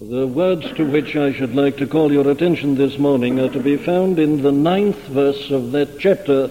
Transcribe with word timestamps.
The 0.00 0.28
words 0.28 0.64
to 0.74 0.88
which 0.88 1.16
I 1.16 1.32
should 1.32 1.56
like 1.56 1.76
to 1.78 1.86
call 1.86 2.12
your 2.12 2.30
attention 2.30 2.76
this 2.76 3.00
morning 3.00 3.40
are 3.40 3.48
to 3.48 3.58
be 3.58 3.76
found 3.76 4.20
in 4.20 4.42
the 4.42 4.52
ninth 4.52 5.00
verse 5.08 5.50
of 5.50 5.72
that 5.72 5.98
chapter 5.98 6.48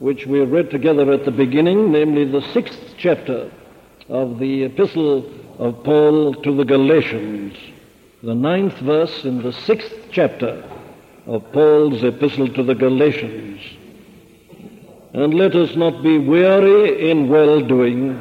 which 0.00 0.26
we 0.26 0.40
read 0.40 0.72
together 0.72 1.12
at 1.12 1.24
the 1.24 1.30
beginning, 1.30 1.92
namely 1.92 2.24
the 2.24 2.42
sixth 2.52 2.96
chapter 2.98 3.48
of 4.08 4.40
the 4.40 4.64
epistle 4.64 5.24
of 5.60 5.84
Paul 5.84 6.34
to 6.42 6.56
the 6.56 6.64
Galatians. 6.64 7.56
The 8.24 8.34
ninth 8.34 8.78
verse 8.78 9.24
in 9.24 9.40
the 9.40 9.52
sixth 9.52 9.94
chapter 10.10 10.68
of 11.26 11.52
Paul's 11.52 12.02
epistle 12.02 12.48
to 12.54 12.64
the 12.64 12.74
Galatians. 12.74 13.60
And 15.12 15.34
let 15.34 15.54
us 15.54 15.76
not 15.76 16.02
be 16.02 16.18
weary 16.18 17.08
in 17.08 17.28
well 17.28 17.60
doing, 17.60 18.20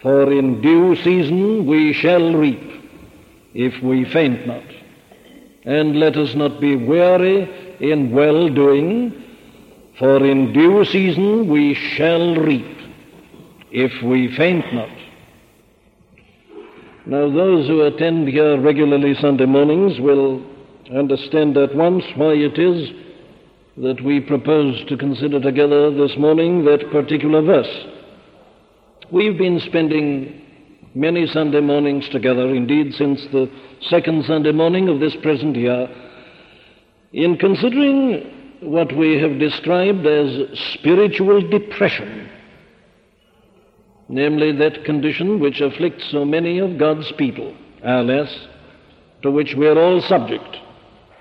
for 0.00 0.32
in 0.32 0.62
due 0.62 0.96
season 0.96 1.66
we 1.66 1.92
shall 1.92 2.32
reap 2.32 2.81
if 3.54 3.82
we 3.82 4.04
faint 4.04 4.46
not. 4.46 4.64
And 5.64 5.98
let 5.98 6.16
us 6.16 6.34
not 6.34 6.60
be 6.60 6.76
weary 6.76 7.48
in 7.80 8.12
well 8.12 8.48
doing, 8.48 9.12
for 9.98 10.24
in 10.24 10.52
due 10.52 10.84
season 10.84 11.48
we 11.48 11.74
shall 11.74 12.36
reap 12.36 12.78
if 13.70 14.02
we 14.02 14.34
faint 14.36 14.72
not. 14.74 14.90
Now, 17.04 17.28
those 17.30 17.66
who 17.66 17.82
attend 17.82 18.28
here 18.28 18.60
regularly 18.60 19.14
Sunday 19.14 19.46
mornings 19.46 19.98
will 19.98 20.44
understand 20.94 21.56
at 21.56 21.74
once 21.74 22.04
why 22.14 22.34
it 22.34 22.58
is 22.58 22.90
that 23.78 24.02
we 24.04 24.20
propose 24.20 24.84
to 24.84 24.96
consider 24.96 25.40
together 25.40 25.90
this 25.90 26.16
morning 26.16 26.64
that 26.64 26.90
particular 26.92 27.42
verse. 27.42 27.86
We've 29.10 29.36
been 29.36 29.58
spending 29.60 30.41
many 30.94 31.26
Sunday 31.26 31.60
mornings 31.60 32.08
together, 32.08 32.48
indeed, 32.54 32.94
since 32.94 33.24
the 33.32 33.50
second 33.88 34.24
Sunday 34.24 34.52
morning 34.52 34.88
of 34.88 35.00
this 35.00 35.16
present 35.16 35.56
year, 35.56 35.88
in 37.12 37.36
considering 37.38 38.58
what 38.60 38.94
we 38.96 39.18
have 39.18 39.38
described 39.38 40.06
as 40.06 40.58
spiritual 40.74 41.40
depression, 41.48 42.28
namely 44.08 44.52
that 44.52 44.84
condition 44.84 45.40
which 45.40 45.60
afflicts 45.60 46.10
so 46.10 46.24
many 46.24 46.58
of 46.58 46.78
God's 46.78 47.10
people, 47.12 47.54
alas, 47.82 48.46
to 49.22 49.30
which 49.30 49.54
we 49.54 49.66
are 49.66 49.78
all 49.78 50.00
subject, 50.02 50.58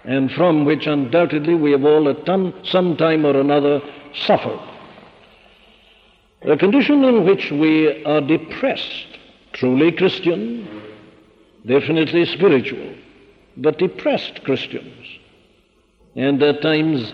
and 0.03 0.31
from 0.31 0.65
which 0.65 0.87
undoubtedly 0.87 1.55
we 1.55 1.71
have 1.71 1.85
all 1.85 2.09
at 2.09 2.25
some 2.65 2.97
time 2.97 3.25
or 3.25 3.39
another 3.39 3.81
suffered. 4.25 4.59
A 6.43 6.57
condition 6.57 7.03
in 7.03 7.23
which 7.25 7.51
we 7.51 8.03
are 8.03 8.21
depressed 8.21 9.19
truly 9.53 9.91
Christian, 9.91 10.83
definitely 11.65 12.25
spiritual, 12.25 12.95
but 13.57 13.77
depressed 13.77 14.43
Christians, 14.43 15.07
and 16.15 16.41
at 16.41 16.61
times 16.61 17.11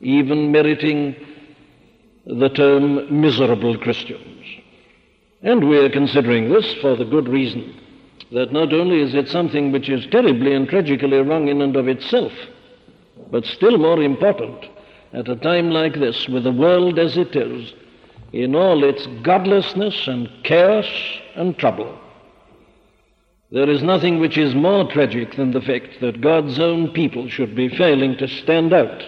even 0.00 0.52
meriting 0.52 1.16
the 2.26 2.48
term 2.48 3.20
miserable 3.20 3.78
Christians. 3.78 4.44
And 5.42 5.68
we 5.68 5.78
are 5.78 5.90
considering 5.90 6.50
this 6.50 6.74
for 6.80 6.96
the 6.96 7.04
good 7.04 7.28
reason 7.28 7.74
that 8.32 8.52
not 8.52 8.72
only 8.72 9.00
is 9.00 9.14
it 9.14 9.28
something 9.28 9.70
which 9.70 9.88
is 9.88 10.06
terribly 10.10 10.52
and 10.54 10.68
tragically 10.68 11.18
wrong 11.18 11.48
in 11.48 11.62
and 11.62 11.76
of 11.76 11.86
itself, 11.86 12.32
but 13.30 13.44
still 13.44 13.78
more 13.78 14.02
important, 14.02 14.64
at 15.12 15.28
a 15.28 15.36
time 15.36 15.70
like 15.70 15.94
this, 15.94 16.26
with 16.28 16.44
the 16.44 16.52
world 16.52 16.98
as 16.98 17.16
it 17.16 17.34
is, 17.36 17.72
in 18.42 18.54
all 18.54 18.84
its 18.84 19.06
godlessness 19.22 20.06
and 20.06 20.28
chaos 20.44 20.86
and 21.36 21.56
trouble. 21.56 21.98
There 23.50 23.70
is 23.70 23.82
nothing 23.82 24.18
which 24.18 24.36
is 24.36 24.54
more 24.54 24.90
tragic 24.90 25.36
than 25.36 25.52
the 25.52 25.60
fact 25.60 26.00
that 26.00 26.20
God's 26.20 26.58
own 26.58 26.92
people 26.92 27.28
should 27.28 27.54
be 27.54 27.68
failing 27.68 28.16
to 28.18 28.28
stand 28.28 28.72
out 28.72 29.02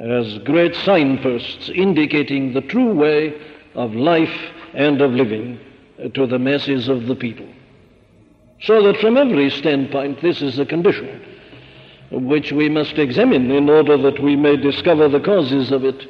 as 0.00 0.38
great 0.40 0.74
signposts 0.74 1.70
indicating 1.74 2.52
the 2.52 2.60
true 2.60 2.92
way 2.92 3.40
of 3.74 3.94
life 3.94 4.50
and 4.74 5.00
of 5.00 5.12
living 5.12 5.58
to 6.14 6.26
the 6.26 6.38
masses 6.38 6.88
of 6.88 7.06
the 7.06 7.14
people. 7.14 7.46
So 8.62 8.82
that 8.82 9.00
from 9.00 9.16
every 9.16 9.50
standpoint, 9.50 10.20
this 10.20 10.42
is 10.42 10.58
a 10.58 10.66
condition 10.66 11.20
which 12.10 12.52
we 12.52 12.68
must 12.68 12.98
examine 12.98 13.50
in 13.50 13.70
order 13.70 13.96
that 13.96 14.22
we 14.22 14.36
may 14.36 14.56
discover 14.56 15.08
the 15.08 15.20
causes 15.20 15.72
of 15.72 15.84
it 15.84 16.06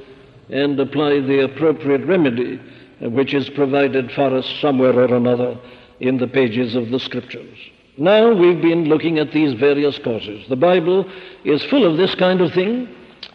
and 0.50 0.78
apply 0.78 1.20
the 1.20 1.44
appropriate 1.44 2.04
remedy 2.06 2.60
which 3.00 3.34
is 3.34 3.48
provided 3.50 4.12
for 4.12 4.36
us 4.36 4.46
somewhere 4.60 4.96
or 4.96 5.14
another 5.14 5.58
in 6.00 6.18
the 6.18 6.26
pages 6.26 6.74
of 6.74 6.90
the 6.90 7.00
Scriptures. 7.00 7.58
Now 7.96 8.32
we've 8.32 8.62
been 8.62 8.84
looking 8.84 9.18
at 9.18 9.32
these 9.32 9.54
various 9.54 9.98
causes. 9.98 10.46
The 10.48 10.56
Bible 10.56 11.10
is 11.44 11.64
full 11.64 11.84
of 11.84 11.96
this 11.96 12.14
kind 12.14 12.40
of 12.40 12.52
thing. 12.52 12.88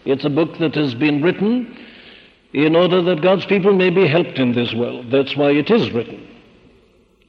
It's 0.06 0.26
a 0.26 0.30
book 0.30 0.58
that 0.60 0.76
has 0.76 0.96
been 0.96 1.22
written 1.22 1.78
in 2.54 2.76
order 2.76 3.02
that 3.04 3.22
God's 3.22 3.46
people 3.46 3.74
may 3.74 3.90
be 3.90 4.08
helped 4.08 4.40
in 4.40 4.54
this 4.54 4.74
world. 4.74 5.12
That's 5.12 5.36
why 5.36 5.52
it 5.52 5.70
is 5.70 5.92
written. 5.92 6.28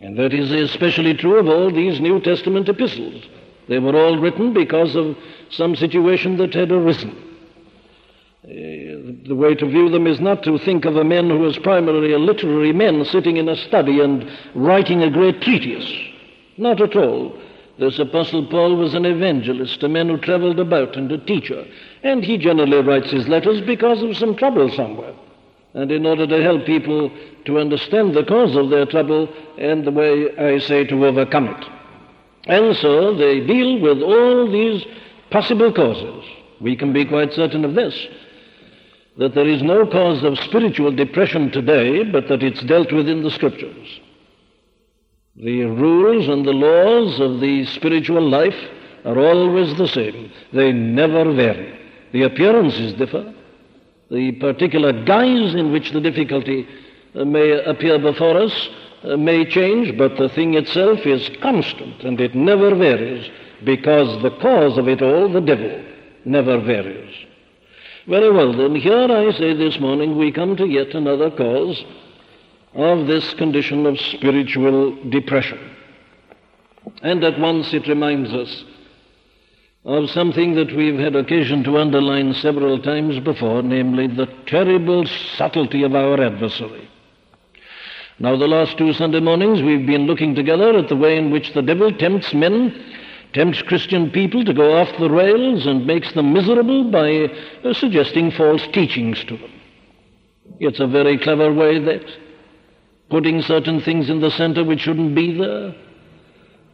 And 0.01 0.17
that 0.17 0.33
is 0.33 0.51
especially 0.53 1.15
true 1.15 1.39
of 1.39 1.49
all 1.49 1.73
these 1.73 2.01
New 2.01 2.21
Testament 2.21 2.69
epistles. 2.69 3.25
They 3.69 3.79
were 3.79 3.97
all 3.97 4.19
written 4.19 4.55
because 4.55 4.95
of 4.97 5.17
some 5.51 5.75
situation 5.75 6.37
that 6.39 6.55
had 6.55 6.71
arisen. 6.71 7.15
The 8.49 9.35
way 9.35 9.55
to 9.57 9.67
view 9.67 9.91
them 9.91 10.07
is 10.07 10.21
not 10.21 10.43
to 10.45 10.59
think 10.59 10.87
of 10.87 10.97
a 10.97 11.05
man 11.05 11.29
who 11.29 11.39
was 11.39 11.59
primarily 11.59 12.15
a 12.15 12.19
literary 12.19 12.73
man 12.73 13.05
sitting 13.05 13.37
in 13.37 13.47
a 13.47 13.57
study 13.57 14.01
and 14.01 14.27
writing 14.55 15.03
a 15.03 15.11
great 15.11 15.43
treatise. 15.43 15.87
Not 16.57 16.81
at 16.81 16.97
all. 16.97 17.39
This 17.79 17.99
Apostle 17.99 18.47
Paul 18.47 18.77
was 18.77 18.95
an 18.95 19.05
evangelist, 19.05 19.83
a 19.83 19.89
man 19.89 20.09
who 20.09 20.17
traveled 20.17 20.59
about 20.59 20.97
and 20.97 21.13
a 21.13 21.19
teacher. 21.19 21.67
And 22.03 22.25
he 22.25 22.39
generally 22.39 22.79
writes 22.79 23.11
his 23.11 23.29
letters 23.29 23.61
because 23.61 24.03
of 24.03 24.17
some 24.17 24.35
trouble 24.35 24.71
somewhere. 24.71 25.15
And 25.75 25.93
in 25.93 26.07
order 26.07 26.27
to 26.27 26.43
help 26.43 26.65
people 26.65 27.11
to 27.45 27.59
understand 27.59 28.15
the 28.15 28.25
cause 28.25 28.57
of 28.57 28.71
their 28.71 28.87
trouble 28.87 29.29
and 29.59 29.85
the 29.85 29.91
way, 29.91 30.35
I 30.39 30.59
say, 30.59 30.85
to 30.85 31.07
overcome 31.07 31.49
it. 31.49 31.65
And 32.47 32.75
so 32.79 33.15
they 33.15 33.41
deal 33.41 33.79
with 33.79 34.01
all 34.01 34.51
these 34.51 34.87
possible 35.31 35.71
causes. 35.71 36.25
We 36.63 36.77
can 36.77 36.95
be 36.95 37.05
quite 37.05 37.35
certain 37.35 37.67
of 37.67 37.75
this 37.75 38.09
that 39.19 39.35
there 39.35 39.49
is 39.49 39.63
no 39.63 39.85
cause 39.85 40.23
of 40.23 40.39
spiritual 40.39 40.93
depression 40.93 41.51
today, 41.51 42.05
but 42.05 42.29
that 42.29 42.43
it's 42.43 42.63
dealt 42.63 42.93
with 42.93 43.09
in 43.09 43.23
the 43.23 43.31
Scriptures. 43.31 44.01
The 45.37 45.65
rules 45.65 46.29
and 46.29 46.45
the 46.45 46.53
laws 46.53 47.21
of 47.21 47.41
the 47.41 47.67
spiritual 47.67 48.29
life 48.29 48.57
are 49.05 49.19
always 49.19 49.77
the 49.77 49.89
same. 49.89 50.31
They 50.53 50.73
never 50.73 51.33
vary. 51.33 51.79
The 52.13 52.23
appearances 52.23 52.95
differ. 52.95 53.35
The 54.11 54.33
particular 54.33 54.93
guise 55.05 55.55
in 55.55 55.73
which 55.73 55.91
the 55.91 56.01
difficulty 56.01 56.67
uh, 57.15 57.25
may 57.25 57.63
appear 57.65 57.99
before 57.99 58.39
us 58.39 58.69
uh, 59.05 59.17
may 59.17 59.45
change, 59.45 59.99
but 59.99 60.17
the 60.17 60.29
thing 60.29 60.55
itself 60.55 61.01
is 61.07 61.31
constant 61.43 62.03
and 62.03 62.21
it 62.21 62.35
never 62.35 62.75
varies 62.75 63.29
because 63.65 64.23
the 64.23 64.31
cause 64.41 64.79
of 64.79 64.89
it 64.89 65.03
all, 65.03 65.31
the 65.31 65.41
devil, 65.41 65.85
never 66.25 66.61
varies. 66.61 67.28
Very 68.09 68.31
well, 68.31 68.57
then, 68.57 68.75
here 68.75 69.07
I 69.11 69.31
say 69.33 69.53
this 69.53 69.79
morning 69.79 70.17
we 70.17 70.33
come 70.33 70.57
to 70.57 70.67
yet 70.67 70.95
another 70.95 71.31
cause 71.31 71.85
of 72.73 73.07
this 73.07 73.35
condition 73.35 73.85
of 73.85 74.01
spiritual 74.01 74.97
depression. 75.11 75.59
And 77.03 77.23
at 77.23 77.39
once 77.39 77.75
it 77.75 77.87
reminds 77.87 78.33
us 78.33 78.65
of 79.85 80.09
something 80.09 80.55
that 80.55 80.75
we've 80.75 80.99
had 80.99 81.17
occasion 81.17 81.63
to 81.65 81.77
underline 81.77 82.33
several 82.33 82.81
times 82.81 83.21
before, 83.21 83.63
namely 83.63 84.07
the 84.07 84.27
terrible 84.47 85.05
subtlety 85.37 85.83
of 85.83 85.95
our 85.95 86.19
adversary. 86.19 86.89
Now, 88.19 88.39
the 88.39 88.49
last 88.49 88.79
two 88.79 88.95
Sunday 88.95 89.21
mornings 89.21 89.61
we've 89.61 89.87
been 89.87 90.07
looking 90.07 90.35
together 90.35 90.79
at 90.79 90.89
the 90.89 90.97
way 90.97 91.19
in 91.19 91.31
which 91.31 91.53
the 91.53 91.63
devil 91.63 91.93
tempts 91.93 92.33
men 92.33 92.98
tempts 93.33 93.63
Christian 93.63 94.11
people 94.11 94.45
to 94.45 94.55
go 94.55 94.77
off 94.79 94.89
the 94.99 95.11
rails 95.11 95.67
and 95.67 95.87
makes 95.87 96.13
them 96.15 96.33
miserable 96.33 96.91
by 96.91 97.31
uh, 97.65 97.75
suggesting 97.75 98.31
false 98.31 98.67
teachings 98.73 99.23
to 99.25 99.37
them. 99.37 99.53
It's 100.61 100.81
a 100.81 100.87
very 100.87 101.19
clever 101.19 101.53
way, 101.53 101.79
that. 101.79 102.05
Putting 103.11 103.41
certain 103.41 103.81
things 103.81 104.11
in 104.11 104.21
the 104.21 104.31
center 104.31 104.65
which 104.65 104.81
shouldn't 104.81 105.15
be 105.15 105.39
there, 105.39 105.75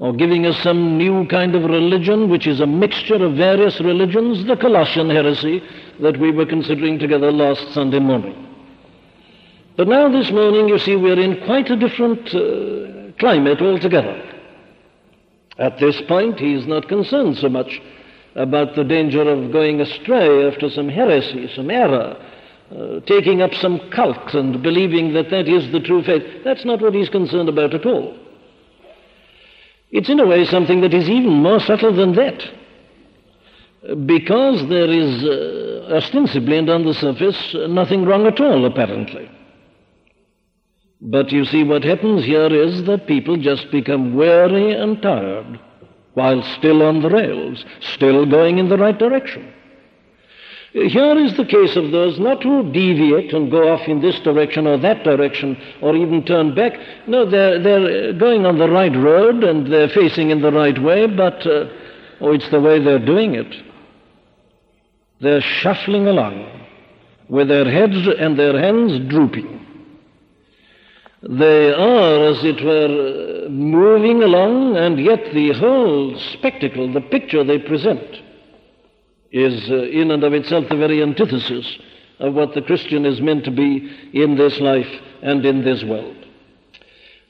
or 0.00 0.12
giving 0.12 0.46
us 0.46 0.60
some 0.64 0.98
new 0.98 1.26
kind 1.28 1.54
of 1.54 1.62
religion 1.62 2.28
which 2.28 2.48
is 2.48 2.60
a 2.60 2.66
mixture 2.66 3.24
of 3.24 3.36
various 3.36 3.80
religions, 3.80 4.44
the 4.44 4.56
Colossian 4.56 5.10
heresy 5.10 5.62
that 6.00 6.18
we 6.18 6.32
were 6.32 6.44
considering 6.44 6.98
together 6.98 7.30
last 7.30 7.72
Sunday 7.72 8.00
morning. 8.00 8.34
But 9.76 9.86
now, 9.86 10.08
this 10.08 10.30
morning, 10.32 10.68
you 10.68 10.78
see, 10.78 10.96
we're 10.96 11.20
in 11.20 11.44
quite 11.44 11.70
a 11.70 11.76
different 11.76 12.34
uh, 12.34 13.12
climate 13.18 13.60
altogether. 13.60 14.33
At 15.58 15.78
this 15.78 16.00
point, 16.02 16.40
he 16.40 16.54
is 16.54 16.66
not 16.66 16.88
concerned 16.88 17.36
so 17.36 17.48
much 17.48 17.80
about 18.34 18.74
the 18.74 18.84
danger 18.84 19.22
of 19.22 19.52
going 19.52 19.80
astray 19.80 20.48
after 20.48 20.68
some 20.68 20.88
heresy, 20.88 21.48
some 21.54 21.70
error, 21.70 22.16
uh, 22.76 23.00
taking 23.06 23.42
up 23.42 23.54
some 23.54 23.78
cult 23.90 24.34
and 24.34 24.62
believing 24.62 25.12
that 25.12 25.30
that 25.30 25.48
is 25.48 25.70
the 25.70 25.80
true 25.80 26.02
faith. 26.02 26.42
That's 26.42 26.64
not 26.64 26.80
what 26.80 26.94
he's 26.94 27.08
concerned 27.08 27.48
about 27.48 27.74
at 27.74 27.86
all. 27.86 28.16
It's 29.92 30.08
in 30.08 30.18
a 30.18 30.26
way 30.26 30.44
something 30.44 30.80
that 30.80 30.92
is 30.92 31.08
even 31.08 31.34
more 31.34 31.60
subtle 31.60 31.94
than 31.94 32.14
that. 32.14 32.42
Because 34.06 34.66
there 34.68 34.90
is 34.90 35.22
uh, 35.22 35.94
ostensibly 35.94 36.58
and 36.58 36.68
on 36.68 36.84
the 36.84 36.94
surface 36.94 37.54
nothing 37.68 38.04
wrong 38.04 38.26
at 38.26 38.40
all, 38.40 38.64
apparently. 38.64 39.30
But 41.04 41.30
you 41.30 41.44
see, 41.44 41.64
what 41.64 41.84
happens 41.84 42.24
here 42.24 42.46
is 42.46 42.84
that 42.84 43.06
people 43.06 43.36
just 43.36 43.70
become 43.70 44.14
weary 44.14 44.72
and 44.72 45.00
tired 45.02 45.60
while 46.14 46.42
still 46.56 46.82
on 46.82 47.02
the 47.02 47.10
rails, 47.10 47.62
still 47.94 48.24
going 48.24 48.56
in 48.56 48.70
the 48.70 48.78
right 48.78 48.98
direction. 48.98 49.52
Here 50.72 51.16
is 51.18 51.36
the 51.36 51.44
case 51.44 51.76
of 51.76 51.92
those 51.92 52.18
not 52.18 52.42
who 52.42 52.72
deviate 52.72 53.34
and 53.34 53.50
go 53.50 53.72
off 53.72 53.86
in 53.86 54.00
this 54.00 54.18
direction 54.20 54.66
or 54.66 54.78
that 54.78 55.04
direction 55.04 55.60
or 55.82 55.94
even 55.94 56.24
turn 56.24 56.54
back. 56.54 56.72
No, 57.06 57.28
they're, 57.28 57.62
they're 57.62 58.12
going 58.14 58.46
on 58.46 58.58
the 58.58 58.70
right 58.70 58.94
road 58.96 59.44
and 59.44 59.70
they're 59.70 59.90
facing 59.90 60.30
in 60.30 60.40
the 60.40 60.50
right 60.50 60.80
way, 60.82 61.06
but 61.06 61.46
uh, 61.46 61.68
oh, 62.22 62.32
it's 62.32 62.48
the 62.48 62.60
way 62.60 62.82
they're 62.82 62.98
doing 62.98 63.34
it. 63.34 63.54
They're 65.20 65.42
shuffling 65.42 66.08
along 66.08 66.66
with 67.28 67.48
their 67.48 67.70
heads 67.70 68.08
and 68.18 68.38
their 68.38 68.58
hands 68.58 68.98
drooping. 69.10 69.63
They 71.28 71.72
are, 71.72 72.24
as 72.26 72.44
it 72.44 72.62
were, 72.62 73.48
moving 73.48 74.22
along, 74.22 74.76
and 74.76 75.00
yet 75.00 75.32
the 75.32 75.52
whole 75.54 76.18
spectacle, 76.34 76.92
the 76.92 77.00
picture 77.00 77.42
they 77.42 77.58
present, 77.58 78.02
is 79.32 79.70
uh, 79.70 79.84
in 79.84 80.10
and 80.10 80.22
of 80.22 80.34
itself 80.34 80.66
the 80.68 80.76
very 80.76 81.02
antithesis 81.02 81.78
of 82.20 82.34
what 82.34 82.54
the 82.54 82.60
Christian 82.60 83.06
is 83.06 83.22
meant 83.22 83.44
to 83.44 83.50
be 83.50 83.90
in 84.12 84.36
this 84.36 84.60
life 84.60 84.90
and 85.22 85.44
in 85.46 85.64
this 85.64 85.82
world. 85.82 86.16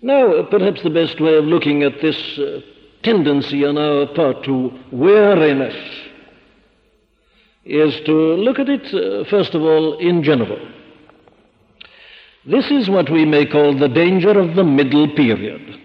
Now, 0.03 0.43
perhaps 0.51 0.83
the 0.83 0.91
best 0.91 1.21
way 1.21 1.37
of 1.37 1.45
looking 1.45 1.85
at 1.85 2.01
this 2.03 2.17
uh, 2.39 2.61
tendency 3.05 3.65
on 3.65 3.79
our 3.79 4.07
part 4.13 4.45
to 4.45 4.73
weariness 4.91 5.77
is 7.65 7.95
to 8.07 8.13
look 8.13 8.59
at 8.59 8.69
it, 8.69 8.93
uh, 8.93 9.29
first 9.31 9.55
of 9.55 9.63
all, 9.63 9.99
in 9.99 10.25
general. 10.25 10.59
This 12.47 12.71
is 12.71 12.91
what 12.91 13.11
we 13.11 13.25
may 13.25 13.47
call 13.47 13.79
the 13.79 13.89
danger 13.89 14.39
of 14.39 14.55
the 14.55 14.65
middle 14.65 15.09
period. 15.15 15.81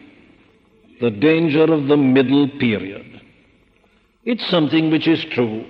The 0.99 1.11
danger 1.11 1.71
of 1.73 1.87
the 1.87 1.97
middle 1.97 2.49
period. 2.59 3.21
It's 4.25 4.47
something 4.49 4.91
which 4.91 5.07
is 5.07 5.23
true 5.31 5.65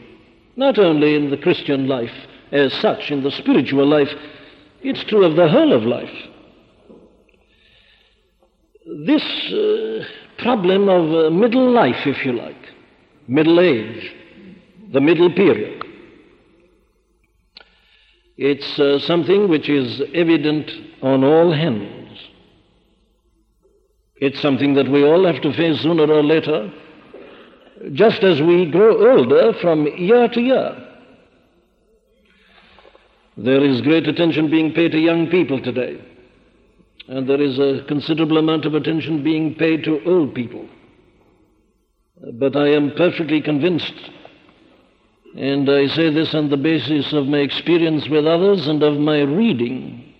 not 0.59 0.77
only 0.77 1.15
in 1.15 1.29
the 1.29 1.37
Christian 1.37 1.87
life 1.87 2.11
as 2.51 2.73
such, 2.81 3.11
in 3.11 3.23
the 3.23 3.31
spiritual 3.31 3.87
life, 3.87 4.09
it's 4.81 5.03
true 5.05 5.23
of 5.23 5.37
the 5.37 5.47
whole 5.47 5.71
of 5.71 5.83
life. 5.83 6.17
This 9.05 9.23
uh, 9.53 10.03
problem 10.43 10.89
of 10.89 11.05
uh, 11.13 11.29
middle 11.29 11.71
life, 11.71 12.05
if 12.05 12.25
you 12.25 12.33
like, 12.33 12.61
middle 13.27 13.61
age, 13.61 14.13
the 14.91 14.99
middle 14.99 15.31
period, 15.31 15.81
it's 18.41 18.79
uh, 18.79 18.99
something 18.99 19.49
which 19.49 19.67
is 19.67 20.01
evident 20.13 20.71
on 21.01 21.25
all 21.25 21.51
hands. 21.51 22.17
It's 24.15 24.41
something 24.41 24.75
that 24.75 24.89
we 24.89 25.03
all 25.03 25.25
have 25.25 25.41
to 25.41 25.51
face 25.53 25.81
sooner 25.81 26.09
or 26.09 26.23
later 26.23 26.71
just 27.91 28.23
as 28.23 28.41
we 28.41 28.71
grow 28.71 29.11
older 29.11 29.51
from 29.59 29.87
year 29.87 30.29
to 30.29 30.39
year. 30.39 30.87
There 33.35 33.61
is 33.61 33.81
great 33.81 34.07
attention 34.07 34.49
being 34.49 34.73
paid 34.73 34.93
to 34.93 34.99
young 34.99 35.27
people 35.27 35.61
today, 35.61 35.99
and 37.09 37.27
there 37.27 37.41
is 37.41 37.59
a 37.59 37.83
considerable 37.89 38.37
amount 38.37 38.65
of 38.65 38.73
attention 38.73 39.21
being 39.21 39.55
paid 39.55 39.83
to 39.83 40.01
old 40.05 40.33
people. 40.33 40.65
But 42.35 42.55
I 42.55 42.69
am 42.69 42.91
perfectly 42.95 43.41
convinced, 43.41 44.11
and 45.35 45.69
I 45.69 45.87
say 45.87 46.09
this 46.13 46.33
on 46.33 46.49
the 46.49 46.57
basis 46.57 47.13
of 47.13 47.27
my 47.27 47.39
experience 47.39 48.07
with 48.09 48.25
others 48.25 48.67
and 48.67 48.81
of 48.83 48.97
my 48.97 49.21
reading, 49.21 50.13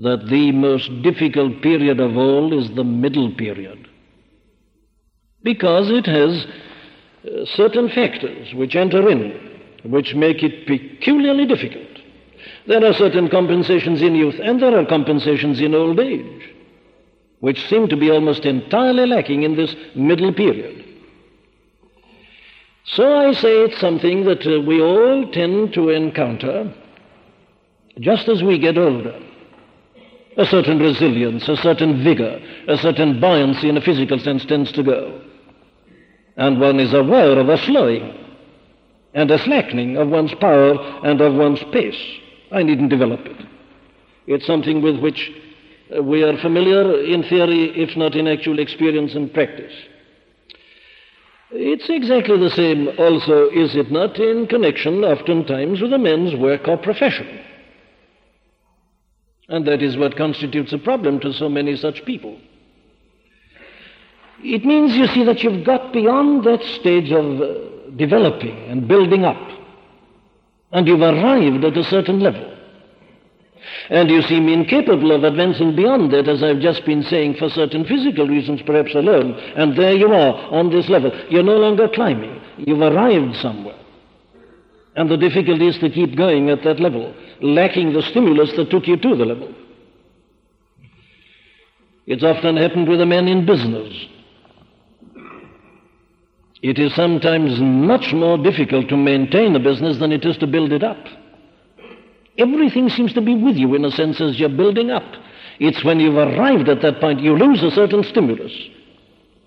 that 0.00 0.26
the 0.28 0.52
most 0.52 0.90
difficult 1.02 1.62
period 1.62 2.00
of 2.00 2.16
all 2.16 2.58
is 2.58 2.74
the 2.74 2.84
middle 2.84 3.34
period 3.34 3.88
because 5.46 5.88
it 5.90 6.06
has 6.06 6.44
uh, 6.44 7.44
certain 7.54 7.88
factors 7.88 8.52
which 8.54 8.74
enter 8.74 9.08
in, 9.08 9.20
which 9.84 10.12
make 10.14 10.42
it 10.42 10.66
peculiarly 10.66 11.46
difficult. 11.46 11.86
There 12.66 12.84
are 12.84 12.92
certain 12.92 13.28
compensations 13.28 14.02
in 14.02 14.16
youth, 14.16 14.34
and 14.42 14.60
there 14.60 14.76
are 14.76 14.84
compensations 14.84 15.60
in 15.60 15.72
old 15.72 16.00
age, 16.00 16.52
which 17.38 17.64
seem 17.68 17.86
to 17.88 17.96
be 17.96 18.10
almost 18.10 18.44
entirely 18.44 19.06
lacking 19.06 19.44
in 19.44 19.54
this 19.54 19.74
middle 19.94 20.34
period. 20.34 20.84
So 22.86 23.16
I 23.16 23.32
say 23.32 23.62
it's 23.64 23.80
something 23.80 24.24
that 24.24 24.46
uh, 24.46 24.60
we 24.60 24.80
all 24.80 25.30
tend 25.32 25.74
to 25.74 25.90
encounter 25.90 26.72
just 28.00 28.28
as 28.28 28.42
we 28.42 28.58
get 28.58 28.78
older. 28.78 29.18
A 30.36 30.44
certain 30.44 30.78
resilience, 30.78 31.48
a 31.48 31.56
certain 31.56 32.04
vigor, 32.04 32.40
a 32.68 32.76
certain 32.76 33.20
buoyancy 33.20 33.68
in 33.68 33.76
a 33.76 33.80
physical 33.80 34.18
sense 34.18 34.44
tends 34.44 34.70
to 34.72 34.82
go 34.82 35.22
and 36.36 36.60
one 36.60 36.78
is 36.78 36.92
aware 36.92 37.38
of 37.38 37.48
a 37.48 37.58
slowing 37.64 38.14
and 39.14 39.30
a 39.30 39.38
slackening 39.38 39.96
of 39.96 40.08
one's 40.08 40.34
power 40.34 40.74
and 41.04 41.20
of 41.20 41.34
one's 41.34 41.62
pace. 41.72 42.00
I 42.52 42.62
needn't 42.62 42.90
develop 42.90 43.20
it. 43.24 43.46
It's 44.26 44.46
something 44.46 44.82
with 44.82 44.98
which 45.00 45.30
uh, 45.96 46.02
we 46.02 46.22
are 46.22 46.36
familiar 46.38 47.02
in 47.02 47.22
theory, 47.22 47.70
if 47.80 47.96
not 47.96 48.14
in 48.14 48.28
actual 48.28 48.58
experience 48.58 49.14
and 49.14 49.32
practice. 49.32 49.72
It's 51.58 51.88
exactly 51.88 52.38
the 52.38 52.50
same 52.50 52.88
also, 52.98 53.48
is 53.48 53.74
it 53.74 53.90
not, 53.90 54.18
in 54.18 54.46
connection 54.46 55.04
oftentimes 55.04 55.80
with 55.80 55.92
a 55.92 55.98
man's 55.98 56.34
work 56.34 56.68
or 56.68 56.76
profession. 56.76 57.40
And 59.48 59.66
that 59.66 59.82
is 59.82 59.96
what 59.96 60.16
constitutes 60.16 60.72
a 60.72 60.78
problem 60.78 61.20
to 61.20 61.32
so 61.32 61.48
many 61.48 61.76
such 61.76 62.04
people. 62.04 62.38
It 64.40 64.64
means, 64.64 64.94
you 64.96 65.06
see, 65.08 65.24
that 65.24 65.42
you've 65.42 65.64
got 65.64 65.92
beyond 65.92 66.44
that 66.44 66.62
stage 66.80 67.10
of 67.10 67.40
uh, 67.40 67.90
developing 67.96 68.56
and 68.68 68.86
building 68.86 69.24
up. 69.24 69.40
And 70.72 70.86
you've 70.86 71.00
arrived 71.00 71.64
at 71.64 71.76
a 71.76 71.84
certain 71.84 72.20
level. 72.20 72.55
And 73.90 74.10
you 74.10 74.22
seem 74.22 74.48
incapable 74.48 75.12
of 75.12 75.24
advancing 75.24 75.76
beyond 75.76 76.12
that, 76.12 76.28
as 76.28 76.42
I've 76.42 76.60
just 76.60 76.84
been 76.84 77.02
saying, 77.02 77.36
for 77.36 77.48
certain 77.48 77.84
physical 77.84 78.26
reasons, 78.26 78.62
perhaps 78.62 78.94
alone. 78.94 79.34
And 79.56 79.76
there 79.76 79.94
you 79.94 80.12
are 80.12 80.34
on 80.52 80.70
this 80.70 80.88
level. 80.88 81.10
You're 81.30 81.42
no 81.42 81.56
longer 81.56 81.88
climbing. 81.88 82.40
You've 82.58 82.80
arrived 82.80 83.36
somewhere. 83.36 83.78
And 84.94 85.10
the 85.10 85.16
difficulty 85.16 85.68
is 85.68 85.78
to 85.78 85.90
keep 85.90 86.16
going 86.16 86.50
at 86.50 86.64
that 86.64 86.80
level, 86.80 87.14
lacking 87.42 87.92
the 87.92 88.02
stimulus 88.02 88.52
that 88.56 88.70
took 88.70 88.86
you 88.86 88.96
to 88.96 89.16
the 89.16 89.24
level. 89.24 89.54
It's 92.06 92.24
often 92.24 92.56
happened 92.56 92.88
with 92.88 93.00
a 93.00 93.06
man 93.06 93.28
in 93.28 93.44
business 93.44 94.06
it 96.62 96.78
is 96.78 96.94
sometimes 96.94 97.60
much 97.60 98.12
more 98.12 98.38
difficult 98.38 98.88
to 98.88 98.96
maintain 98.96 99.54
a 99.54 99.60
business 99.60 99.98
than 99.98 100.10
it 100.10 100.24
is 100.24 100.36
to 100.38 100.46
build 100.46 100.72
it 100.72 100.82
up. 100.82 100.98
Everything 102.38 102.88
seems 102.88 103.12
to 103.14 103.20
be 103.20 103.34
with 103.34 103.56
you 103.56 103.74
in 103.74 103.84
a 103.84 103.90
sense 103.90 104.20
as 104.20 104.38
you're 104.38 104.48
building 104.48 104.90
up. 104.90 105.04
It's 105.58 105.84
when 105.84 106.00
you've 106.00 106.16
arrived 106.16 106.68
at 106.68 106.82
that 106.82 107.00
point 107.00 107.20
you 107.20 107.36
lose 107.36 107.62
a 107.62 107.70
certain 107.70 108.02
stimulus. 108.04 108.52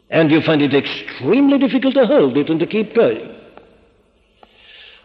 And 0.09 0.31
you 0.31 0.41
find 0.41 0.61
it 0.61 0.73
extremely 0.73 1.59
difficult 1.59 1.93
to 1.93 2.07
hold 2.07 2.35
it 2.35 2.49
and 2.49 2.59
to 2.59 2.65
keep 2.65 2.95
going. 2.95 3.35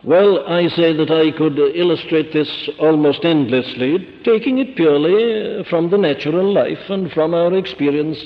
Well, 0.03 0.47
I 0.47 0.69
say 0.69 0.95
that 0.95 1.11
I 1.11 1.37
could 1.37 1.59
illustrate 1.59 2.33
this 2.33 2.69
almost 2.79 3.25
endlessly, 3.25 4.21
taking 4.23 4.59
it 4.59 4.77
purely 4.77 5.65
from 5.65 5.91
the 5.91 5.97
natural 5.97 6.53
life 6.53 6.91
and 6.91 7.11
from 7.13 7.33
our 7.33 7.55
experience 7.55 8.19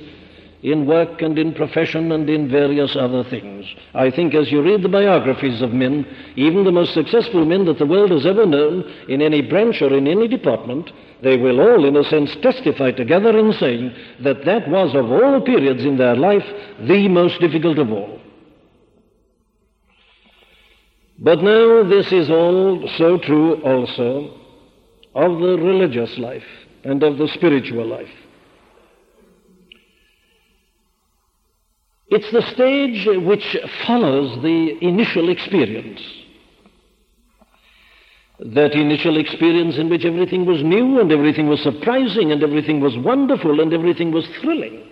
in 0.63 0.87
work 0.87 1.23
and 1.23 1.39
in 1.39 1.55
profession 1.55 2.11
and 2.13 2.29
in 2.29 2.51
various 2.51 2.97
other 2.97 3.23
things. 3.25 3.65
I 3.95 4.11
think 4.11 4.35
as 4.35 4.51
you 4.51 4.63
read 4.63 4.83
the 4.83 4.89
biographies 4.89 5.63
of 5.63 5.73
men, 5.73 6.07
even 6.37 6.65
the 6.65 6.73
most 6.73 6.95
successful 6.95 7.45
men 7.45 7.65
that 7.67 7.79
the 7.79 7.87
world 7.87 8.11
has 8.11 8.27
ever 8.27 8.45
known, 8.45 8.83
in 9.09 9.23
any 9.23 9.43
branch 9.43 9.81
or 9.83 9.95
in 9.95 10.09
any 10.09 10.27
department, 10.27 10.91
they 11.23 11.37
will 11.37 11.61
all, 11.61 11.85
in 11.85 11.97
a 11.97 12.05
sense, 12.05 12.35
testify 12.43 12.91
together 12.91 13.37
in 13.39 13.53
saying 13.53 13.95
that 14.21 14.45
that 14.45 14.69
was, 14.69 14.95
of 14.95 15.11
all 15.11 15.41
periods 15.41 15.85
in 15.85 15.97
their 15.97 16.17
life, 16.17 16.45
the 16.81 17.09
most 17.09 17.41
difficult 17.41 17.79
of 17.79 17.93
all. 17.93 18.21
But 21.21 21.43
now 21.43 21.83
this 21.83 22.13
is 22.13 22.31
all 22.31 22.89
so 22.97 23.19
true 23.19 23.61
also 23.63 24.35
of 25.15 25.41
the 25.41 25.59
religious 25.59 26.17
life 26.19 26.47
and 26.85 27.03
of 27.03 27.19
the 27.19 27.29
spiritual 27.29 27.87
life. 27.87 28.09
It's 32.11 32.31
the 32.33 32.43
stage 32.53 33.07
which 33.25 33.57
follows 33.87 34.43
the 34.43 34.79
initial 34.81 35.29
experience. 35.29 36.01
That 38.41 38.73
initial 38.73 39.19
experience 39.19 39.77
in 39.79 39.91
which 39.91 40.05
everything 40.05 40.47
was 40.47 40.63
new 40.63 41.01
and 41.01 41.13
everything 41.13 41.49
was 41.49 41.63
surprising 41.63 42.33
and 42.33 42.43
everything 42.43 42.81
was 42.81 42.97
wonderful 42.97 43.61
and 43.61 43.73
everything 43.75 44.13
was 44.13 44.27
thrilling. 44.41 44.85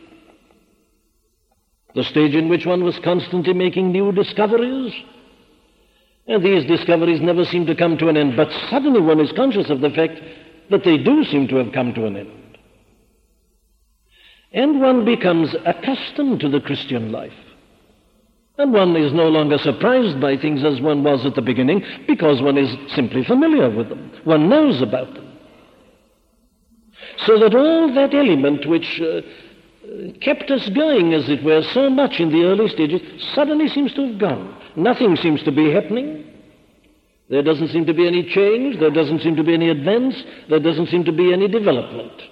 the 1.95 2.05
stage 2.05 2.35
in 2.35 2.51
which 2.51 2.67
one 2.67 2.85
was 2.85 2.99
constantly 3.03 3.55
making 3.55 3.91
new 3.91 4.13
discoveries. 4.13 4.93
And 6.27 6.45
these 6.45 6.67
discoveries 6.67 7.23
never 7.23 7.45
seem 7.47 7.65
to 7.67 7.75
come 7.75 7.97
to 7.97 8.09
an 8.09 8.19
end, 8.19 8.37
but 8.37 8.51
suddenly 8.69 9.01
one 9.01 9.19
is 9.19 9.33
conscious 9.33 9.71
of 9.71 9.81
the 9.81 9.89
fact 9.91 10.21
that 10.71 10.85
they 10.85 10.99
do 10.99 11.25
seem 11.25 11.49
to 11.49 11.57
have 11.57 11.73
come 11.73 11.95
to 11.95 12.05
an 12.05 12.17
end. 12.19 12.46
And 14.53 14.81
one 14.81 15.05
becomes 15.05 15.55
accustomed 15.65 16.41
to 16.41 16.49
the 16.49 16.61
Christian 16.61 17.13
life. 17.13 17.33
And 18.59 18.73
one 18.73 18.97
is 18.97 19.13
no 19.13 19.29
longer 19.29 19.59
surprised 19.59 20.21
by 20.21 20.37
things 20.37 20.65
as 20.65 20.81
one 20.81 21.05
was 21.05 21.27
at 21.27 21.35
the 21.35 21.43
beginning 21.43 21.85
because 22.07 22.41
one 22.41 22.57
is 22.57 22.75
simply 22.95 23.23
familiar 23.25 23.69
with 23.69 23.91
them. 23.91 24.11
One 24.25 24.49
knows 24.49 24.81
about 24.81 25.13
them. 25.13 25.27
So 27.27 27.39
that 27.39 27.55
all 27.55 27.93
that 27.95 28.15
element 28.15 28.67
which 28.67 29.01
uh, 29.01 29.21
kept 30.21 30.51
us 30.51 30.69
going, 30.71 31.13
as 31.13 31.29
it 31.29 31.45
were, 31.45 31.63
so 31.75 31.91
much 31.91 32.19
in 32.19 32.31
the 32.31 32.45
early 32.45 32.69
stages 32.69 33.01
suddenly 33.35 33.69
seems 33.69 33.93
to 33.95 34.07
have 34.07 34.19
gone. 34.19 34.57
Nothing 34.75 35.17
seems 35.17 35.43
to 35.43 35.53
be 35.53 35.71
happening. 35.71 36.25
There 37.29 37.43
doesn't 37.43 37.69
seem 37.69 37.87
to 37.87 37.95
be 37.95 38.07
any 38.07 38.23
change. 38.23 38.79
There 38.79 38.91
doesn't 38.91 39.21
seem 39.21 39.37
to 39.37 39.45
be 39.45 39.55
any 39.55 39.69
advance. 39.69 40.15
There 40.49 40.61
doesn't 40.61 40.89
seem 40.89 41.05
to 41.05 41.13
be 41.13 41.33
any 41.33 41.49
development. 41.49 42.23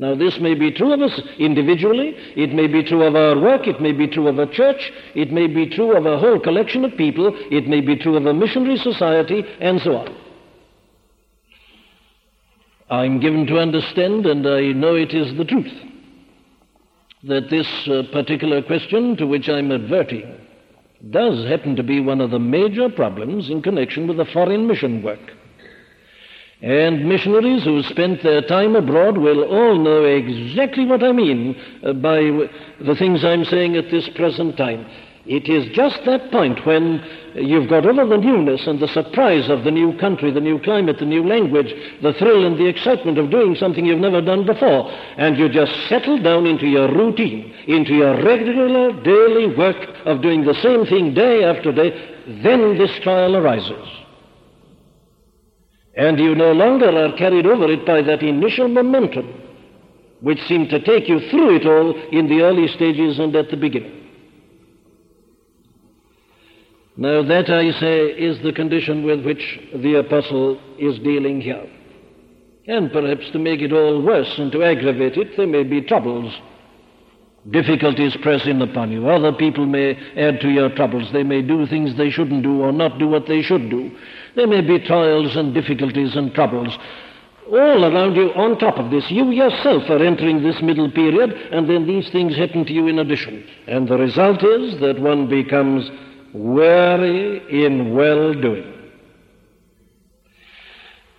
Now, 0.00 0.14
this 0.14 0.38
may 0.40 0.54
be 0.54 0.72
true 0.72 0.94
of 0.94 1.02
us 1.02 1.20
individually, 1.38 2.14
it 2.34 2.54
may 2.54 2.66
be 2.66 2.82
true 2.82 3.02
of 3.02 3.14
our 3.14 3.38
work, 3.38 3.66
it 3.66 3.82
may 3.82 3.92
be 3.92 4.06
true 4.06 4.28
of 4.28 4.38
a 4.38 4.46
church, 4.46 4.90
it 5.14 5.30
may 5.30 5.46
be 5.46 5.68
true 5.68 5.94
of 5.94 6.06
a 6.06 6.18
whole 6.18 6.40
collection 6.40 6.86
of 6.86 6.96
people, 6.96 7.30
it 7.50 7.68
may 7.68 7.82
be 7.82 7.96
true 7.96 8.16
of 8.16 8.24
a 8.24 8.32
missionary 8.32 8.78
society, 8.78 9.44
and 9.60 9.78
so 9.82 9.96
on. 9.96 10.16
I'm 12.88 13.20
given 13.20 13.46
to 13.48 13.58
understand, 13.58 14.24
and 14.24 14.46
I 14.46 14.72
know 14.72 14.94
it 14.94 15.12
is 15.12 15.36
the 15.36 15.44
truth, 15.44 15.70
that 17.24 17.50
this 17.50 17.68
uh, 17.86 18.04
particular 18.10 18.62
question 18.62 19.18
to 19.18 19.26
which 19.26 19.50
I'm 19.50 19.70
adverting 19.70 20.34
does 21.10 21.46
happen 21.46 21.76
to 21.76 21.82
be 21.82 22.00
one 22.00 22.22
of 22.22 22.30
the 22.30 22.38
major 22.38 22.88
problems 22.88 23.50
in 23.50 23.60
connection 23.60 24.08
with 24.08 24.16
the 24.16 24.24
foreign 24.32 24.66
mission 24.66 25.02
work. 25.02 25.20
And 26.62 27.08
missionaries 27.08 27.64
who 27.64 27.82
spent 27.84 28.22
their 28.22 28.42
time 28.42 28.76
abroad 28.76 29.16
will 29.16 29.44
all 29.44 29.78
know 29.78 30.04
exactly 30.04 30.84
what 30.84 31.02
I 31.02 31.12
mean 31.12 31.54
by 32.02 32.20
the 32.84 32.94
things 32.98 33.24
I'm 33.24 33.44
saying 33.46 33.76
at 33.76 33.90
this 33.90 34.08
present 34.10 34.58
time. 34.58 34.86
It 35.26 35.48
is 35.48 35.74
just 35.74 36.00
that 36.06 36.30
point 36.30 36.64
when 36.66 37.04
you've 37.34 37.68
got 37.68 37.86
over 37.86 38.04
the 38.04 38.16
newness 38.16 38.66
and 38.66 38.80
the 38.80 38.88
surprise 38.88 39.48
of 39.48 39.64
the 39.64 39.70
new 39.70 39.96
country, 39.98 40.30
the 40.32 40.40
new 40.40 40.58
climate, 40.60 40.98
the 40.98 41.04
new 41.04 41.26
language, 41.26 41.72
the 42.02 42.14
thrill 42.14 42.46
and 42.46 42.58
the 42.58 42.66
excitement 42.66 43.16
of 43.18 43.30
doing 43.30 43.54
something 43.54 43.84
you've 43.84 44.00
never 44.00 44.20
done 44.20 44.44
before, 44.44 44.90
and 45.16 45.38
you 45.38 45.48
just 45.48 45.72
settle 45.88 46.20
down 46.22 46.46
into 46.46 46.66
your 46.66 46.92
routine, 46.92 47.54
into 47.68 47.94
your 47.94 48.22
regular 48.22 48.92
daily 49.02 49.54
work 49.54 49.76
of 50.04 50.20
doing 50.20 50.44
the 50.44 50.60
same 50.62 50.84
thing 50.86 51.14
day 51.14 51.44
after 51.44 51.70
day, 51.70 52.16
then 52.42 52.76
this 52.76 52.98
trial 53.02 53.36
arises. 53.36 53.99
And 55.94 56.18
you 56.18 56.34
no 56.34 56.52
longer 56.52 56.88
are 56.88 57.16
carried 57.16 57.46
over 57.46 57.70
it 57.70 57.84
by 57.84 58.02
that 58.02 58.22
initial 58.22 58.68
momentum 58.68 59.40
which 60.20 60.38
seemed 60.46 60.68
to 60.70 60.80
take 60.80 61.08
you 61.08 61.18
through 61.30 61.56
it 61.56 61.66
all 61.66 61.94
in 62.12 62.28
the 62.28 62.42
early 62.42 62.68
stages 62.68 63.18
and 63.18 63.34
at 63.34 63.50
the 63.50 63.56
beginning. 63.56 63.96
Now, 66.96 67.22
that, 67.22 67.48
I 67.48 67.70
say, 67.80 68.08
is 68.08 68.42
the 68.42 68.52
condition 68.52 69.04
with 69.04 69.24
which 69.24 69.60
the 69.74 69.94
apostle 70.00 70.60
is 70.78 70.98
dealing 70.98 71.40
here. 71.40 71.66
And 72.66 72.92
perhaps 72.92 73.30
to 73.32 73.38
make 73.38 73.60
it 73.60 73.72
all 73.72 74.02
worse 74.02 74.32
and 74.36 74.52
to 74.52 74.62
aggravate 74.62 75.16
it, 75.16 75.36
there 75.36 75.46
may 75.46 75.62
be 75.62 75.80
troubles. 75.80 76.32
Difficulties 77.50 78.14
press 78.20 78.46
in 78.46 78.60
upon 78.60 78.92
you. 78.92 79.08
Other 79.08 79.32
people 79.32 79.64
may 79.64 79.94
add 80.14 80.40
to 80.42 80.50
your 80.50 80.68
troubles. 80.74 81.10
They 81.10 81.22
may 81.22 81.40
do 81.40 81.66
things 81.66 81.96
they 81.96 82.10
shouldn't 82.10 82.42
do 82.42 82.60
or 82.60 82.70
not 82.70 82.98
do 82.98 83.08
what 83.08 83.26
they 83.26 83.40
should 83.40 83.70
do. 83.70 83.90
There 84.36 84.46
may 84.46 84.60
be 84.60 84.78
trials 84.78 85.36
and 85.36 85.54
difficulties 85.54 86.16
and 86.16 86.32
troubles. 86.34 86.76
All 87.48 87.84
around 87.84 88.14
you, 88.14 88.32
on 88.34 88.58
top 88.58 88.78
of 88.78 88.90
this, 88.90 89.10
you 89.10 89.30
yourself 89.30 89.90
are 89.90 90.04
entering 90.04 90.42
this 90.42 90.62
middle 90.62 90.90
period, 90.90 91.32
and 91.50 91.68
then 91.68 91.86
these 91.86 92.08
things 92.10 92.36
happen 92.36 92.64
to 92.64 92.72
you 92.72 92.86
in 92.86 93.00
addition. 93.00 93.44
And 93.66 93.88
the 93.88 93.98
result 93.98 94.44
is 94.44 94.78
that 94.80 95.00
one 95.00 95.28
becomes 95.28 95.90
weary 96.32 97.42
in 97.64 97.94
well 97.94 98.32
doing. 98.34 98.72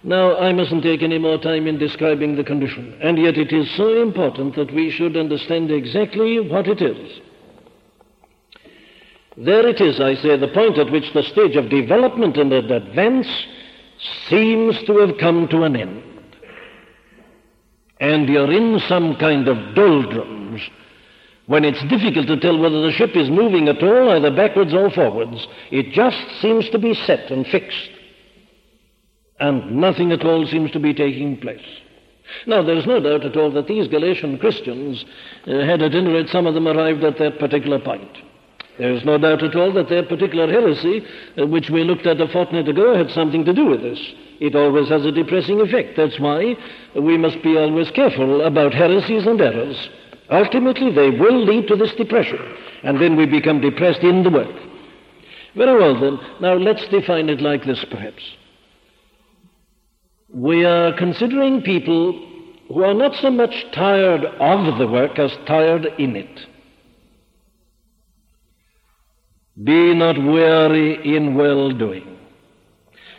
Now, 0.04 0.38
I 0.38 0.52
mustn't 0.54 0.84
take 0.84 1.04
any 1.04 1.20
more 1.20 1.38
time 1.38 1.68
in 1.68 1.78
describing 1.78 2.36
the 2.36 2.44
condition, 2.44 2.98
and 3.02 3.20
yet 3.20 3.38
it 3.38 3.54
is 3.54 3.70
so 3.76 4.02
important 4.02 4.56
that 4.56 4.74
we 4.74 4.90
should 4.90 5.16
understand 5.16 5.70
exactly 5.70 6.40
what 6.40 6.68
it 6.68 6.82
is. 6.82 7.22
There 9.44 9.68
it 9.68 9.82
is, 9.82 10.00
I 10.00 10.14
say, 10.16 10.38
the 10.38 10.50
point 10.50 10.78
at 10.78 10.92
which 10.92 11.14
the 11.14 11.24
stage 11.24 11.56
of 11.56 11.70
development 11.70 12.38
and 12.38 12.54
advance 12.54 13.28
seems 14.30 14.78
to 14.84 15.00
have 15.00 15.18
come 15.18 15.48
to 15.48 15.64
an 15.64 15.76
end. 15.76 16.04
And 18.00 18.30
you're 18.30 18.52
in 18.52 18.80
some 18.88 19.16
kind 19.16 19.48
of 19.48 19.74
doldrums 19.74 20.62
when 21.48 21.66
it's 21.66 21.82
difficult 21.90 22.28
to 22.28 22.40
tell 22.40 22.60
whether 22.60 22.84
the 22.84 22.92
ship 22.92 23.16
is 23.16 23.32
moving 23.32 23.68
at 23.68 23.82
all, 23.82 24.12
either 24.12 24.30
backwards 24.30 24.76
or 24.76 24.92
forwards. 24.92 25.48
It 25.72 25.92
just 25.92 26.40
seems 26.40 26.70
to 26.70 26.78
be 26.78 26.94
set 26.94 27.32
and 27.32 27.48
fixed. 27.48 27.90
And 29.40 29.78
nothing 29.78 30.12
at 30.12 30.24
all 30.24 30.46
seems 30.46 30.70
to 30.72 30.80
be 30.80 30.94
taking 30.94 31.42
place. 31.42 31.66
Now, 32.46 32.62
there's 32.62 32.86
no 32.86 33.00
doubt 33.00 33.26
at 33.26 33.36
all 33.36 33.52
that 33.54 33.68
these 33.68 33.88
Galatian 33.88 34.38
Christians 34.38 35.04
uh, 35.48 35.66
had 35.66 35.82
a 35.82 35.90
dinner 35.90 36.14
rate 36.14 36.30
some 36.30 36.46
of 36.46 36.54
them 36.54 36.68
arrived 36.68 37.04
at 37.04 37.18
that 37.18 37.40
particular 37.40 37.80
point. 37.80 38.18
There's 38.82 39.06
no 39.06 39.20
doubt 39.20 39.44
at 39.44 39.56
all 39.56 39.72
that 39.74 39.90
their 39.90 40.02
particular 40.02 40.52
heresy, 40.52 41.06
uh, 41.38 41.46
which 41.46 41.70
we 41.70 41.84
looked 41.84 42.08
at 42.08 42.20
a 42.20 42.28
fortnight 42.28 42.68
ago, 42.68 42.98
had 42.98 43.12
something 43.12 43.46
to 43.46 43.54
do 43.54 43.68
with 43.68 43.84
this. 43.84 44.00
It 44.40 44.56
always 44.56 44.90
has 44.90 45.06
a 45.06 45.12
depressing 45.12 45.62
effect. 45.62 45.96
That's 45.96 46.20
why 46.20 46.56
we 46.96 47.16
must 47.16 47.44
be 47.44 47.56
always 47.58 47.92
careful 47.92 48.42
about 48.42 48.74
heresies 48.74 49.28
and 49.28 49.40
errors. 49.40 49.78
Ultimately, 50.32 50.92
they 50.92 51.12
will 51.12 51.46
lead 51.46 51.68
to 51.68 51.76
this 51.76 51.94
depression, 51.94 52.40
and 52.82 53.00
then 53.00 53.16
we 53.16 53.28
become 53.28 53.62
depressed 53.62 54.02
in 54.02 54.24
the 54.24 54.32
work. 54.32 54.56
Very 55.56 55.80
well, 55.80 56.02
then. 56.02 56.20
Now, 56.40 56.56
let's 56.56 56.88
define 56.88 57.30
it 57.30 57.40
like 57.40 57.64
this, 57.66 57.86
perhaps. 57.92 58.24
We 60.34 60.66
are 60.66 60.98
considering 60.98 61.62
people 61.62 62.14
who 62.70 62.84
are 62.84 62.96
not 62.96 63.14
so 63.22 63.30
much 63.30 63.54
tired 63.74 64.26
of 64.26 64.80
the 64.80 64.88
work 64.88 65.20
as 65.20 65.38
tired 65.46 65.86
in 66.00 66.16
it. 66.16 66.48
Be 69.56 69.94
not 69.94 70.18
weary 70.18 71.16
in 71.16 71.36
well 71.36 71.72
doing. 71.72 72.18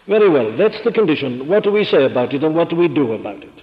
Very 0.09 0.29
well, 0.29 0.57
that's 0.57 0.83
the 0.85 0.93
condition. 0.93 1.49
What 1.49 1.63
do 1.63 1.71
we 1.71 1.85
say 1.85 2.05
about 2.05 2.35
it 2.35 2.43
and 2.43 2.55
what 2.55 2.71
do 2.71 2.77
we 2.77 2.89
do 2.89 3.13
about 3.13 3.43
it? 3.43 3.63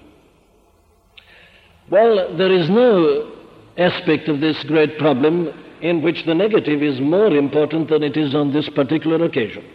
Well, 1.89 2.37
there 2.37 2.51
is 2.51 2.69
no 2.69 3.35
aspect 3.77 4.29
of 4.29 4.39
this 4.39 4.63
great 4.65 4.97
problem 4.99 5.49
in 5.81 6.01
which 6.01 6.25
the 6.25 6.35
negative 6.35 6.83
is 6.83 6.99
more 6.99 7.35
important 7.35 7.89
than 7.89 8.03
it 8.03 8.15
is 8.15 8.35
on 8.35 8.53
this 8.53 8.69
particular 8.69 9.23
occasion. 9.25 9.65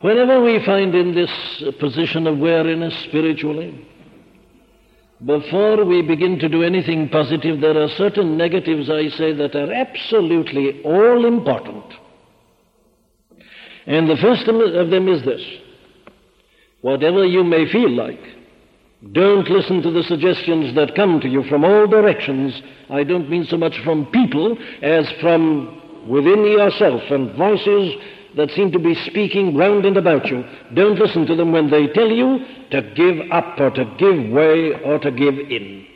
Whenever 0.00 0.42
we 0.42 0.64
find 0.64 0.94
in 0.94 1.14
this 1.14 1.30
position 1.78 2.26
of 2.26 2.38
weariness 2.38 2.94
spiritually, 3.04 3.86
before 5.24 5.84
we 5.84 6.02
begin 6.02 6.38
to 6.40 6.48
do 6.48 6.62
anything 6.62 7.08
positive, 7.08 7.60
there 7.60 7.80
are 7.82 7.88
certain 7.96 8.36
negatives, 8.36 8.90
I 8.90 9.08
say, 9.08 9.32
that 9.32 9.54
are 9.54 9.72
absolutely 9.72 10.82
all 10.82 11.24
important. 11.24 11.84
And 13.86 14.10
the 14.10 14.16
first 14.16 14.46
of 14.48 14.90
them 14.90 15.08
is 15.08 15.24
this 15.24 15.42
whatever 16.82 17.24
you 17.24 17.42
may 17.42 17.70
feel 17.72 17.90
like, 17.90 18.20
don't 19.12 19.48
listen 19.48 19.82
to 19.82 19.90
the 19.90 20.02
suggestions 20.02 20.74
that 20.74 20.94
come 20.94 21.20
to 21.20 21.28
you 21.28 21.42
from 21.44 21.64
all 21.64 21.86
directions. 21.86 22.60
I 22.90 23.04
don't 23.04 23.30
mean 23.30 23.44
so 23.44 23.56
much 23.56 23.78
from 23.84 24.06
people 24.06 24.56
as 24.82 25.06
from 25.20 26.08
within 26.08 26.44
yourself 26.44 27.02
and 27.10 27.36
voices 27.36 27.94
that 28.36 28.50
seem 28.50 28.70
to 28.72 28.78
be 28.78 28.94
speaking 29.06 29.56
round 29.56 29.86
and 29.86 29.96
about 29.96 30.26
you. 30.26 30.44
Don't 30.74 30.98
listen 30.98 31.26
to 31.26 31.34
them 31.34 31.52
when 31.52 31.70
they 31.70 31.88
tell 31.88 32.10
you 32.10 32.38
to 32.70 32.82
give 32.94 33.30
up 33.32 33.58
or 33.58 33.70
to 33.70 33.84
give 33.98 34.30
way 34.30 34.72
or 34.84 34.98
to 34.98 35.10
give 35.10 35.38
in. 35.38 35.86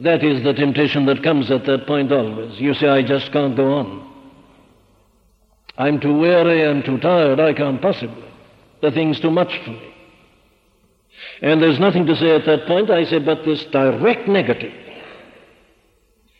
That 0.00 0.24
is 0.24 0.42
the 0.42 0.54
temptation 0.54 1.06
that 1.06 1.22
comes 1.22 1.50
at 1.50 1.66
that 1.66 1.86
point 1.86 2.10
always. 2.10 2.58
You 2.58 2.74
say, 2.74 2.88
I 2.88 3.02
just 3.02 3.30
can't 3.32 3.56
go 3.56 3.74
on. 3.74 4.10
I'm 5.76 6.00
too 6.00 6.16
weary, 6.16 6.66
I'm 6.66 6.82
too 6.82 6.98
tired, 6.98 7.38
I 7.38 7.52
can't 7.52 7.80
possibly. 7.80 8.24
The 8.80 8.90
thing's 8.90 9.20
too 9.20 9.30
much 9.30 9.52
for 9.64 9.70
me. 9.70 9.94
And 11.42 11.62
there's 11.62 11.78
nothing 11.78 12.06
to 12.06 12.16
say 12.16 12.34
at 12.34 12.46
that 12.46 12.66
point. 12.66 12.90
I 12.90 13.04
say, 13.04 13.18
but 13.18 13.44
this 13.44 13.64
direct 13.66 14.28
negative. 14.28 14.72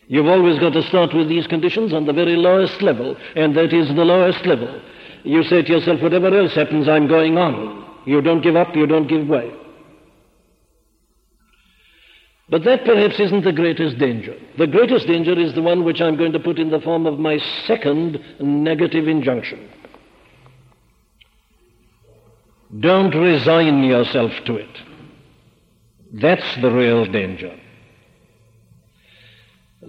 You've 0.07 0.27
always 0.27 0.59
got 0.59 0.73
to 0.73 0.83
start 0.83 1.13
with 1.13 1.29
these 1.29 1.47
conditions 1.47 1.93
on 1.93 2.05
the 2.05 2.13
very 2.13 2.35
lowest 2.35 2.81
level, 2.81 3.15
and 3.35 3.55
that 3.55 3.73
is 3.73 3.87
the 3.87 4.05
lowest 4.05 4.45
level. 4.45 4.81
You 5.23 5.43
say 5.43 5.63
to 5.63 5.71
yourself, 5.71 6.01
whatever 6.01 6.27
else 6.27 6.53
happens, 6.53 6.87
I'm 6.87 7.07
going 7.07 7.37
on. 7.37 7.83
You 8.05 8.21
don't 8.21 8.41
give 8.41 8.55
up, 8.55 8.75
you 8.75 8.85
don't 8.85 9.07
give 9.07 9.27
way. 9.27 9.51
But 12.47 12.63
that 12.65 12.85
perhaps 12.85 13.19
isn't 13.19 13.43
the 13.43 13.51
greatest 13.51 13.97
danger. 13.97 14.35
The 14.59 14.67
greatest 14.67 15.07
danger 15.07 15.37
is 15.37 15.55
the 15.55 15.63
one 15.63 15.83
which 15.83 15.99
I'm 15.99 16.15
going 16.15 16.33
to 16.33 16.39
put 16.39 16.59
in 16.59 16.69
the 16.69 16.79
form 16.79 17.07
of 17.07 17.17
my 17.17 17.39
second 17.65 18.19
negative 18.39 19.07
injunction. 19.07 19.67
Don't 22.79 23.15
resign 23.15 23.83
yourself 23.83 24.31
to 24.45 24.57
it. 24.57 24.77
That's 26.13 26.61
the 26.61 26.69
real 26.69 27.05
danger. 27.05 27.59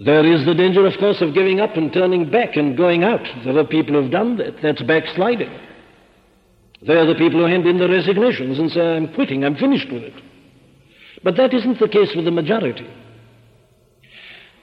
There 0.04 0.26
is 0.26 0.44
the 0.44 0.54
danger, 0.54 0.86
of 0.86 0.98
course, 0.98 1.22
of 1.22 1.32
giving 1.32 1.60
up 1.60 1.76
and 1.76 1.92
turning 1.92 2.30
back 2.30 2.56
and 2.56 2.76
going 2.76 3.02
out. 3.02 3.26
There 3.44 3.56
are 3.56 3.64
people 3.64 3.94
who've 3.94 4.10
done 4.10 4.36
that. 4.36 4.60
That's 4.62 4.82
backsliding. 4.82 5.50
There 6.82 6.98
are 6.98 7.06
the 7.06 7.14
people 7.14 7.40
who 7.40 7.46
hand 7.46 7.66
in 7.66 7.78
their 7.78 7.88
resignations 7.88 8.58
and 8.58 8.70
say, 8.70 8.96
I'm 8.96 9.14
quitting, 9.14 9.44
I'm 9.44 9.56
finished 9.56 9.90
with 9.90 10.02
it. 10.02 10.14
But 11.24 11.36
that 11.36 11.54
isn't 11.54 11.80
the 11.80 11.88
case 11.88 12.14
with 12.14 12.26
the 12.26 12.30
majority. 12.30 12.86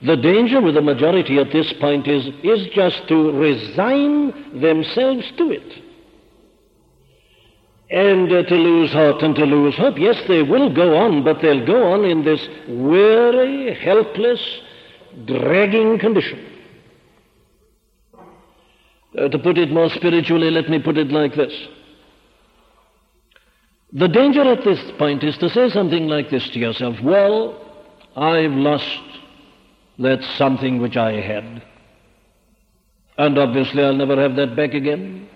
The 0.06 0.18
danger 0.18 0.62
with 0.62 0.76
the 0.76 0.82
majority 0.82 1.40
at 1.40 1.52
this 1.52 1.74
point 1.80 2.08
is, 2.08 2.28
is 2.44 2.68
just 2.76 3.08
to 3.08 3.32
resign 3.32 4.60
themselves 4.62 5.32
to 5.38 5.52
it. 5.52 5.84
And 7.90 8.32
uh, 8.32 8.44
to 8.44 8.56
lose 8.56 8.92
heart 8.92 9.22
and 9.24 9.36
to 9.36 9.46
lose 9.46 9.76
hope. 9.76 9.98
Yes, 9.98 10.22
they 10.28 10.44
will 10.44 10.74
go 10.74 10.96
on, 10.96 11.24
but 11.24 11.42
they'll 11.42 11.66
go 11.66 11.92
on 11.92 12.06
in 12.06 12.24
this 12.24 12.48
weary, 12.68 13.74
helpless, 13.76 14.42
dragging 15.26 16.00
condition. 16.00 16.46
Uh, 19.18 19.28
to 19.30 19.38
put 19.38 19.58
it 19.58 19.72
more 19.72 19.90
spiritually, 19.90 20.50
let 20.50 20.70
me 20.70 20.80
put 20.80 20.98
it 20.98 21.10
like 21.10 21.36
this. 21.36 21.54
The 23.92 24.08
danger 24.08 24.42
at 24.42 24.64
this 24.64 24.80
point 24.98 25.24
is 25.24 25.38
to 25.38 25.50
say 25.50 25.70
something 25.70 26.08
like 26.08 26.32
this 26.32 26.50
to 26.50 26.60
yourself 26.60 26.96
Well, 27.04 27.60
I've 28.16 28.52
lost 28.52 29.02
that 30.00 30.24
something 30.38 30.82
which 30.82 30.98
I 30.98 31.22
had. 31.22 31.62
And 33.18 33.38
obviously 33.38 33.84
I'll 33.84 33.96
never 33.96 34.20
have 34.20 34.36
that 34.38 34.56
back 34.56 34.74
again. 34.74 35.30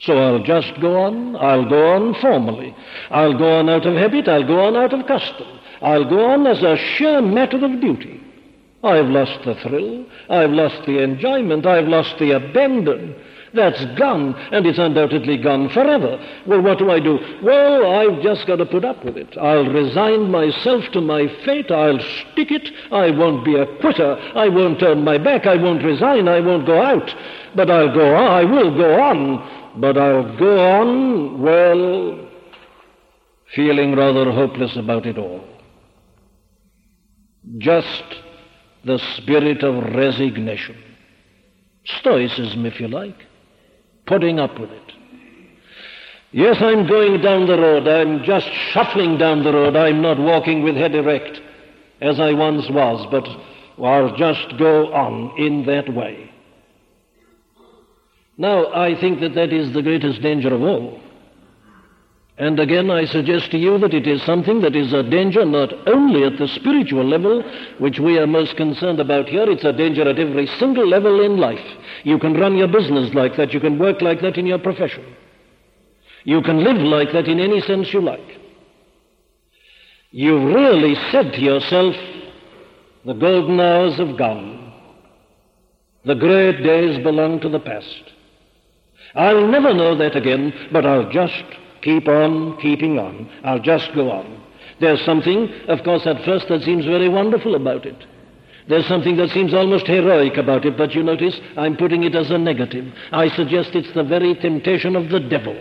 So 0.00 0.18
I'll 0.18 0.42
just 0.42 0.80
go 0.80 1.00
on. 1.00 1.36
I'll 1.36 1.68
go 1.68 1.92
on 1.92 2.14
formally. 2.20 2.74
I'll 3.10 3.38
go 3.38 3.58
on 3.60 3.68
out 3.68 3.86
of 3.86 3.94
habit. 3.94 4.28
I'll 4.28 4.46
go 4.46 4.58
on 4.66 4.74
out 4.74 4.92
of 4.92 5.06
custom. 5.06 5.46
I'll 5.80 6.08
go 6.08 6.24
on 6.26 6.46
as 6.46 6.60
a 6.62 6.76
sheer 6.76 7.22
matter 7.22 7.64
of 7.64 7.80
duty. 7.80 8.20
I've 8.82 9.08
lost 9.08 9.44
the 9.44 9.54
thrill. 9.54 10.04
I've 10.28 10.50
lost 10.50 10.86
the 10.86 11.02
enjoyment. 11.02 11.66
I've 11.66 11.88
lost 11.88 12.18
the 12.18 12.32
abandon. 12.32 13.14
That's 13.54 13.84
gone, 13.98 14.34
and 14.50 14.64
it's 14.64 14.78
undoubtedly 14.78 15.36
gone 15.36 15.68
forever. 15.68 16.18
Well, 16.46 16.62
what 16.62 16.78
do 16.78 16.90
I 16.90 17.00
do? 17.00 17.18
Well, 17.42 17.92
I've 17.92 18.22
just 18.22 18.46
got 18.46 18.56
to 18.56 18.66
put 18.66 18.84
up 18.84 19.04
with 19.04 19.18
it. 19.18 19.36
I'll 19.36 19.66
resign 19.66 20.30
myself 20.30 20.84
to 20.92 21.02
my 21.02 21.28
fate. 21.44 21.70
I'll 21.70 22.00
stick 22.00 22.50
it. 22.50 22.70
I 22.90 23.10
won't 23.10 23.44
be 23.44 23.56
a 23.56 23.66
quitter. 23.80 24.16
I 24.34 24.48
won't 24.48 24.80
turn 24.80 25.04
my 25.04 25.18
back. 25.18 25.46
I 25.46 25.56
won't 25.56 25.84
resign. 25.84 26.28
I 26.28 26.40
won't 26.40 26.66
go 26.66 26.80
out. 26.80 27.14
But 27.54 27.70
I'll 27.70 27.92
go 27.92 28.14
on. 28.16 28.24
I 28.24 28.44
will 28.44 28.74
go 28.74 29.00
on. 29.00 29.60
But 29.76 29.96
I'll 29.96 30.36
go 30.36 30.58
on, 30.58 31.40
well, 31.40 32.28
feeling 33.54 33.94
rather 33.94 34.30
hopeless 34.30 34.76
about 34.76 35.06
it 35.06 35.16
all. 35.16 35.42
Just 37.56 38.04
the 38.84 38.98
spirit 39.16 39.62
of 39.62 39.94
resignation. 39.94 40.76
Stoicism, 41.84 42.64
if 42.66 42.80
you 42.80 42.88
like 42.88 43.16
putting 44.06 44.38
up 44.38 44.58
with 44.58 44.70
it. 44.70 44.92
Yes, 46.32 46.56
I'm 46.60 46.86
going 46.86 47.20
down 47.20 47.46
the 47.46 47.58
road. 47.58 47.86
I'm 47.86 48.24
just 48.24 48.46
shuffling 48.70 49.18
down 49.18 49.44
the 49.44 49.52
road. 49.52 49.76
I'm 49.76 50.00
not 50.00 50.18
walking 50.18 50.62
with 50.62 50.76
head 50.76 50.94
erect 50.94 51.40
as 52.00 52.18
I 52.18 52.32
once 52.32 52.68
was, 52.70 53.06
but 53.10 53.28
I'll 53.84 54.16
just 54.16 54.58
go 54.58 54.92
on 54.92 55.38
in 55.38 55.66
that 55.66 55.92
way. 55.94 56.30
Now, 58.38 58.72
I 58.72 58.98
think 58.98 59.20
that 59.20 59.34
that 59.34 59.52
is 59.52 59.72
the 59.72 59.82
greatest 59.82 60.22
danger 60.22 60.54
of 60.54 60.62
all. 60.62 61.00
And 62.42 62.58
again, 62.58 62.90
I 62.90 63.04
suggest 63.04 63.52
to 63.52 63.56
you 63.56 63.78
that 63.78 63.94
it 63.94 64.04
is 64.04 64.20
something 64.24 64.62
that 64.62 64.74
is 64.74 64.92
a 64.92 65.04
danger 65.04 65.44
not 65.44 65.72
only 65.86 66.24
at 66.24 66.38
the 66.38 66.48
spiritual 66.48 67.04
level, 67.04 67.40
which 67.78 68.00
we 68.00 68.18
are 68.18 68.26
most 68.26 68.56
concerned 68.56 68.98
about 68.98 69.28
here, 69.28 69.48
it's 69.48 69.62
a 69.62 69.72
danger 69.72 70.08
at 70.08 70.18
every 70.18 70.48
single 70.58 70.84
level 70.84 71.24
in 71.24 71.36
life. 71.36 71.64
You 72.02 72.18
can 72.18 72.34
run 72.34 72.56
your 72.56 72.66
business 72.66 73.14
like 73.14 73.36
that, 73.36 73.52
you 73.54 73.60
can 73.60 73.78
work 73.78 74.02
like 74.02 74.22
that 74.22 74.38
in 74.38 74.46
your 74.46 74.58
profession. 74.58 75.04
You 76.24 76.42
can 76.42 76.64
live 76.64 76.78
like 76.78 77.12
that 77.12 77.28
in 77.28 77.38
any 77.38 77.60
sense 77.60 77.92
you 77.92 78.00
like. 78.00 78.40
You've 80.10 80.52
really 80.52 80.96
said 81.12 81.34
to 81.34 81.40
yourself, 81.40 81.94
the 83.04 83.14
golden 83.14 83.60
hours 83.60 83.98
have 83.98 84.18
gone. 84.18 84.74
The 86.04 86.16
great 86.16 86.60
days 86.64 87.00
belong 87.04 87.38
to 87.42 87.48
the 87.48 87.60
past. 87.60 88.02
I'll 89.14 89.46
never 89.46 89.72
know 89.72 89.96
that 89.96 90.16
again, 90.16 90.52
but 90.72 90.84
I'll 90.84 91.08
just 91.08 91.44
Keep 91.82 92.08
on 92.08 92.56
keeping 92.60 92.98
on. 92.98 93.28
I'll 93.44 93.58
just 93.58 93.92
go 93.94 94.10
on. 94.10 94.40
There's 94.80 95.04
something, 95.04 95.48
of 95.68 95.82
course, 95.84 96.06
at 96.06 96.24
first 96.24 96.48
that 96.48 96.62
seems 96.62 96.84
very 96.84 97.08
wonderful 97.08 97.54
about 97.54 97.86
it. 97.86 98.06
There's 98.68 98.86
something 98.86 99.16
that 99.16 99.30
seems 99.30 99.52
almost 99.52 99.86
heroic 99.86 100.36
about 100.36 100.64
it, 100.64 100.76
but 100.76 100.94
you 100.94 101.02
notice 101.02 101.38
I'm 101.56 101.76
putting 101.76 102.04
it 102.04 102.14
as 102.14 102.30
a 102.30 102.38
negative. 102.38 102.92
I 103.10 103.28
suggest 103.28 103.74
it's 103.74 103.92
the 103.94 104.04
very 104.04 104.34
temptation 104.36 104.94
of 104.94 105.08
the 105.08 105.18
devil. 105.18 105.56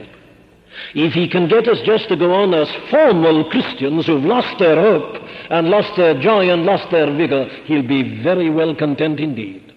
If 0.93 1.13
he 1.13 1.27
can 1.27 1.47
get 1.47 1.67
us 1.67 1.79
just 1.85 2.07
to 2.09 2.15
go 2.15 2.33
on 2.33 2.53
as 2.53 2.69
formal 2.89 3.49
Christians 3.49 4.05
who've 4.05 4.23
lost 4.23 4.59
their 4.59 4.79
hope 4.79 5.21
and 5.49 5.69
lost 5.69 5.95
their 5.97 6.19
joy 6.21 6.49
and 6.49 6.63
lost 6.63 6.91
their 6.91 7.13
vigor, 7.15 7.45
he'll 7.65 7.87
be 7.87 8.21
very 8.21 8.49
well 8.49 8.75
content 8.75 9.19
indeed. 9.19 9.73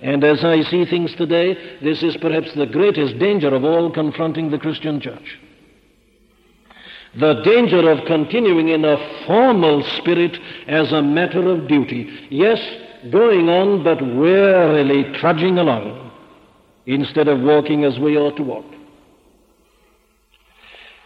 And 0.00 0.24
as 0.24 0.44
I 0.44 0.62
see 0.62 0.84
things 0.84 1.14
today, 1.14 1.78
this 1.82 2.02
is 2.02 2.16
perhaps 2.16 2.54
the 2.54 2.66
greatest 2.66 3.18
danger 3.18 3.54
of 3.54 3.64
all 3.64 3.90
confronting 3.90 4.50
the 4.50 4.58
Christian 4.58 5.00
church 5.00 5.38
the 7.18 7.34
danger 7.42 7.90
of 7.90 8.06
continuing 8.06 8.68
in 8.68 8.84
a 8.84 9.24
formal 9.26 9.82
spirit 9.98 10.38
as 10.66 10.92
a 10.92 11.02
matter 11.02 11.50
of 11.50 11.68
duty. 11.68 12.10
Yes, 12.30 12.58
going 13.10 13.48
on, 13.48 13.84
but 13.84 14.00
wearily 14.00 15.12
trudging 15.18 15.58
along, 15.58 16.10
instead 16.86 17.28
of 17.28 17.40
walking 17.40 17.84
as 17.84 17.98
we 17.98 18.16
ought 18.16 18.36
to 18.36 18.42
walk. 18.42 18.64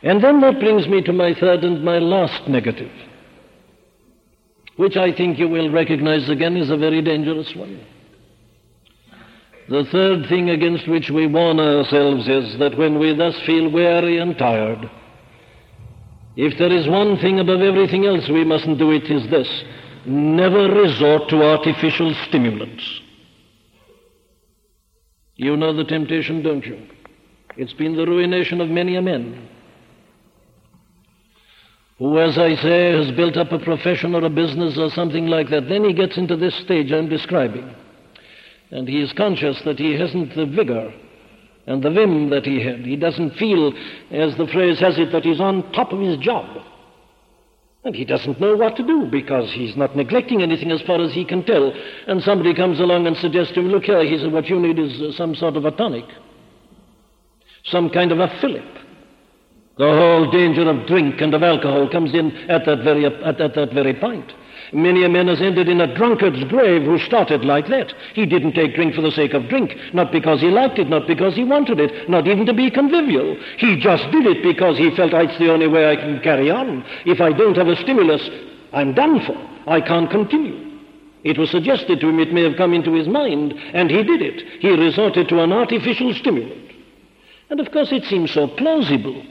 And 0.03 0.23
then 0.23 0.41
that 0.41 0.61
brings 0.61 0.87
me 0.87 1.03
to 1.03 1.13
my 1.13 1.35
third 1.35 1.65
and 1.65 1.83
my 1.83 1.99
last 1.99 2.47
negative, 2.49 2.93
which 4.77 4.97
I 4.97 5.13
think 5.13 5.39
you 5.39 5.49
will 5.49 5.71
recognize 5.71 6.29
again 6.29 6.57
is 6.57 6.71
a 6.71 6.77
very 6.77 7.03
dangerous 7.03 7.55
one. 7.57 7.85
The 9.69 9.85
third 9.91 10.29
thing 10.29 10.51
against 10.51 10.87
which 10.87 11.11
we 11.11 11.27
warn 11.27 11.59
ourselves 11.59 12.29
is 12.29 12.57
that 12.61 12.79
when 12.79 13.01
we 13.01 13.17
thus 13.17 13.35
feel 13.41 13.69
weary 13.69 14.19
and 14.19 14.39
tired, 14.39 14.89
if 16.37 16.59
there 16.59 16.73
is 16.73 16.87
one 16.87 17.19
thing 17.19 17.41
above 17.41 17.61
everything 17.61 18.05
else 18.05 18.29
we 18.29 18.45
mustn't 18.45 18.79
do, 18.79 18.91
it 18.93 19.11
is 19.11 19.29
this 19.31 19.49
never 20.05 20.71
resort 20.71 21.29
to 21.29 21.43
artificial 21.43 22.15
stimulants. 22.29 23.01
You 25.35 25.57
know 25.57 25.75
the 25.75 25.85
temptation, 25.85 26.43
don't 26.43 26.65
you? 26.65 26.87
It's 27.57 27.73
been 27.73 27.97
the 27.97 28.07
ruination 28.07 28.61
of 28.61 28.69
many 28.69 28.97
a 28.97 29.03
man 29.03 29.49
who, 31.99 32.19
as 32.19 32.39
I 32.39 32.55
say, 32.57 32.93
has 32.93 33.11
built 33.13 33.37
up 33.37 33.53
a 33.53 33.59
profession 33.59 34.15
or 34.15 34.25
a 34.25 34.31
business 34.31 34.79
or 34.79 34.91
something 34.91 35.27
like 35.27 35.49
that. 35.51 35.69
Then 35.69 35.85
he 35.85 35.95
gets 35.95 36.19
into 36.19 36.37
this 36.37 36.55
stage 36.57 36.93
I'm 36.93 37.09
describing. 37.09 37.75
And 38.71 38.87
he 38.87 39.01
is 39.01 39.13
conscious 39.13 39.61
that 39.63 39.79
he 39.79 39.95
hasn't 39.95 40.35
the 40.35 40.47
vigor 40.47 40.93
and 41.67 41.83
the 41.83 41.91
vim 41.91 42.31
that 42.31 42.45
he 42.45 42.63
had. 42.63 42.87
He 42.87 42.97
doesn't 42.97 43.35
feel, 43.35 43.73
as 44.11 44.37
the 44.37 44.47
phrase 44.53 44.79
has 44.81 44.99
it, 44.99 45.13
that 45.13 45.25
he's 45.25 45.41
on 45.41 45.73
top 45.73 45.93
of 45.93 46.01
his 46.01 46.17
job. 46.19 46.63
And 47.85 47.95
he 47.95 48.05
doesn't 48.05 48.41
know 48.41 48.57
what 48.57 48.77
to 48.77 48.83
do 48.85 49.07
because 49.11 49.53
he's 49.53 49.77
not 49.77 49.97
neglecting 49.97 50.43
anything 50.43 50.73
as 50.73 50.83
far 50.83 51.01
as 51.01 51.13
he 51.13 51.25
can 51.25 51.45
tell. 51.45 51.73
And 52.07 52.23
somebody 52.23 52.55
comes 52.55 52.81
along 52.81 53.07
and 53.07 53.17
suggests 53.17 53.55
to 53.55 53.61
him, 53.61 53.69
look 53.69 53.85
here, 53.85 54.05
he 54.05 54.19
said, 54.19 54.33
what 54.33 54.47
you 54.47 54.59
need 54.59 54.79
is 54.79 55.01
uh, 55.01 55.13
some 55.13 55.35
sort 55.35 55.57
of 55.57 55.65
a 55.65 55.71
tonic, 55.71 56.05
some 57.65 57.91
kind 57.91 58.11
of 58.11 58.19
a 58.19 58.29
fillip. 58.41 58.65
The 59.79 59.85
whole 59.85 60.31
danger 60.31 60.69
of 60.69 60.87
drink 60.87 61.21
and 61.21 61.35
of 61.35 61.43
alcohol 61.43 61.89
comes 61.91 62.15
in 62.15 62.33
at 62.49 62.65
that 62.65 62.83
very, 62.83 63.05
at, 63.07 63.41
at 63.41 63.55
that 63.55 63.73
very 63.73 63.95
point. 63.95 64.33
Many 64.73 65.05
a 65.05 65.09
man 65.09 65.29
has 65.29 65.41
ended 65.41 65.69
in 65.69 65.81
a 65.81 65.95
drunkard's 65.95 66.43
grave 66.45 66.83
who 66.83 66.99
started 66.99 67.45
like 67.45 67.69
that. 67.69 67.93
He 68.15 68.27
didn't 68.27 68.53
take 68.53 68.75
drink 68.75 68.95
for 68.95 69.03
the 69.03 69.11
sake 69.11 69.35
of 69.35 69.49
drink, 69.49 69.75
not 69.93 70.13
because 70.13 70.41
he 70.41 70.49
liked 70.49 70.79
it, 70.79 70.89
not 70.89 71.07
because 71.07 71.35
he 71.35 71.45
wanted 71.45 71.81
it, 71.81 72.09
not 72.09 72.27
even 72.27 72.47
to 72.47 72.55
be 72.55 72.71
convivial. 72.71 73.37
He 73.59 73.79
just 73.79 74.11
did 74.11 74.27
it 74.27 74.43
because 74.43 74.79
he 74.79 74.95
felt 74.95 75.13
it's 75.15 75.39
the 75.39 75.53
only 75.53 75.67
way 75.67 75.91
I 75.91 75.97
can 75.97 76.21
carry 76.21 76.51
on. 76.51 76.85
If 77.05 77.21
I 77.21 77.33
don't 77.33 77.57
have 77.57 77.69
a 77.69 77.77
stimulus, 77.77 78.29
I'm 78.73 78.95
done 78.95 79.25
for. 79.25 79.37
I 79.67 79.81
can't 79.81 80.11
continue. 80.11 80.81
It 81.25 81.39
was 81.39 81.51
suggested 81.51 82.01
to 82.01 82.09
him, 82.09 82.21
it 82.21 82.33
may 82.33 82.45
have 82.45 82.57
come 82.57 82.73
into 82.73 82.93
his 82.93 83.09
mind, 83.09 83.53
and 83.73 83.91
he 83.91 84.03
did 84.05 84.23
it. 84.23 84.61
He 84.61 84.71
resorted 84.71 85.29
to 85.29 85.43
an 85.43 85.53
artificial 85.53 86.15
stimulant. 86.15 86.73
And 87.51 87.61
of 87.61 87.73
course, 87.73 87.91
it 87.93 88.05
seems 88.05 88.33
so 88.33 88.47
plausible. 88.47 89.25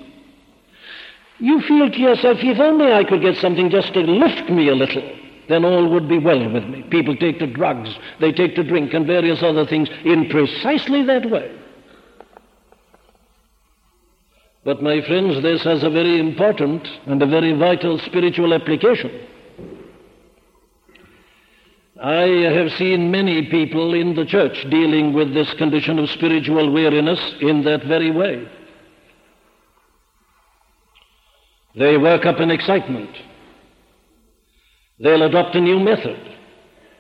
You 1.39 1.61
feel 1.61 1.89
to 1.89 1.97
yourself, 1.97 2.37
if 2.41 2.59
only 2.59 2.91
I 2.91 3.03
could 3.03 3.21
get 3.21 3.37
something 3.37 3.69
just 3.69 3.93
to 3.93 3.99
lift 4.01 4.49
me 4.49 4.69
a 4.69 4.75
little, 4.75 5.03
then 5.47 5.65
all 5.65 5.87
would 5.89 6.07
be 6.07 6.17
well 6.17 6.51
with 6.51 6.65
me. 6.65 6.83
People 6.83 7.15
take 7.15 7.39
to 7.39 7.47
drugs, 7.47 7.89
they 8.19 8.31
take 8.31 8.55
to 8.55 8.63
drink 8.63 8.93
and 8.93 9.05
various 9.05 9.43
other 9.43 9.65
things 9.65 9.89
in 10.03 10.29
precisely 10.29 11.03
that 11.03 11.29
way. 11.29 11.51
But, 14.63 14.81
my 14.81 14.99
friends, 15.01 15.43
this 15.43 15.63
has 15.63 15.83
a 15.83 15.91
very 15.91 16.19
important 16.19 16.87
and 17.05 17.21
a 17.21 17.27
very 17.27 17.53
vital 17.53 17.99
spiritual 17.99 18.51
application. 18.51 19.11
I 22.01 22.25
have 22.51 22.71
seen 22.73 23.11
many 23.11 23.47
people 23.49 23.93
in 23.93 24.15
the 24.15 24.25
church 24.25 24.65
dealing 24.69 25.13
with 25.13 25.33
this 25.33 25.53
condition 25.53 25.97
of 25.99 26.09
spiritual 26.09 26.71
weariness 26.71 27.19
in 27.41 27.63
that 27.63 27.83
very 27.85 28.11
way. 28.11 28.47
They 31.75 31.97
work 31.97 32.25
up 32.25 32.39
an 32.39 32.51
excitement. 32.51 33.09
They'll 34.99 35.23
adopt 35.23 35.55
a 35.55 35.61
new 35.61 35.79
method. 35.79 36.17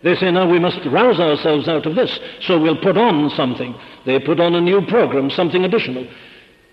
They 0.03 0.15
say, 0.15 0.29
now 0.31 0.49
we 0.49 0.59
must 0.59 0.79
rouse 0.85 1.19
ourselves 1.19 1.67
out 1.67 1.85
of 1.85 1.95
this, 1.95 2.19
so 2.41 2.59
we'll 2.59 2.81
put 2.81 2.97
on 2.97 3.29
something. 3.31 3.73
They 4.05 4.19
put 4.19 4.39
on 4.39 4.53
a 4.53 4.61
new 4.61 4.85
program, 4.85 5.29
something 5.29 5.63
additional. 5.63 6.07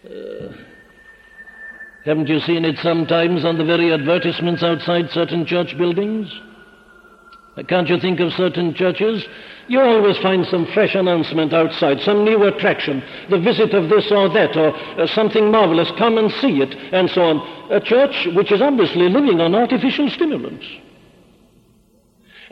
Uh, 0.05 0.53
haven't 2.05 2.29
you 2.29 2.41
seen 2.41 2.65
it 2.65 2.79
sometimes 2.79 3.45
on 3.45 3.57
the 3.57 3.65
very 3.65 3.93
advertisements 3.93 4.63
outside 4.63 5.09
certain 5.11 5.47
church 5.47 5.79
buildings? 5.79 6.29
Can't 7.69 7.89
you 7.89 8.01
think 8.01 8.19
of 8.19 8.33
certain 8.33 8.75
churches? 8.75 9.25
You 9.69 9.81
always 9.81 10.19
find 10.19 10.45
some 10.47 10.67
fresh 10.75 10.95
announcement 10.95 11.53
outside, 11.53 12.01
some 12.01 12.25
new 12.25 12.43
attraction, 12.45 13.03
the 13.31 13.39
visit 13.39 13.73
of 13.75 13.89
this 13.89 14.11
or 14.11 14.29
that, 14.31 14.57
or 14.57 14.75
uh, 14.75 15.07
something 15.07 15.51
marvelous, 15.51 15.91
come 15.97 16.19
and 16.19 16.31
see 16.33 16.61
it, 16.61 16.75
and 16.93 17.09
so 17.09 17.23
on. 17.23 17.71
A 17.71 17.81
church 17.81 18.29
which 18.35 18.51
is 18.51 18.61
obviously 18.61 19.09
living 19.09 19.41
on 19.41 19.55
artificial 19.55 20.11
stimulants. 20.11 20.67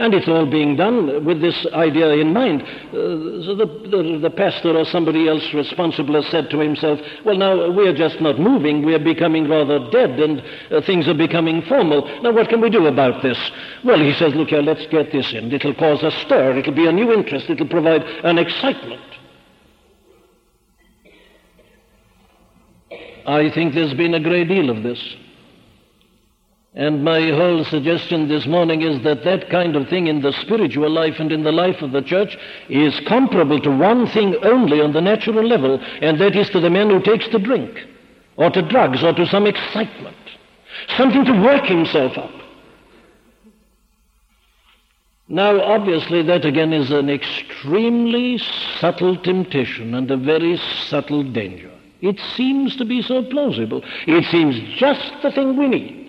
And 0.00 0.14
it's 0.14 0.28
all 0.28 0.46
being 0.46 0.76
done 0.76 1.26
with 1.26 1.42
this 1.42 1.66
idea 1.74 2.08
in 2.12 2.32
mind. 2.32 2.62
Uh, 2.62 3.44
so 3.44 3.54
the, 3.54 3.66
the, 3.66 4.18
the, 4.22 4.30
pastor 4.30 4.74
or 4.74 4.86
somebody 4.86 5.28
else 5.28 5.52
responsible 5.52 6.14
has 6.14 6.26
said 6.30 6.48
to 6.50 6.58
himself, 6.58 6.98
well, 7.22 7.36
now 7.36 7.70
we're 7.70 7.94
just 7.94 8.18
not 8.18 8.40
moving, 8.40 8.82
we're 8.82 8.98
becoming 8.98 9.46
rather 9.46 9.78
dead, 9.90 10.18
and 10.18 10.42
uh, 10.70 10.80
things 10.86 11.06
are 11.06 11.12
becoming 11.12 11.60
formal. 11.68 12.08
Now, 12.22 12.32
what 12.32 12.48
can 12.48 12.62
we 12.62 12.70
do 12.70 12.86
about 12.86 13.22
this? 13.22 13.38
Well, 13.84 13.98
he 13.98 14.14
says, 14.14 14.34
look 14.34 14.48
here, 14.48 14.62
let's 14.62 14.86
get 14.86 15.12
this 15.12 15.34
in. 15.34 15.52
It'll 15.52 15.74
cause 15.74 16.02
a 16.02 16.10
stir, 16.24 16.56
it'll 16.56 16.74
be 16.74 16.86
a 16.86 16.92
new 16.92 17.12
interest, 17.12 17.50
it'll 17.50 17.68
provide 17.68 18.00
an 18.24 18.38
excitement. 18.38 19.02
I 23.26 23.50
think 23.50 23.74
there's 23.74 23.92
been 23.92 24.14
a 24.14 24.20
great 24.20 24.48
deal 24.48 24.70
of 24.70 24.82
this. 24.82 24.98
And 26.74 27.02
my 27.02 27.30
whole 27.30 27.64
suggestion 27.64 28.28
this 28.28 28.46
morning 28.46 28.83
is 28.83 29.02
that 29.02 29.24
that 29.24 29.50
kind 29.50 29.74
of 29.74 29.88
thing 29.88 30.06
in 30.06 30.22
the 30.22 30.33
spiritual 30.33 30.88
life 30.88 31.16
and 31.18 31.33
in 31.33 31.42
the 31.42 31.50
life 31.50 31.83
of 31.83 31.90
the 31.90 32.02
church 32.02 32.37
is 32.68 33.00
comparable 33.09 33.61
to 33.62 33.70
one 33.76 34.06
thing 34.06 34.37
only 34.44 34.80
on 34.80 34.92
the 34.92 35.00
natural 35.00 35.44
level, 35.44 35.80
and 36.00 36.20
that 36.20 36.37
is 36.37 36.48
to 36.50 36.61
the 36.61 36.70
man 36.70 36.88
who 36.88 37.02
takes 37.02 37.26
to 37.28 37.40
drink, 37.40 37.76
or 38.37 38.50
to 38.50 38.62
drugs, 38.62 39.02
or 39.02 39.12
to 39.12 39.26
some 39.26 39.48
excitement, 39.48 40.16
something 40.96 41.24
to 41.24 41.42
work 41.42 41.64
himself 41.64 42.16
up. 42.16 42.30
Now, 45.26 45.61
obviously, 45.61 46.22
that 46.22 46.44
again 46.44 46.72
is 46.72 46.92
an 46.92 47.11
extremely 47.11 48.38
subtle 48.78 49.16
temptation 49.16 49.94
and 49.94 50.09
a 50.11 50.16
very 50.16 50.56
subtle 50.87 51.24
danger. 51.24 51.70
It 52.00 52.18
seems 52.37 52.76
to 52.76 52.85
be 52.85 53.02
so 53.02 53.24
plausible. 53.24 53.83
It 54.06 54.24
seems 54.26 54.56
just 54.78 55.22
the 55.22 55.33
thing 55.33 55.56
we 55.56 55.68
need. 55.68 55.99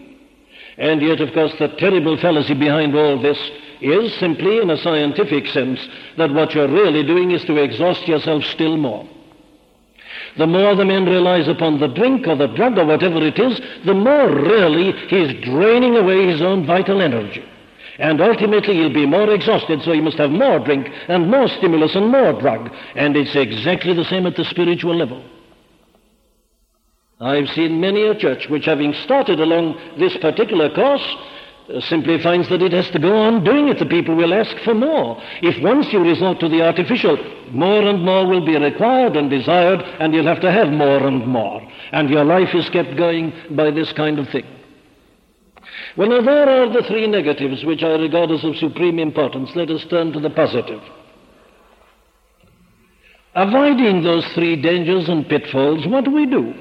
And 0.81 0.99
yet, 0.99 1.21
of 1.21 1.31
course, 1.33 1.53
the 1.59 1.67
terrible 1.67 2.17
fallacy 2.17 2.55
behind 2.55 2.95
all 2.95 3.21
this 3.21 3.37
is 3.81 4.17
simply, 4.19 4.57
in 4.57 4.71
a 4.71 4.77
scientific 4.77 5.45
sense, 5.45 5.79
that 6.17 6.33
what 6.33 6.55
you're 6.55 6.67
really 6.67 7.03
doing 7.03 7.29
is 7.29 7.45
to 7.45 7.57
exhaust 7.57 8.07
yourself 8.07 8.43
still 8.45 8.77
more. 8.77 9.07
The 10.39 10.47
more 10.47 10.75
the 10.75 10.85
man 10.85 11.05
relies 11.05 11.47
upon 11.47 11.79
the 11.79 11.87
drink 11.87 12.25
or 12.25 12.35
the 12.35 12.47
drug 12.47 12.79
or 12.79 12.85
whatever 12.85 13.23
it 13.23 13.37
is, 13.37 13.61
the 13.85 13.93
more 13.93 14.27
really 14.27 14.93
he's 15.07 15.39
draining 15.43 15.97
away 15.97 16.25
his 16.25 16.41
own 16.41 16.65
vital 16.65 16.99
energy. 16.99 17.45
And 17.99 18.19
ultimately 18.19 18.73
he'll 18.73 18.91
be 18.91 19.05
more 19.05 19.29
exhausted, 19.31 19.83
so 19.83 19.91
he 19.91 20.01
must 20.01 20.17
have 20.17 20.31
more 20.31 20.57
drink 20.57 20.89
and 21.07 21.29
more 21.29 21.47
stimulus 21.47 21.93
and 21.93 22.07
more 22.09 22.33
drug. 22.41 22.73
And 22.95 23.15
it's 23.15 23.35
exactly 23.35 23.93
the 23.93 24.05
same 24.05 24.25
at 24.25 24.35
the 24.35 24.45
spiritual 24.45 24.95
level. 24.95 25.23
I've 27.21 27.49
seen 27.49 27.79
many 27.79 28.01
a 28.07 28.15
church 28.15 28.49
which, 28.49 28.65
having 28.65 28.93
started 28.93 29.39
along 29.39 29.77
this 29.99 30.17
particular 30.17 30.73
course, 30.73 31.05
uh, 31.69 31.79
simply 31.81 32.19
finds 32.21 32.49
that 32.49 32.63
it 32.63 32.73
has 32.73 32.89
to 32.89 32.99
go 32.99 33.15
on 33.15 33.43
doing 33.43 33.67
it. 33.67 33.77
The 33.77 33.85
people 33.85 34.15
will 34.15 34.33
ask 34.33 34.57
for 34.63 34.73
more. 34.73 35.21
If 35.43 35.61
once 35.61 35.93
you 35.93 35.99
resort 35.99 36.39
to 36.39 36.49
the 36.49 36.63
artificial, 36.63 37.17
more 37.51 37.87
and 37.87 38.03
more 38.03 38.25
will 38.25 38.43
be 38.43 38.57
required 38.57 39.15
and 39.15 39.29
desired, 39.29 39.81
and 39.99 40.15
you'll 40.15 40.25
have 40.25 40.41
to 40.41 40.51
have 40.51 40.69
more 40.69 41.05
and 41.05 41.27
more. 41.27 41.61
And 41.91 42.09
your 42.09 42.25
life 42.25 42.55
is 42.55 42.67
kept 42.71 42.97
going 42.97 43.31
by 43.51 43.69
this 43.69 43.93
kind 43.93 44.17
of 44.17 44.27
thing. 44.29 44.45
Well, 45.97 46.09
now 46.09 46.21
there 46.21 46.63
are 46.63 46.73
the 46.73 46.87
three 46.87 47.05
negatives 47.05 47.63
which 47.63 47.83
I 47.83 47.91
regard 47.97 48.31
as 48.31 48.43
of 48.43 48.55
supreme 48.55 48.97
importance. 48.97 49.51
Let 49.55 49.69
us 49.69 49.85
turn 49.91 50.11
to 50.13 50.19
the 50.19 50.31
positive. 50.31 50.81
Avoiding 53.35 54.01
those 54.01 54.25
three 54.33 54.59
dangers 54.59 55.07
and 55.07 55.29
pitfalls, 55.29 55.85
what 55.85 56.03
do 56.03 56.11
we 56.11 56.25
do? 56.25 56.53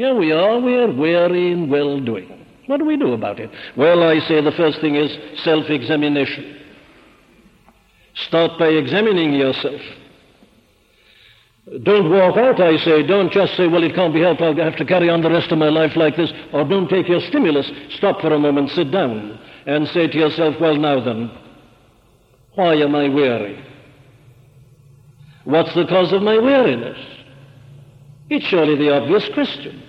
Here 0.00 0.14
we 0.14 0.32
are, 0.32 0.58
we're 0.58 0.90
weary 0.90 1.52
in 1.52 1.68
well 1.68 2.00
doing. 2.00 2.46
What 2.68 2.78
do 2.78 2.86
we 2.86 2.96
do 2.96 3.12
about 3.12 3.38
it? 3.38 3.50
Well, 3.76 4.02
I 4.02 4.18
say 4.20 4.40
the 4.40 4.50
first 4.50 4.80
thing 4.80 4.94
is 4.96 5.14
self 5.44 5.68
examination. 5.68 6.58
Start 8.14 8.52
by 8.58 8.68
examining 8.68 9.34
yourself. 9.34 9.82
Don't 11.82 12.10
walk 12.10 12.38
out, 12.38 12.62
I 12.62 12.78
say. 12.78 13.02
Don't 13.06 13.30
just 13.30 13.54
say, 13.58 13.66
well, 13.66 13.82
it 13.82 13.94
can't 13.94 14.14
be 14.14 14.22
helped. 14.22 14.40
I'll 14.40 14.54
have 14.54 14.76
to 14.76 14.86
carry 14.86 15.10
on 15.10 15.20
the 15.20 15.28
rest 15.28 15.52
of 15.52 15.58
my 15.58 15.68
life 15.68 15.94
like 15.96 16.16
this. 16.16 16.32
Or 16.54 16.64
don't 16.64 16.88
take 16.88 17.06
your 17.06 17.20
stimulus. 17.20 17.70
Stop 17.90 18.22
for 18.22 18.32
a 18.32 18.38
moment, 18.38 18.70
sit 18.70 18.90
down, 18.90 19.38
and 19.66 19.86
say 19.88 20.06
to 20.06 20.16
yourself, 20.16 20.54
well, 20.58 20.76
now 20.76 21.04
then, 21.04 21.30
why 22.54 22.72
am 22.76 22.94
I 22.94 23.10
weary? 23.10 23.62
What's 25.44 25.74
the 25.74 25.84
cause 25.84 26.10
of 26.14 26.22
my 26.22 26.38
weariness? 26.38 26.98
It's 28.30 28.46
surely 28.46 28.76
the 28.76 28.96
obvious 28.96 29.28
question. 29.34 29.88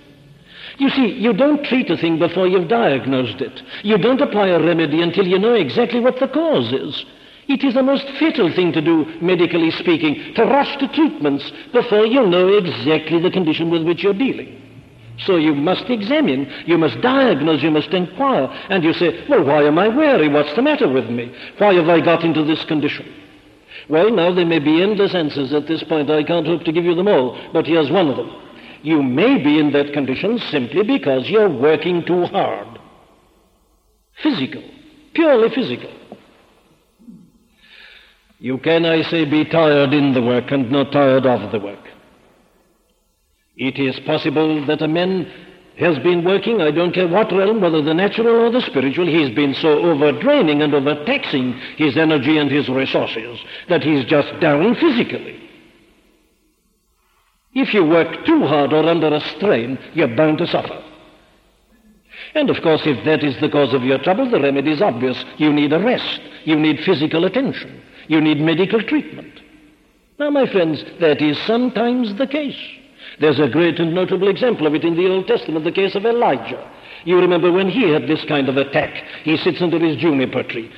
You 0.78 0.90
see, 0.90 1.06
you 1.06 1.32
don't 1.32 1.64
treat 1.64 1.90
a 1.90 1.96
thing 1.96 2.18
before 2.18 2.46
you've 2.48 2.68
diagnosed 2.68 3.40
it. 3.40 3.62
You 3.82 3.98
don't 3.98 4.20
apply 4.20 4.48
a 4.48 4.62
remedy 4.62 5.02
until 5.02 5.26
you 5.26 5.38
know 5.38 5.54
exactly 5.54 6.00
what 6.00 6.18
the 6.18 6.28
cause 6.28 6.72
is. 6.72 7.04
It 7.48 7.64
is 7.64 7.74
the 7.74 7.82
most 7.82 8.06
fatal 8.18 8.52
thing 8.54 8.72
to 8.72 8.80
do, 8.80 9.04
medically 9.20 9.70
speaking, 9.72 10.34
to 10.34 10.44
rush 10.44 10.76
to 10.78 10.88
treatments 10.88 11.50
before 11.72 12.06
you 12.06 12.26
know 12.26 12.48
exactly 12.48 13.20
the 13.20 13.30
condition 13.30 13.70
with 13.70 13.82
which 13.82 14.02
you're 14.02 14.14
dealing. 14.14 14.58
So 15.18 15.36
you 15.36 15.54
must 15.54 15.90
examine, 15.90 16.50
you 16.66 16.78
must 16.78 17.00
diagnose, 17.00 17.62
you 17.62 17.70
must 17.70 17.90
inquire, 17.90 18.46
and 18.70 18.82
you 18.82 18.92
say, 18.94 19.24
well, 19.28 19.44
why 19.44 19.64
am 19.64 19.78
I 19.78 19.88
weary? 19.88 20.28
What's 20.28 20.54
the 20.54 20.62
matter 20.62 20.88
with 20.88 21.10
me? 21.10 21.34
Why 21.58 21.74
have 21.74 21.88
I 21.88 22.00
got 22.00 22.24
into 22.24 22.44
this 22.44 22.64
condition? 22.64 23.12
Well, 23.88 24.10
now 24.10 24.32
there 24.32 24.46
may 24.46 24.58
be 24.58 24.82
endless 24.82 25.14
answers 25.14 25.52
at 25.52 25.66
this 25.66 25.82
point. 25.84 26.10
I 26.10 26.22
can't 26.22 26.46
hope 26.46 26.64
to 26.64 26.72
give 26.72 26.84
you 26.84 26.94
them 26.94 27.08
all, 27.08 27.38
but 27.52 27.66
here's 27.66 27.90
one 27.90 28.08
of 28.08 28.16
them. 28.16 28.30
You 28.82 29.02
may 29.02 29.42
be 29.42 29.58
in 29.58 29.72
that 29.72 29.92
condition 29.92 30.38
simply 30.50 30.82
because 30.82 31.28
you're 31.28 31.48
working 31.48 32.04
too 32.04 32.24
hard. 32.26 32.78
Physical, 34.22 34.62
purely 35.14 35.54
physical. 35.54 35.90
You 38.38 38.58
can, 38.58 38.84
I 38.84 39.02
say, 39.02 39.24
be 39.24 39.44
tired 39.44 39.92
in 39.94 40.14
the 40.14 40.22
work 40.22 40.50
and 40.50 40.70
not 40.70 40.90
tired 40.90 41.26
of 41.26 41.52
the 41.52 41.60
work. 41.60 41.78
It 43.56 43.78
is 43.78 44.00
possible 44.00 44.66
that 44.66 44.82
a 44.82 44.88
man 44.88 45.30
has 45.78 45.98
been 46.00 46.24
working, 46.24 46.60
I 46.60 46.70
don't 46.70 46.92
care 46.92 47.08
what 47.08 47.32
realm, 47.32 47.60
whether 47.60 47.82
the 47.82 47.94
natural 47.94 48.46
or 48.46 48.50
the 48.50 48.60
spiritual, 48.62 49.06
he's 49.06 49.34
been 49.34 49.54
so 49.54 49.78
overdraining 49.78 50.62
and 50.62 50.74
overtaxing 50.74 51.52
his 51.76 51.96
energy 51.96 52.36
and 52.36 52.50
his 52.50 52.68
resources 52.68 53.38
that 53.68 53.82
he's 53.82 54.04
just 54.06 54.38
down 54.40 54.74
physically. 54.74 55.41
If 57.54 57.74
you 57.74 57.84
work 57.84 58.24
too 58.24 58.46
hard 58.46 58.72
or 58.72 58.84
under 58.86 59.08
a 59.08 59.20
strain, 59.36 59.78
you're 59.94 60.16
bound 60.16 60.38
to 60.38 60.46
suffer. 60.46 60.82
And 62.34 62.48
of 62.48 62.62
course, 62.62 62.82
if 62.86 63.04
that 63.04 63.22
is 63.22 63.38
the 63.40 63.50
cause 63.50 63.74
of 63.74 63.82
your 63.82 63.98
trouble, 63.98 64.30
the 64.30 64.40
remedy 64.40 64.72
is 64.72 64.80
obvious. 64.80 65.22
You 65.36 65.52
need 65.52 65.72
a 65.72 65.78
rest. 65.78 66.20
You 66.44 66.56
need 66.56 66.80
physical 66.80 67.24
attention. 67.24 67.82
You 68.08 68.20
need 68.20 68.40
medical 68.40 68.82
treatment. 68.82 69.40
Now, 70.18 70.30
my 70.30 70.46
friends, 70.46 70.84
that 71.00 71.20
is 71.20 71.38
sometimes 71.46 72.14
the 72.16 72.26
case. 72.26 72.58
There's 73.20 73.40
a 73.40 73.48
great 73.48 73.78
and 73.78 73.94
notable 73.94 74.28
example 74.28 74.66
of 74.66 74.74
it 74.74 74.84
in 74.84 74.96
the 74.96 75.08
Old 75.08 75.26
Testament, 75.26 75.64
the 75.64 75.72
case 75.72 75.94
of 75.94 76.06
Elijah. 76.06 76.70
You 77.04 77.18
remember 77.18 77.52
when 77.52 77.68
he 77.68 77.90
had 77.90 78.06
this 78.06 78.24
kind 78.24 78.48
of 78.48 78.56
attack. 78.56 79.04
He 79.24 79.36
sits 79.36 79.60
under 79.60 79.78
his 79.78 79.96
juniper 79.96 80.42
tree. 80.42 80.70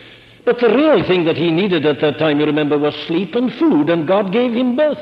But 0.44 0.60
the 0.60 0.74
real 0.74 1.06
thing 1.06 1.24
that 1.24 1.36
he 1.36 1.50
needed 1.50 1.86
at 1.86 2.00
that 2.00 2.18
time, 2.18 2.40
you 2.40 2.46
remember, 2.46 2.78
was 2.78 2.94
sleep 3.06 3.34
and 3.34 3.52
food, 3.54 3.90
and 3.90 4.08
God 4.08 4.32
gave 4.32 4.52
him 4.52 4.76
both. 4.76 4.98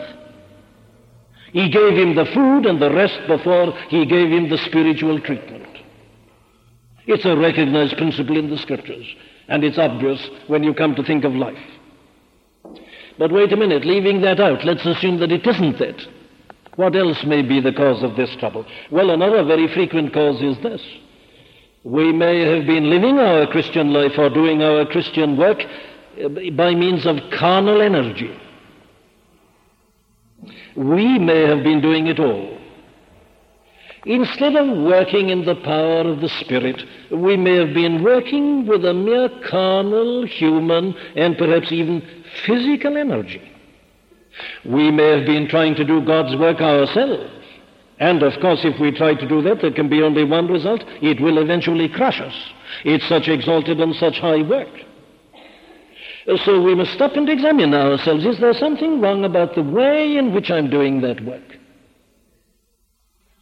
He 1.53 1.69
gave 1.69 1.93
him 1.93 2.15
the 2.15 2.25
food 2.33 2.67
and 2.67 2.81
the 2.81 2.93
rest 2.93 3.21
before 3.29 3.73
he 3.89 4.07
gave 4.07 4.31
him 4.31 4.49
the 4.49 4.59
spiritual 4.59 5.21
treatment. 5.21 5.67
It's 7.07 7.25
a 7.25 7.37
recognized 7.37 7.97
principle 7.97 8.39
in 8.39 8.49
the 8.49 8.59
scriptures, 8.59 9.07
and 9.49 9.63
it's 9.63 9.79
obvious 9.79 10.31
when 10.47 10.63
you 10.63 10.73
come 10.73 10.95
to 10.95 11.03
think 11.03 11.25
of 11.25 11.35
life. 11.35 11.59
But 13.19 13.33
wait 13.33 13.53
a 13.53 13.57
minute, 13.57 13.85
leaving 13.85 14.23
that 14.23 14.41
out, 14.41 14.65
let's 14.65 14.87
assume 14.87 15.19
that 15.21 15.33
it 15.33 15.47
isn't 15.47 15.79
that. 15.79 16.01
What 16.77 16.97
else 16.97 17.23
may 17.25 17.43
be 17.43 17.61
the 17.61 17.73
cause 17.73 18.03
of 18.03 18.17
this 18.17 18.35
trouble? 18.37 18.65
Well, 18.91 19.11
another 19.11 19.45
very 19.45 19.73
frequent 19.75 20.15
cause 20.15 20.41
is 20.41 20.57
this. 20.63 20.81
We 21.85 22.13
may 22.13 22.41
have 22.41 22.67
been 22.67 22.89
living 22.89 23.19
our 23.19 23.47
Christian 23.49 23.93
life 23.93 24.13
or 24.17 24.31
doing 24.31 24.63
our 24.63 24.87
Christian 24.87 25.37
work 25.37 25.59
uh, 25.61 26.29
by 26.57 26.75
means 26.75 27.07
of 27.07 27.17
carnal 27.39 27.83
energy. 27.83 28.35
We 30.77 31.19
may 31.19 31.47
have 31.47 31.63
been 31.63 31.81
doing 31.81 32.07
it 32.07 32.19
all. 32.19 32.59
Instead 34.05 34.57
of 34.57 34.67
working 34.85 35.29
in 35.29 35.45
the 35.45 35.55
power 35.55 36.01
of 36.01 36.21
the 36.21 36.29
Spirit, 36.41 36.83
we 37.13 37.37
may 37.37 37.55
have 37.55 37.73
been 37.73 38.03
working 38.03 38.67
with 38.67 38.85
a 38.85 38.93
mere 38.93 39.29
carnal, 39.49 40.27
human, 40.27 40.95
and 41.15 41.39
perhaps 41.39 41.71
even 41.71 42.03
physical 42.45 42.97
energy. 42.97 43.43
We 44.65 44.91
may 44.91 45.19
have 45.19 45.27
been 45.27 45.47
trying 45.49 45.77
to 45.77 45.85
do 45.85 46.05
God's 46.05 46.35
work 46.37 46.61
ourselves. 46.61 47.31
And 48.01 48.25
of 48.25 48.33
course, 48.41 48.61
if 48.65 48.81
we 48.81 48.91
try 48.91 49.15
to 49.15 49.29
do 49.29 49.41
that, 49.43 49.61
there 49.61 49.71
can 49.71 49.89
be 49.89 50.03
only 50.03 50.25
one 50.25 50.49
result. 50.49 50.83
It 51.01 51.21
will 51.21 51.39
eventually 51.39 51.89
crush 51.89 52.21
us. 52.21 52.35
It's 52.85 53.07
such 53.09 53.29
exalted 53.29 53.81
and 53.81 53.95
such 53.95 54.19
high 54.19 54.43
work. 54.43 54.69
So 56.45 56.63
we 56.63 56.75
must 56.75 56.93
stop 56.93 57.17
and 57.17 57.29
examine 57.29 57.75
ourselves. 57.75 58.25
Is 58.25 58.39
there 58.39 58.55
something 58.55 59.01
wrong 59.01 59.25
about 59.25 59.55
the 59.55 59.63
way 59.63 60.17
in 60.17 60.33
which 60.33 60.51
I'm 60.51 60.71
doing 60.71 61.01
that 61.01 61.21
work? 61.25 61.43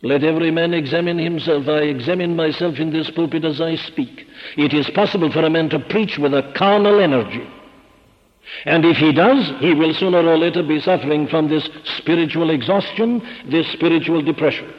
Let 0.03 0.25
every 0.25 0.51
man 0.51 0.73
examine 0.73 1.19
himself. 1.19 1.69
I 1.69 1.83
examine 1.83 2.35
myself 2.35 2.77
in 2.79 2.91
this 2.91 3.11
pulpit 3.11 3.45
as 3.45 3.61
I 3.61 3.77
speak. 3.77 4.27
It 4.57 4.73
is 4.73 4.89
possible 4.91 5.31
for 5.31 5.45
a 5.45 5.51
man 5.51 5.69
to 5.71 5.79
preach 5.79 6.17
with 6.17 6.33
a 6.33 6.53
carnal 6.57 7.01
energy. 7.01 7.47
And 8.65 8.85
if 8.87 8.97
he 8.97 9.13
does, 9.13 9.53
he 9.61 9.75
will 9.75 9.93
sooner 9.93 10.27
or 10.27 10.39
later 10.39 10.63
be 10.63 10.81
suffering 10.81 11.29
from 11.29 11.49
this 11.49 11.69
spiritual 11.99 12.49
exhaustion, 12.49 13.21
this 13.51 13.71
spiritual 13.73 14.23
depression. 14.23 14.73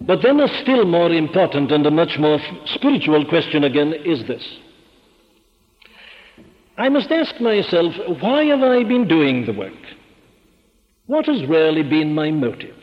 But 0.00 0.22
then 0.22 0.40
a 0.40 0.48
still 0.62 0.84
more 0.84 1.12
important 1.12 1.70
and 1.70 1.86
a 1.86 1.90
much 1.90 2.18
more 2.18 2.40
spiritual 2.66 3.24
question 3.26 3.62
again 3.64 3.94
is 4.04 4.26
this. 4.26 4.44
I 6.80 6.88
must 6.88 7.10
ask 7.10 7.38
myself, 7.42 7.92
why 8.22 8.44
have 8.44 8.62
I 8.62 8.84
been 8.84 9.06
doing 9.06 9.44
the 9.44 9.52
work? 9.52 9.82
What 11.04 11.26
has 11.26 11.46
really 11.46 11.82
been 11.82 12.14
my 12.14 12.30
motive? 12.30 12.74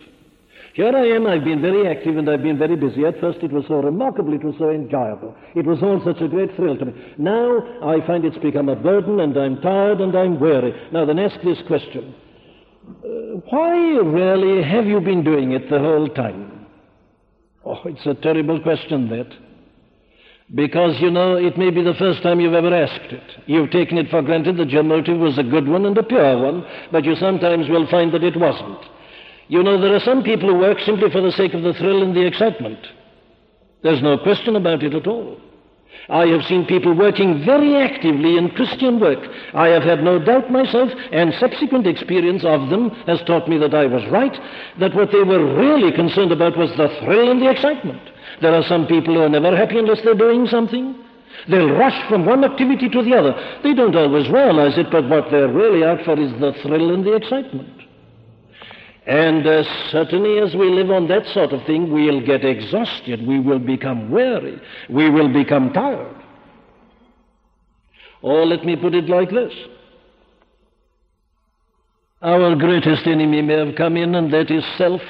Here 0.76 0.96
I 0.96 1.08
am, 1.16 1.26
I've 1.26 1.44
been 1.44 1.64
very 1.64 1.88
active 1.88 2.16
and 2.16 2.30
I've 2.30 2.44
been 2.44 2.60
very 2.60 2.76
busy. 2.76 3.06
At 3.06 3.20
first 3.20 3.40
it 3.40 3.52
was 3.52 3.66
so 3.68 3.82
remarkable, 3.82 4.36
it 4.36 4.44
was 4.44 4.54
so 4.60 4.70
enjoyable. 4.70 5.36
It 5.56 5.66
was 5.66 5.82
all 5.82 6.00
such 6.06 6.22
a 6.22 6.28
great 6.28 6.56
thrill 6.56 6.78
to 6.78 6.86
me. 6.86 6.94
Now 7.18 7.58
I 7.82 8.06
find 8.06 8.24
it's 8.24 8.38
become 8.38 8.70
a 8.70 8.76
burden 8.76 9.20
and 9.20 9.36
I'm 9.36 9.60
tired 9.62 10.00
and 10.00 10.16
I'm 10.16 10.40
weary. 10.40 10.80
Now 10.92 11.04
then 11.04 11.18
ask 11.18 11.42
this 11.42 11.58
question. 11.66 12.14
Uh, 12.88 13.42
why 13.50 13.76
really 13.98 14.62
have 14.62 14.86
you 14.86 15.02
been 15.02 15.24
doing 15.24 15.54
it 15.54 15.72
the 15.72 15.80
whole 15.80 16.08
time? 16.10 16.68
Oh, 17.66 17.82
it's 17.86 18.06
a 18.06 18.14
terrible 18.14 18.62
question, 18.62 19.10
that. 19.10 19.47
Because, 20.56 20.98
you 21.02 21.12
know, 21.12 21.36
it 21.36 21.58
may 21.58 21.72
be 21.72 21.84
the 21.84 21.94
first 21.96 22.24
time 22.24 22.40
you've 22.40 22.54
ever 22.54 22.74
asked 22.74 23.12
it. 23.12 23.24
You've 23.48 23.72
taken 23.72 23.98
it 23.98 24.10
for 24.10 24.22
granted 24.22 24.56
that 24.58 24.70
your 24.70 24.84
motive 24.84 25.20
was 25.20 25.38
a 25.38 25.44
good 25.44 25.68
one 25.68 25.86
and 25.86 25.98
a 25.98 26.04
pure 26.04 26.42
one, 26.42 26.66
but 26.92 27.04
you 27.04 27.16
sometimes 27.16 27.68
will 27.68 27.86
find 27.88 28.14
that 28.14 28.24
it 28.24 28.40
wasn't. 28.40 28.80
You 29.50 29.62
know, 29.62 29.80
there 29.80 29.94
are 29.94 30.00
some 30.00 30.24
people 30.24 30.50
who 30.50 30.58
work 30.58 30.80
simply 30.80 31.10
for 31.12 31.22
the 31.22 31.34
sake 31.34 31.54
of 31.54 31.64
the 31.64 31.74
thrill 31.74 32.02
and 32.02 32.16
the 32.16 32.26
excitement. 32.26 32.80
There's 33.84 34.02
no 34.02 34.18
question 34.18 34.56
about 34.56 34.84
it 34.84 34.94
at 34.94 35.08
all. 35.08 35.38
I 36.10 36.28
have 36.28 36.44
seen 36.46 36.66
people 36.66 36.94
working 36.94 37.44
very 37.46 37.76
actively 37.76 38.38
in 38.38 38.52
Christian 38.52 39.00
work. 39.00 39.20
I 39.54 39.68
have 39.68 39.84
had 39.84 40.02
no 40.04 40.18
doubt 40.20 40.50
myself, 40.50 40.92
and 41.12 41.34
subsequent 41.40 41.88
experience 41.88 42.46
of 42.46 42.70
them 42.70 42.92
has 43.08 43.22
taught 43.24 43.50
me 43.50 43.58
that 43.58 43.74
I 43.74 43.88
was 43.88 44.06
right, 44.10 44.38
that 44.80 44.96
what 44.96 45.12
they 45.12 45.24
were 45.24 45.56
really 45.58 45.92
concerned 45.92 46.32
about 46.32 46.58
was 46.58 46.70
the 46.72 46.88
thrill 47.02 47.32
and 47.32 47.42
the 47.42 47.50
excitement. 47.50 48.02
There 48.42 48.54
are 48.54 48.64
some 48.64 48.88
people 48.88 49.16
who 49.16 49.22
are 49.22 49.30
never 49.30 49.56
happy 49.56 49.80
unless 49.80 50.02
they're 50.04 50.14
doing 50.14 50.48
something. 50.48 50.96
They'll 51.50 51.72
rush 51.72 52.08
from 52.10 52.26
one 52.26 52.44
activity 52.44 52.90
to 52.90 53.04
the 53.04 53.16
other. 53.16 53.60
They 53.64 53.74
don't 53.74 53.96
always 53.96 54.30
realize 54.30 54.78
it, 54.78 54.92
but 54.92 55.08
what 55.08 55.32
they're 55.32 55.52
really 55.52 55.84
out 55.84 56.04
for 56.04 56.20
is 56.20 56.32
the 56.40 56.54
thrill 56.62 56.94
and 56.94 57.06
the 57.06 57.16
excitement. 57.16 57.84
And 59.06 59.48
uh, 59.48 59.64
certainly, 59.90 60.40
as 60.40 60.54
we 60.54 60.70
live 60.70 60.92
on 60.92 61.08
that 61.08 61.26
sort 61.28 61.54
of 61.54 61.66
thing, 61.66 61.92
we'll 61.92 62.26
get 62.26 62.44
exhausted, 62.44 63.26
we 63.26 63.40
will 63.40 63.60
become 63.60 64.12
weary, 64.12 64.62
we 64.90 65.10
will 65.10 65.32
become 65.32 65.72
tired. 65.72 66.14
Or 68.22 68.46
let 68.46 68.66
me 68.66 68.76
put 68.76 68.94
it 68.96 69.08
like 69.08 69.30
this 69.30 69.54
Our 72.22 72.56
greatest 72.56 73.08
enemy 73.08 73.42
may 73.42 73.66
have 73.66 73.76
come 73.76 73.96
in, 73.96 74.16
and 74.16 74.34
that 74.34 74.52
is 74.52 74.66
self. 74.78 75.02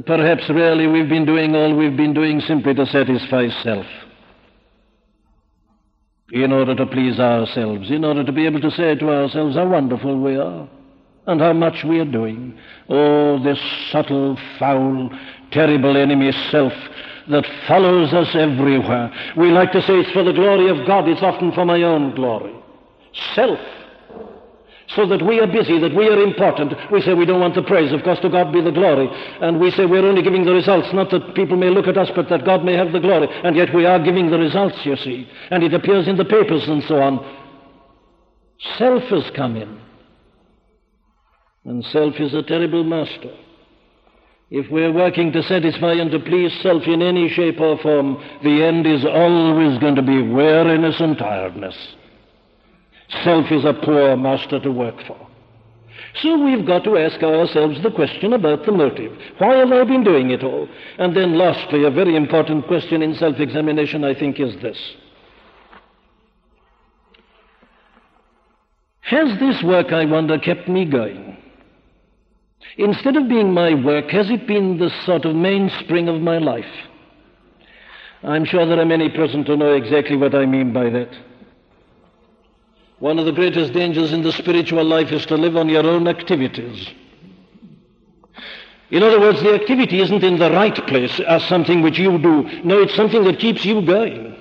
Perhaps 0.00 0.48
really 0.48 0.86
we've 0.86 1.08
been 1.08 1.26
doing 1.26 1.54
all 1.54 1.76
we've 1.76 1.96
been 1.96 2.14
doing 2.14 2.40
simply 2.40 2.74
to 2.74 2.86
satisfy 2.86 3.48
self 3.62 3.86
in 6.32 6.50
order 6.50 6.74
to 6.74 6.86
please 6.86 7.20
ourselves, 7.20 7.90
in 7.90 8.04
order 8.04 8.24
to 8.24 8.32
be 8.32 8.46
able 8.46 8.60
to 8.60 8.70
say 8.70 8.94
to 8.94 9.10
ourselves 9.10 9.54
how 9.54 9.68
wonderful 9.68 10.18
we 10.18 10.36
are 10.36 10.66
and 11.26 11.40
how 11.40 11.52
much 11.52 11.84
we 11.84 11.98
are 12.00 12.10
doing. 12.10 12.58
Oh, 12.88 13.42
this 13.42 13.58
subtle, 13.90 14.38
foul, 14.58 15.10
terrible 15.50 15.96
enemy 15.96 16.32
self 16.50 16.72
that 17.28 17.44
follows 17.68 18.14
us 18.14 18.34
everywhere. 18.34 19.12
We 19.36 19.50
like 19.50 19.72
to 19.72 19.82
say 19.82 20.00
it's 20.00 20.10
for 20.12 20.24
the 20.24 20.32
glory 20.32 20.70
of 20.70 20.86
God, 20.86 21.06
it's 21.06 21.22
often 21.22 21.52
for 21.52 21.66
my 21.66 21.82
own 21.82 22.14
glory. 22.14 22.54
Self 23.34 23.60
so 24.94 25.06
that 25.06 25.24
we 25.24 25.40
are 25.40 25.46
busy, 25.46 25.78
that 25.78 25.94
we 25.94 26.08
are 26.08 26.22
important. 26.22 26.74
We 26.90 27.00
say 27.00 27.14
we 27.14 27.24
don't 27.24 27.40
want 27.40 27.54
the 27.54 27.62
praise. 27.62 27.92
Of 27.92 28.02
course, 28.02 28.20
to 28.20 28.28
God 28.28 28.52
be 28.52 28.60
the 28.60 28.70
glory. 28.70 29.08
And 29.40 29.60
we 29.60 29.70
say 29.70 29.86
we're 29.86 30.06
only 30.06 30.22
giving 30.22 30.44
the 30.44 30.52
results, 30.52 30.88
not 30.92 31.10
that 31.10 31.34
people 31.34 31.56
may 31.56 31.70
look 31.70 31.88
at 31.88 31.96
us, 31.96 32.10
but 32.14 32.28
that 32.28 32.44
God 32.44 32.64
may 32.64 32.74
have 32.74 32.92
the 32.92 33.00
glory. 33.00 33.28
And 33.44 33.56
yet 33.56 33.74
we 33.74 33.86
are 33.86 34.02
giving 34.02 34.30
the 34.30 34.38
results, 34.38 34.76
you 34.84 34.96
see. 34.96 35.28
And 35.50 35.62
it 35.62 35.74
appears 35.74 36.08
in 36.08 36.16
the 36.16 36.24
papers 36.24 36.68
and 36.68 36.82
so 36.84 37.00
on. 37.00 37.18
Self 38.76 39.02
has 39.04 39.30
come 39.34 39.56
in. 39.56 39.80
And 41.64 41.84
self 41.86 42.14
is 42.18 42.34
a 42.34 42.42
terrible 42.42 42.84
master. 42.84 43.32
If 44.50 44.70
we're 44.70 44.92
working 44.92 45.32
to 45.32 45.42
satisfy 45.42 45.92
and 45.92 46.10
to 46.10 46.18
please 46.18 46.52
self 46.62 46.82
in 46.86 47.00
any 47.00 47.30
shape 47.30 47.58
or 47.58 47.78
form, 47.78 48.22
the 48.42 48.62
end 48.62 48.86
is 48.86 49.04
always 49.06 49.78
going 49.78 49.94
to 49.94 50.02
be 50.02 50.20
weariness 50.20 51.00
and 51.00 51.16
tiredness. 51.16 51.74
Self 53.24 53.52
is 53.52 53.64
a 53.64 53.74
poor 53.74 54.16
master 54.16 54.58
to 54.60 54.70
work 54.70 54.96
for. 55.06 55.18
So 56.20 56.42
we've 56.42 56.66
got 56.66 56.84
to 56.84 56.96
ask 56.96 57.22
ourselves 57.22 57.82
the 57.82 57.90
question 57.90 58.32
about 58.32 58.66
the 58.66 58.72
motive. 58.72 59.16
Why 59.38 59.56
have 59.56 59.72
I 59.72 59.84
been 59.84 60.04
doing 60.04 60.30
it 60.30 60.42
all? 60.42 60.68
And 60.98 61.16
then 61.16 61.38
lastly, 61.38 61.84
a 61.84 61.90
very 61.90 62.16
important 62.16 62.66
question 62.66 63.02
in 63.02 63.14
self-examination, 63.14 64.04
I 64.04 64.14
think, 64.14 64.40
is 64.40 64.60
this. 64.60 64.78
Has 69.00 69.38
this 69.38 69.62
work, 69.62 69.92
I 69.92 70.04
wonder, 70.04 70.38
kept 70.38 70.68
me 70.68 70.84
going? 70.84 71.36
Instead 72.78 73.16
of 73.16 73.28
being 73.28 73.52
my 73.52 73.74
work, 73.74 74.10
has 74.10 74.30
it 74.30 74.46
been 74.46 74.78
the 74.78 74.90
sort 75.04 75.24
of 75.24 75.34
mainspring 75.34 76.08
of 76.08 76.20
my 76.20 76.38
life? 76.38 76.64
I'm 78.22 78.44
sure 78.44 78.64
there 78.66 78.80
are 78.80 78.86
many 78.86 79.10
present 79.10 79.46
who 79.46 79.56
know 79.56 79.74
exactly 79.74 80.16
what 80.16 80.34
I 80.34 80.46
mean 80.46 80.72
by 80.72 80.88
that. 80.90 81.10
One 83.02 83.18
of 83.18 83.24
the 83.24 83.32
greatest 83.32 83.72
dangers 83.72 84.12
in 84.12 84.22
the 84.22 84.30
spiritual 84.30 84.84
life 84.84 85.10
is 85.10 85.26
to 85.26 85.34
live 85.36 85.56
on 85.56 85.68
your 85.68 85.84
own 85.84 86.06
activities. 86.06 86.88
In 88.92 89.02
other 89.02 89.18
words, 89.18 89.42
the 89.42 89.54
activity 89.54 89.98
isn't 90.00 90.22
in 90.22 90.38
the 90.38 90.52
right 90.52 90.76
place 90.86 91.18
as 91.18 91.42
something 91.48 91.82
which 91.82 91.98
you 91.98 92.16
do. 92.18 92.44
No, 92.62 92.80
it's 92.80 92.94
something 92.94 93.24
that 93.24 93.40
keeps 93.40 93.64
you 93.64 93.82
going. 93.84 94.40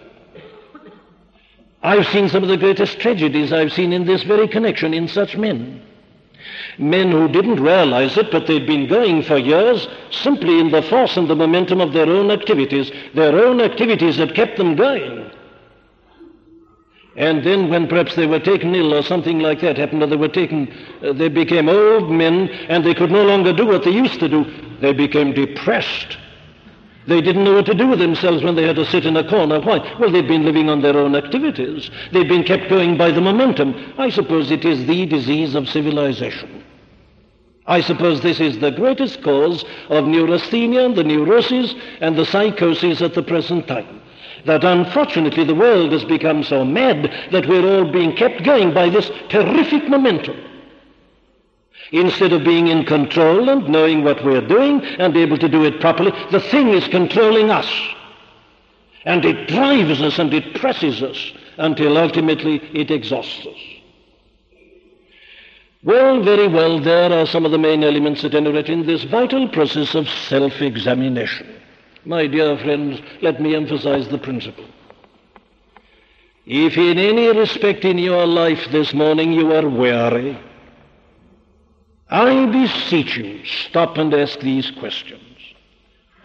I've 1.81 2.05
seen 2.09 2.29
some 2.29 2.43
of 2.43 2.49
the 2.49 2.55
greatest 2.55 2.99
tragedies 2.99 3.51
I've 3.51 3.73
seen 3.73 3.93
in 3.93 4.05
this 4.05 4.21
very 4.21 4.47
connection 4.47 4.93
in 4.93 5.07
such 5.07 5.35
men. 5.35 5.81
Men 6.77 7.09
who 7.09 7.29
didn't 7.29 7.63
realize 7.63 8.15
it, 8.15 8.29
but 8.29 8.45
they'd 8.45 8.67
been 8.67 8.87
going 8.87 9.23
for 9.23 9.39
years 9.39 9.87
simply 10.11 10.59
in 10.59 10.69
the 10.69 10.83
force 10.83 11.17
and 11.17 11.27
the 11.27 11.35
momentum 11.35 11.81
of 11.81 11.93
their 11.93 12.07
own 12.07 12.29
activities. 12.29 12.91
Their 13.15 13.43
own 13.43 13.59
activities 13.59 14.17
had 14.17 14.35
kept 14.35 14.57
them 14.57 14.75
going. 14.75 15.31
And 17.15 17.43
then, 17.43 17.69
when 17.69 17.87
perhaps 17.87 18.15
they 18.15 18.25
were 18.25 18.39
taken 18.39 18.73
ill 18.73 18.93
or 18.93 19.03
something 19.03 19.39
like 19.39 19.59
that 19.61 19.77
happened, 19.77 20.01
or 20.01 20.07
they 20.07 20.15
were 20.15 20.29
taken, 20.29 20.71
uh, 21.03 21.11
they 21.11 21.27
became 21.27 21.67
old 21.67 22.09
men 22.09 22.49
and 22.69 22.85
they 22.85 22.93
could 22.93 23.11
no 23.11 23.23
longer 23.23 23.51
do 23.51 23.65
what 23.65 23.83
they 23.83 23.91
used 23.91 24.19
to 24.21 24.29
do. 24.29 24.45
They 24.79 24.93
became 24.93 25.33
depressed. 25.33 26.17
They 27.07 27.19
didn't 27.19 27.43
know 27.43 27.55
what 27.55 27.65
to 27.65 27.73
do 27.73 27.87
with 27.87 27.99
themselves 27.99 28.43
when 28.43 28.55
they 28.55 28.65
had 28.65 28.77
to 28.77 28.85
sit 28.85 29.05
in 29.05 29.17
a 29.17 29.27
corner. 29.27 29.59
Why? 29.59 29.79
Well, 29.99 30.11
they'd 30.11 30.27
been 30.27 30.45
living 30.45 30.69
on 30.69 30.81
their 30.81 30.97
own 30.97 31.15
activities. 31.15 31.89
They'd 32.13 32.29
been 32.29 32.43
kept 32.43 32.69
going 32.69 32.97
by 32.97 33.11
the 33.11 33.21
momentum. 33.21 33.93
I 33.97 34.09
suppose 34.09 34.51
it 34.51 34.63
is 34.63 34.85
the 34.85 35.05
disease 35.05 35.55
of 35.55 35.67
civilization. 35.67 36.63
I 37.65 37.81
suppose 37.81 38.21
this 38.21 38.39
is 38.39 38.59
the 38.59 38.71
greatest 38.71 39.21
cause 39.21 39.65
of 39.89 40.05
neurasthenia 40.05 40.85
and 40.85 40.95
the 40.95 41.03
neuroses 41.03 41.75
and 41.99 42.17
the 42.17 42.25
psychoses 42.25 43.01
at 43.01 43.13
the 43.13 43.23
present 43.23 43.67
time. 43.67 44.00
That 44.45 44.63
unfortunately 44.63 45.43
the 45.43 45.55
world 45.55 45.91
has 45.91 46.03
become 46.03 46.43
so 46.43 46.65
mad 46.65 47.11
that 47.31 47.47
we're 47.47 47.65
all 47.65 47.91
being 47.91 48.15
kept 48.15 48.43
going 48.43 48.73
by 48.73 48.89
this 48.89 49.09
terrific 49.29 49.87
momentum. 49.87 50.37
Instead 51.91 52.31
of 52.31 52.43
being 52.43 52.67
in 52.67 52.85
control 52.85 53.49
and 53.49 53.67
knowing 53.67 54.03
what 54.03 54.23
we're 54.23 54.47
doing 54.47 54.81
and 54.83 55.15
able 55.17 55.37
to 55.37 55.49
do 55.49 55.65
it 55.65 55.81
properly, 55.81 56.11
the 56.31 56.39
thing 56.39 56.69
is 56.69 56.87
controlling 56.87 57.49
us. 57.49 57.69
And 59.03 59.25
it 59.25 59.47
drives 59.47 60.01
us 60.01 60.19
and 60.19 60.33
it 60.33 60.55
presses 60.55 61.03
us 61.03 61.33
until 61.57 61.97
ultimately 61.97 62.57
it 62.73 62.91
exhausts 62.91 63.45
us. 63.45 63.59
Well, 65.83 66.21
very 66.21 66.47
well, 66.47 66.79
there 66.79 67.11
are 67.11 67.25
some 67.25 67.43
of 67.43 67.51
the 67.51 67.57
main 67.57 67.83
elements 67.83 68.23
at 68.23 68.35
any 68.35 68.51
rate 68.51 68.69
in 68.69 68.85
this 68.85 69.03
vital 69.03 69.49
process 69.49 69.95
of 69.95 70.07
self-examination. 70.07 71.60
My 72.05 72.27
dear 72.27 72.57
friends, 72.57 72.99
let 73.21 73.41
me 73.41 73.55
emphasize 73.55 74.07
the 74.09 74.17
principle. 74.17 74.65
If 76.45 76.77
in 76.77 76.97
any 76.97 77.27
respect 77.27 77.85
in 77.85 77.97
your 77.97 78.25
life 78.25 78.67
this 78.71 78.93
morning 78.93 79.31
you 79.31 79.53
are 79.53 79.67
weary, 79.69 80.37
I 82.09 82.45
beseech 82.47 83.15
you, 83.15 83.45
stop 83.45 83.97
and 83.97 84.13
ask 84.13 84.39
these 84.39 84.71
questions. 84.71 85.21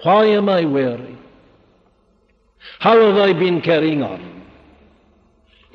Why 0.02 0.24
am 0.26 0.48
I 0.48 0.64
weary? 0.64 1.16
How 2.80 2.98
have 3.00 3.16
I 3.16 3.32
been 3.32 3.60
carrying 3.60 4.02
on? 4.02 4.35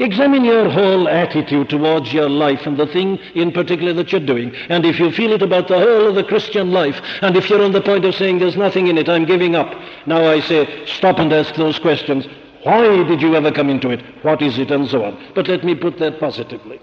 Examine 0.01 0.43
your 0.43 0.67
whole 0.67 1.07
attitude 1.07 1.69
towards 1.69 2.11
your 2.11 2.27
life 2.27 2.65
and 2.65 2.75
the 2.75 2.87
thing 2.87 3.19
in 3.35 3.51
particular 3.51 3.93
that 3.93 4.11
you're 4.11 4.25
doing. 4.25 4.51
And 4.67 4.83
if 4.83 4.99
you 4.99 5.11
feel 5.11 5.31
it 5.31 5.43
about 5.43 5.67
the 5.67 5.77
whole 5.77 6.07
of 6.07 6.15
the 6.15 6.23
Christian 6.23 6.71
life, 6.71 6.99
and 7.21 7.37
if 7.37 7.47
you're 7.47 7.61
on 7.61 7.71
the 7.71 7.81
point 7.81 8.03
of 8.05 8.15
saying 8.15 8.39
there's 8.39 8.57
nothing 8.57 8.87
in 8.87 8.97
it, 8.97 9.07
I'm 9.07 9.25
giving 9.25 9.55
up, 9.55 9.71
now 10.07 10.25
I 10.25 10.39
say 10.39 10.87
stop 10.87 11.19
and 11.19 11.31
ask 11.31 11.53
those 11.53 11.77
questions. 11.77 12.25
Why 12.63 13.03
did 13.03 13.21
you 13.21 13.35
ever 13.35 13.51
come 13.51 13.69
into 13.69 13.91
it? 13.91 14.01
What 14.23 14.41
is 14.41 14.57
it? 14.57 14.71
And 14.71 14.89
so 14.89 15.03
on. 15.03 15.33
But 15.35 15.47
let 15.47 15.63
me 15.63 15.75
put 15.75 15.99
that 15.99 16.19
positively. 16.19 16.81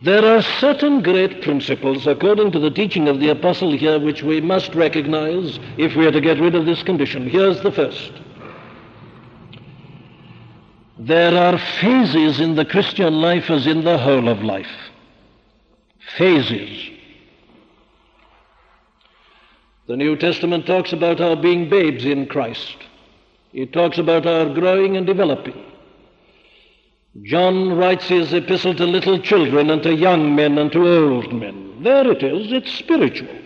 There 0.00 0.24
are 0.24 0.42
certain 0.42 1.02
great 1.02 1.42
principles, 1.42 2.06
according 2.06 2.52
to 2.52 2.60
the 2.60 2.70
teaching 2.70 3.08
of 3.08 3.18
the 3.18 3.30
apostle 3.30 3.76
here, 3.76 3.98
which 3.98 4.22
we 4.22 4.40
must 4.40 4.76
recognize 4.76 5.58
if 5.76 5.96
we 5.96 6.06
are 6.06 6.12
to 6.12 6.20
get 6.20 6.38
rid 6.38 6.54
of 6.54 6.66
this 6.66 6.84
condition. 6.84 7.28
Here's 7.28 7.60
the 7.62 7.72
first. 7.72 8.12
There 11.06 11.34
are 11.36 11.58
phases 11.80 12.38
in 12.38 12.54
the 12.54 12.64
Christian 12.64 13.14
life 13.14 13.50
as 13.50 13.66
in 13.66 13.82
the 13.82 13.98
whole 13.98 14.28
of 14.28 14.40
life. 14.42 14.70
Phases. 16.16 16.90
The 19.88 19.96
New 19.96 20.16
Testament 20.16 20.64
talks 20.64 20.92
about 20.92 21.20
our 21.20 21.34
being 21.34 21.68
babes 21.68 22.04
in 22.04 22.26
Christ. 22.26 22.76
It 23.52 23.72
talks 23.72 23.98
about 23.98 24.26
our 24.26 24.54
growing 24.54 24.96
and 24.96 25.04
developing. 25.04 25.60
John 27.24 27.76
writes 27.76 28.06
his 28.06 28.32
epistle 28.32 28.74
to 28.76 28.84
little 28.84 29.18
children 29.18 29.70
and 29.70 29.82
to 29.82 29.92
young 29.94 30.36
men 30.36 30.56
and 30.56 30.70
to 30.70 30.86
old 30.86 31.32
men. 31.32 31.82
There 31.82 32.08
it 32.12 32.22
is, 32.22 32.52
it's 32.52 32.70
spiritual. 32.70 33.41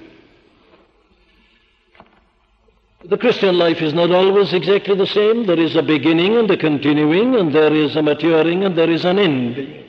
The 3.09 3.19
Christian 3.19 3.57
life 3.57 3.83
is 3.83 3.95
not 3.95 4.11
always 4.11 4.53
exactly 4.53 4.97
the 4.97 5.07
same. 5.07 5.47
There 5.47 5.61
is 5.61 5.77
a 5.77 5.83
beginning 5.83 6.37
and 6.37 6.51
a 6.51 6.57
continuing, 6.57 7.37
and 7.37 7.55
there 7.55 7.73
is 7.73 7.95
a 7.95 8.03
maturing 8.03 8.65
and 8.65 8.77
there 8.77 8.91
is 8.91 9.05
an 9.05 9.19
ending. 9.19 9.85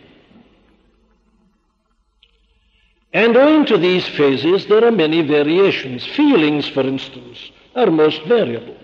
And 3.14 3.36
owing 3.36 3.66
to 3.68 3.78
these 3.78 4.08
phases, 4.08 4.68
there 4.68 4.86
are 4.86 4.92
many 4.92 5.24
variations. 5.24 6.06
Feelings, 6.06 6.68
for 6.70 6.82
instance, 6.82 7.52
are 7.76 7.90
most 7.90 8.22
variable. 8.26 8.78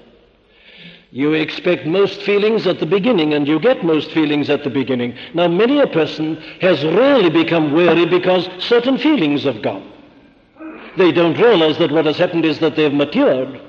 You 1.11 1.33
expect 1.33 1.85
most 1.85 2.23
feelings 2.23 2.65
at 2.65 2.79
the 2.79 2.87
beginning, 2.87 3.35
and 3.35 3.47
you 3.47 3.59
get 3.59 3.85
most 3.85 4.09
feelings 4.11 4.49
at 4.49 4.63
the 4.63 4.71
beginning. 4.71 5.15
Now, 5.35 5.47
many 5.47 5.79
a 5.79 5.85
person 5.85 6.37
has 6.59 6.83
rarely 6.83 7.29
become 7.29 7.71
weary 7.71 8.07
because 8.07 8.49
certain 8.57 8.97
feelings 8.97 9.43
have 9.43 9.61
gone. 9.61 9.91
They 10.97 11.11
don't 11.11 11.37
realize 11.37 11.77
that 11.77 11.91
what 11.91 12.05
has 12.07 12.17
happened 12.17 12.45
is 12.45 12.57
that 12.59 12.75
they've 12.75 12.91
matured. 12.91 13.61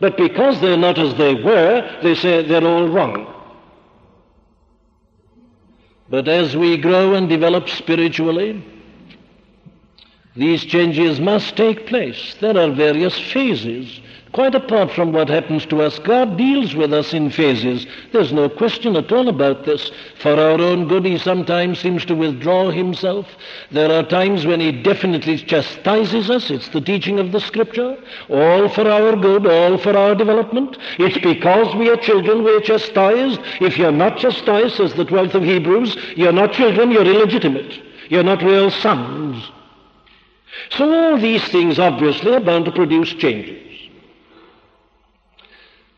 But 0.00 0.16
because 0.16 0.60
they're 0.60 0.78
not 0.78 0.98
as 0.98 1.14
they 1.16 1.34
were, 1.34 1.98
they 2.02 2.14
say 2.14 2.46
they're 2.46 2.66
all 2.66 2.88
wrong. 2.88 3.34
But 6.08 6.26
as 6.26 6.56
we 6.56 6.76
grow 6.76 7.14
and 7.14 7.28
develop 7.28 7.68
spiritually, 7.68 8.64
these 10.34 10.64
changes 10.64 11.20
must 11.20 11.56
take 11.56 11.86
place. 11.86 12.34
There 12.40 12.56
are 12.56 12.70
various 12.72 13.18
phases 13.18 14.00
Quite 14.32 14.54
apart 14.54 14.92
from 14.92 15.12
what 15.12 15.28
happens 15.28 15.66
to 15.66 15.82
us, 15.82 15.98
God 15.98 16.36
deals 16.36 16.76
with 16.76 16.92
us 16.92 17.12
in 17.12 17.30
phases. 17.30 17.84
There's 18.12 18.32
no 18.32 18.48
question 18.48 18.94
at 18.94 19.10
all 19.10 19.28
about 19.28 19.64
this. 19.64 19.90
For 20.20 20.30
our 20.30 20.60
own 20.60 20.86
good, 20.86 21.04
He 21.04 21.18
sometimes 21.18 21.80
seems 21.80 22.04
to 22.04 22.14
withdraw 22.14 22.70
Himself. 22.70 23.26
There 23.72 23.90
are 23.90 24.04
times 24.04 24.46
when 24.46 24.60
He 24.60 24.70
definitely 24.70 25.38
chastises 25.38 26.30
us. 26.30 26.48
It's 26.48 26.68
the 26.68 26.80
teaching 26.80 27.18
of 27.18 27.32
the 27.32 27.40
Scripture. 27.40 27.96
All 28.28 28.68
for 28.68 28.88
our 28.88 29.16
good, 29.16 29.48
all 29.48 29.78
for 29.78 29.96
our 29.96 30.14
development. 30.14 30.78
It's 31.00 31.18
because 31.18 31.74
we 31.74 31.90
are 31.90 31.96
children 31.96 32.44
we're 32.44 32.60
chastised. 32.60 33.40
If 33.60 33.76
you're 33.78 33.90
not 33.90 34.18
chastised, 34.18 34.76
says 34.76 34.94
the 34.94 35.06
12th 35.06 35.34
of 35.34 35.42
Hebrews, 35.42 35.96
you're 36.14 36.30
not 36.30 36.52
children, 36.52 36.92
you're 36.92 37.04
illegitimate. 37.04 37.82
You're 38.08 38.22
not 38.22 38.42
real 38.42 38.70
sons. 38.70 39.50
So 40.70 40.92
all 40.92 41.18
these 41.18 41.46
things 41.48 41.80
obviously 41.80 42.32
are 42.32 42.40
bound 42.40 42.66
to 42.66 42.72
produce 42.72 43.12
changes. 43.14 43.59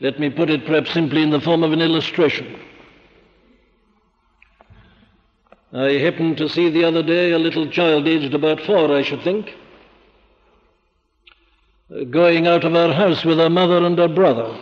Let 0.02 0.18
me 0.18 0.30
put 0.30 0.50
it 0.50 0.66
perhaps 0.66 0.92
simply 0.92 1.22
in 1.22 1.30
the 1.30 1.40
form 1.40 1.62
of 1.62 1.72
an 1.72 1.80
illustration. 1.80 2.58
I 5.72 5.92
happened 5.92 6.38
to 6.38 6.48
see 6.48 6.70
the 6.70 6.82
other 6.82 7.04
day 7.04 7.30
a 7.30 7.38
little 7.38 7.70
child 7.70 8.08
aged 8.08 8.34
about 8.34 8.60
four, 8.62 8.92
I 8.92 9.02
should 9.02 9.22
think, 9.22 9.54
going 12.10 12.48
out 12.48 12.64
of 12.64 12.72
her 12.72 12.92
house 12.92 13.24
with 13.24 13.38
her 13.38 13.48
mother 13.48 13.76
and 13.86 13.96
her 13.96 14.08
brother. 14.08 14.58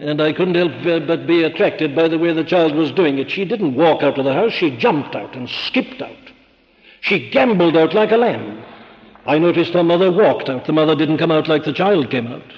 And 0.00 0.20
I 0.20 0.32
couldn't 0.32 0.56
help 0.56 1.06
but 1.06 1.24
be 1.24 1.44
attracted 1.44 1.94
by 1.94 2.08
the 2.08 2.18
way 2.18 2.32
the 2.32 2.42
child 2.42 2.74
was 2.74 2.90
doing 2.90 3.18
it. 3.18 3.30
She 3.30 3.44
didn't 3.44 3.76
walk 3.76 4.02
out 4.02 4.18
of 4.18 4.24
the 4.24 4.34
house, 4.34 4.52
she 4.52 4.76
jumped 4.76 5.14
out 5.14 5.36
and 5.36 5.48
skipped 5.48 6.02
out. 6.02 6.32
She 7.02 7.30
gamboled 7.30 7.76
out 7.76 7.94
like 7.94 8.10
a 8.10 8.16
lamb. 8.16 8.64
I 9.26 9.38
noticed 9.38 9.74
her 9.74 9.84
mother 9.84 10.10
walked 10.10 10.48
out. 10.48 10.66
The 10.66 10.72
mother 10.72 10.96
didn't 10.96 11.18
come 11.18 11.30
out 11.30 11.46
like 11.46 11.62
the 11.62 11.72
child 11.72 12.10
came 12.10 12.26
out. 12.26 12.52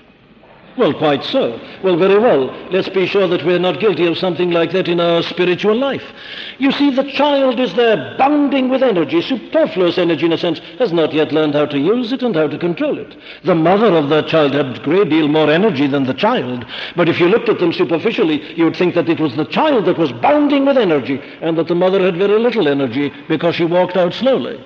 Well, 0.76 0.92
quite 0.92 1.22
so. 1.22 1.60
Well, 1.84 1.96
very 1.96 2.18
well. 2.18 2.46
Let's 2.70 2.88
be 2.88 3.06
sure 3.06 3.28
that 3.28 3.44
we're 3.44 3.60
not 3.60 3.78
guilty 3.78 4.06
of 4.06 4.18
something 4.18 4.50
like 4.50 4.72
that 4.72 4.88
in 4.88 4.98
our 4.98 5.22
spiritual 5.22 5.76
life. 5.76 6.02
You 6.58 6.72
see, 6.72 6.90
the 6.90 7.08
child 7.12 7.60
is 7.60 7.74
there 7.74 8.16
bounding 8.18 8.68
with 8.68 8.82
energy, 8.82 9.22
superfluous 9.22 9.98
energy 9.98 10.26
in 10.26 10.32
a 10.32 10.38
sense, 10.38 10.58
has 10.80 10.92
not 10.92 11.12
yet 11.12 11.30
learned 11.30 11.54
how 11.54 11.66
to 11.66 11.78
use 11.78 12.12
it 12.12 12.24
and 12.24 12.34
how 12.34 12.48
to 12.48 12.58
control 12.58 12.98
it. 12.98 13.16
The 13.44 13.54
mother 13.54 13.94
of 13.94 14.08
the 14.08 14.22
child 14.22 14.54
had 14.54 14.78
a 14.78 14.82
great 14.82 15.10
deal 15.10 15.28
more 15.28 15.48
energy 15.48 15.86
than 15.86 16.04
the 16.04 16.14
child, 16.14 16.64
but 16.96 17.08
if 17.08 17.20
you 17.20 17.28
looked 17.28 17.48
at 17.48 17.60
them 17.60 17.72
superficially, 17.72 18.42
you 18.56 18.64
would 18.64 18.76
think 18.76 18.96
that 18.96 19.08
it 19.08 19.20
was 19.20 19.36
the 19.36 19.44
child 19.44 19.84
that 19.84 19.98
was 19.98 20.10
bounding 20.10 20.66
with 20.66 20.76
energy 20.76 21.20
and 21.40 21.56
that 21.56 21.68
the 21.68 21.74
mother 21.76 22.02
had 22.02 22.16
very 22.16 22.40
little 22.40 22.66
energy 22.66 23.12
because 23.28 23.54
she 23.54 23.64
walked 23.64 23.96
out 23.96 24.12
slowly. 24.12 24.60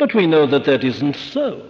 But 0.00 0.14
we 0.14 0.26
know 0.26 0.46
that 0.46 0.64
that 0.64 0.82
isn't 0.82 1.14
so. 1.14 1.62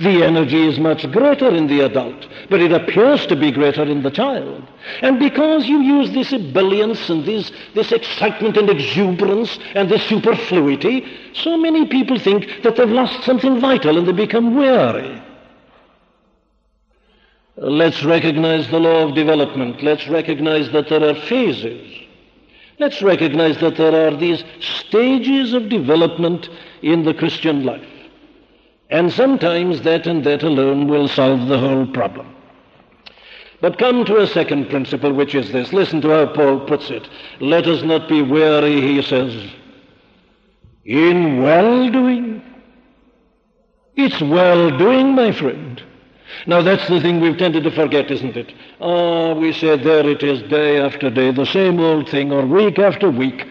The 0.00 0.24
energy 0.24 0.66
is 0.66 0.78
much 0.78 1.10
greater 1.12 1.48
in 1.48 1.66
the 1.66 1.80
adult, 1.80 2.26
but 2.48 2.60
it 2.60 2.72
appears 2.72 3.26
to 3.26 3.36
be 3.36 3.52
greater 3.52 3.82
in 3.82 4.02
the 4.02 4.10
child. 4.10 4.66
And 5.02 5.18
because 5.18 5.66
you 5.66 5.80
use 5.80 6.12
this 6.12 6.32
ebullience 6.32 7.10
and 7.10 7.24
this, 7.24 7.52
this 7.74 7.92
excitement 7.92 8.56
and 8.56 8.70
exuberance 8.70 9.58
and 9.74 9.90
this 9.90 10.02
superfluity, 10.04 11.06
so 11.34 11.56
many 11.56 11.86
people 11.86 12.18
think 12.18 12.62
that 12.62 12.76
they've 12.76 12.88
lost 12.88 13.24
something 13.24 13.60
vital 13.60 13.98
and 13.98 14.06
they 14.06 14.12
become 14.12 14.56
weary. 14.56 15.22
Let's 17.56 18.02
recognize 18.02 18.68
the 18.68 18.80
law 18.80 19.08
of 19.08 19.14
development. 19.14 19.82
Let's 19.82 20.08
recognize 20.08 20.72
that 20.72 20.88
there 20.88 21.08
are 21.08 21.14
phases. 21.14 22.00
Let's 22.80 23.00
recognize 23.00 23.58
that 23.60 23.76
there 23.76 24.08
are 24.08 24.16
these 24.16 24.42
stages 24.58 25.52
of 25.52 25.68
development 25.68 26.48
in 26.82 27.04
the 27.04 27.14
Christian 27.14 27.64
life. 27.64 27.93
And 28.94 29.12
sometimes 29.12 29.82
that 29.82 30.06
and 30.06 30.22
that 30.22 30.44
alone 30.44 30.86
will 30.86 31.08
solve 31.08 31.48
the 31.48 31.58
whole 31.58 31.84
problem. 31.84 32.32
But 33.60 33.76
come 33.76 34.04
to 34.04 34.18
a 34.18 34.26
second 34.28 34.70
principle, 34.70 35.12
which 35.12 35.34
is 35.34 35.50
this. 35.50 35.72
Listen 35.72 36.00
to 36.02 36.10
how 36.10 36.26
Paul 36.26 36.60
puts 36.60 36.90
it. 36.90 37.08
Let 37.40 37.66
us 37.66 37.82
not 37.82 38.08
be 38.08 38.22
weary, 38.22 38.80
he 38.80 39.02
says, 39.02 39.50
in 40.84 41.42
well 41.42 41.90
doing. 41.90 42.40
It's 43.96 44.20
well 44.20 44.78
doing, 44.78 45.16
my 45.16 45.32
friend. 45.32 45.82
Now 46.46 46.62
that's 46.62 46.86
the 46.88 47.00
thing 47.00 47.20
we've 47.20 47.36
tended 47.36 47.64
to 47.64 47.72
forget, 47.72 48.12
isn't 48.12 48.36
it? 48.36 48.52
Ah, 48.80 49.32
we 49.34 49.52
say 49.52 49.76
there 49.76 50.08
it 50.08 50.22
is, 50.22 50.40
day 50.42 50.78
after 50.80 51.10
day, 51.10 51.32
the 51.32 51.46
same 51.46 51.80
old 51.80 52.08
thing, 52.08 52.30
or 52.30 52.46
week 52.46 52.78
after 52.78 53.10
week. 53.10 53.44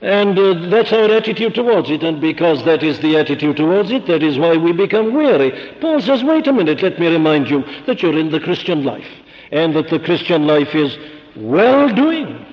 And 0.00 0.38
uh, 0.38 0.68
that's 0.68 0.92
our 0.92 1.10
attitude 1.10 1.54
towards 1.54 1.90
it. 1.90 2.02
And 2.02 2.20
because 2.20 2.64
that 2.64 2.82
is 2.82 3.00
the 3.00 3.16
attitude 3.16 3.56
towards 3.56 3.90
it, 3.90 4.06
that 4.06 4.22
is 4.22 4.38
why 4.38 4.56
we 4.56 4.72
become 4.72 5.14
weary. 5.14 5.74
Paul 5.80 6.00
says, 6.00 6.22
wait 6.22 6.46
a 6.46 6.52
minute, 6.52 6.82
let 6.82 6.98
me 6.98 7.06
remind 7.08 7.48
you 7.48 7.64
that 7.86 8.02
you're 8.02 8.18
in 8.18 8.30
the 8.30 8.40
Christian 8.40 8.84
life. 8.84 9.08
And 9.50 9.74
that 9.74 9.88
the 9.88 10.00
Christian 10.00 10.46
life 10.46 10.74
is 10.74 10.96
well 11.36 11.88
doing. 11.94 12.44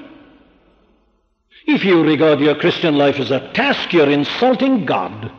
If 1.65 1.83
you 1.83 2.03
regard 2.03 2.39
your 2.39 2.55
Christian 2.55 2.95
life 2.97 3.19
as 3.19 3.31
a 3.31 3.51
task, 3.53 3.91
you're 3.93 4.09
insulting 4.09 4.85
God. 4.85 5.31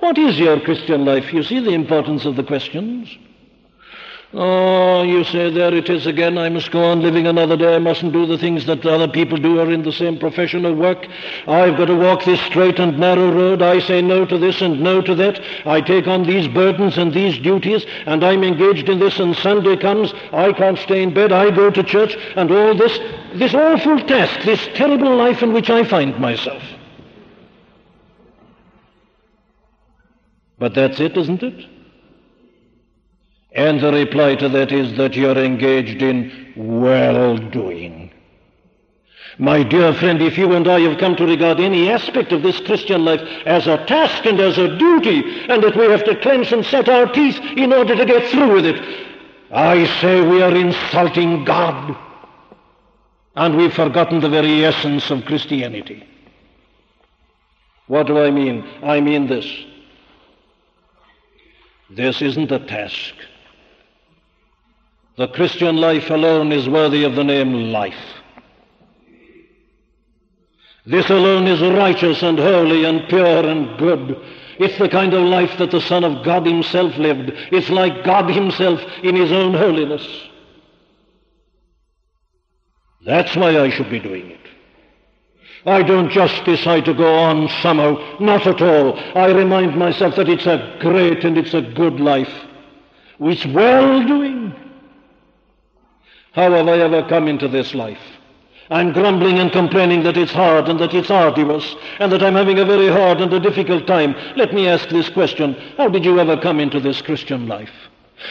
What 0.00 0.18
is 0.18 0.38
your 0.38 0.60
Christian 0.60 1.04
life? 1.04 1.32
You 1.32 1.42
see 1.42 1.60
the 1.60 1.70
importance 1.70 2.24
of 2.24 2.36
the 2.36 2.44
questions. 2.44 3.16
Oh, 4.38 5.02
you 5.02 5.24
say, 5.24 5.48
there 5.48 5.72
it 5.72 5.88
is 5.88 6.06
again. 6.06 6.36
I 6.36 6.50
must 6.50 6.70
go 6.70 6.84
on 6.84 7.00
living 7.00 7.26
another 7.26 7.56
day. 7.56 7.74
I 7.74 7.78
mustn't 7.78 8.12
do 8.12 8.26
the 8.26 8.36
things 8.36 8.66
that 8.66 8.84
other 8.84 9.08
people 9.08 9.38
do 9.38 9.58
or 9.58 9.72
in 9.72 9.82
the 9.82 9.92
same 9.92 10.18
profession 10.18 10.66
or 10.66 10.74
work. 10.74 11.06
I've 11.48 11.78
got 11.78 11.86
to 11.86 11.94
walk 11.94 12.26
this 12.26 12.38
straight 12.42 12.78
and 12.78 12.98
narrow 12.98 13.32
road. 13.32 13.62
I 13.62 13.78
say 13.78 14.02
no 14.02 14.26
to 14.26 14.36
this 14.36 14.60
and 14.60 14.82
no 14.82 15.00
to 15.00 15.14
that. 15.14 15.40
I 15.64 15.80
take 15.80 16.06
on 16.06 16.24
these 16.24 16.48
burdens 16.48 16.98
and 16.98 17.14
these 17.14 17.38
duties, 17.38 17.86
and 18.04 18.22
I'm 18.22 18.44
engaged 18.44 18.90
in 18.90 18.98
this, 18.98 19.18
and 19.18 19.34
Sunday 19.34 19.78
comes. 19.78 20.12
I 20.34 20.52
can't 20.52 20.78
stay 20.80 21.02
in 21.02 21.14
bed. 21.14 21.32
I 21.32 21.50
go 21.50 21.70
to 21.70 21.82
church, 21.82 22.14
and 22.36 22.50
all 22.50 22.74
this, 22.76 22.98
this 23.36 23.54
awful 23.54 24.00
task, 24.00 24.44
this 24.44 24.68
terrible 24.74 25.16
life 25.16 25.42
in 25.42 25.54
which 25.54 25.70
I 25.70 25.82
find 25.82 26.18
myself. 26.18 26.62
But 30.58 30.74
that's 30.74 31.00
it, 31.00 31.16
isn't 31.16 31.42
it? 31.42 31.75
And 33.56 33.80
the 33.80 33.90
reply 33.90 34.34
to 34.36 34.50
that 34.50 34.70
is 34.70 34.98
that 34.98 35.16
you're 35.16 35.38
engaged 35.38 36.02
in 36.02 36.52
well 36.54 37.38
doing. 37.38 38.12
My 39.38 39.62
dear 39.62 39.94
friend, 39.94 40.20
if 40.20 40.36
you 40.36 40.52
and 40.52 40.68
I 40.68 40.80
have 40.80 40.98
come 40.98 41.16
to 41.16 41.26
regard 41.26 41.58
any 41.58 41.90
aspect 41.90 42.32
of 42.32 42.42
this 42.42 42.60
Christian 42.60 43.04
life 43.06 43.20
as 43.46 43.66
a 43.66 43.82
task 43.86 44.26
and 44.26 44.38
as 44.40 44.58
a 44.58 44.76
duty, 44.76 45.46
and 45.48 45.62
that 45.62 45.74
we 45.74 45.84
have 45.86 46.04
to 46.04 46.20
clench 46.20 46.52
and 46.52 46.64
set 46.64 46.90
our 46.90 47.10
teeth 47.10 47.38
in 47.56 47.72
order 47.72 47.96
to 47.96 48.04
get 48.04 48.30
through 48.30 48.54
with 48.54 48.66
it, 48.66 49.06
I 49.50 49.86
say 50.00 50.20
we 50.20 50.42
are 50.42 50.54
insulting 50.54 51.44
God. 51.44 51.96
And 53.36 53.56
we've 53.56 53.72
forgotten 53.72 54.20
the 54.20 54.28
very 54.28 54.64
essence 54.66 55.10
of 55.10 55.24
Christianity. 55.24 56.06
What 57.86 58.06
do 58.06 58.22
I 58.22 58.30
mean? 58.30 58.66
I 58.82 59.00
mean 59.00 59.26
this. 59.26 59.46
This 61.88 62.20
isn't 62.20 62.52
a 62.52 62.58
task. 62.58 63.14
The 65.16 65.28
Christian 65.28 65.76
life 65.76 66.10
alone 66.10 66.52
is 66.52 66.68
worthy 66.68 67.04
of 67.04 67.14
the 67.14 67.24
name 67.24 67.72
life. 67.72 67.94
This 70.84 71.08
alone 71.08 71.46
is 71.46 71.60
righteous 71.60 72.22
and 72.22 72.38
holy 72.38 72.84
and 72.84 73.08
pure 73.08 73.48
and 73.48 73.78
good. 73.78 74.22
It's 74.58 74.78
the 74.78 74.88
kind 74.88 75.14
of 75.14 75.22
life 75.22 75.56
that 75.58 75.70
the 75.70 75.80
Son 75.80 76.04
of 76.04 76.24
God 76.24 76.46
Himself 76.46 76.96
lived. 76.96 77.32
It's 77.50 77.70
like 77.70 78.04
God 78.04 78.30
Himself 78.30 78.80
in 79.02 79.16
His 79.16 79.32
own 79.32 79.54
holiness. 79.54 80.06
That's 83.04 83.34
why 83.36 83.58
I 83.58 83.70
should 83.70 83.90
be 83.90 84.00
doing 84.00 84.30
it. 84.30 84.40
I 85.64 85.82
don't 85.82 86.10
just 86.10 86.44
decide 86.44 86.84
to 86.84 86.94
go 86.94 87.14
on 87.14 87.48
somehow. 87.62 88.18
Not 88.20 88.46
at 88.46 88.60
all. 88.60 88.98
I 89.16 89.32
remind 89.32 89.76
myself 89.76 90.14
that 90.16 90.28
it's 90.28 90.46
a 90.46 90.76
great 90.80 91.24
and 91.24 91.36
it's 91.36 91.54
a 91.54 91.62
good 91.62 92.00
life. 92.00 92.32
It's 93.18 93.46
well 93.46 94.06
doing. 94.06 94.65
How 96.36 96.52
have 96.52 96.68
I 96.68 96.78
ever 96.80 97.02
come 97.08 97.28
into 97.28 97.48
this 97.48 97.74
life? 97.74 97.98
I'm 98.68 98.92
grumbling 98.92 99.38
and 99.38 99.50
complaining 99.50 100.02
that 100.02 100.18
it's 100.18 100.32
hard 100.32 100.68
and 100.68 100.78
that 100.80 100.92
it's 100.92 101.10
arduous 101.10 101.74
and 101.98 102.12
that 102.12 102.22
I'm 102.22 102.34
having 102.34 102.58
a 102.58 102.64
very 102.66 102.88
hard 102.88 103.22
and 103.22 103.32
a 103.32 103.40
difficult 103.40 103.86
time. 103.86 104.14
Let 104.36 104.52
me 104.52 104.68
ask 104.68 104.90
this 104.90 105.08
question. 105.08 105.54
How 105.78 105.88
did 105.88 106.04
you 106.04 106.20
ever 106.20 106.36
come 106.36 106.60
into 106.60 106.78
this 106.78 107.00
Christian 107.00 107.48
life? 107.48 107.70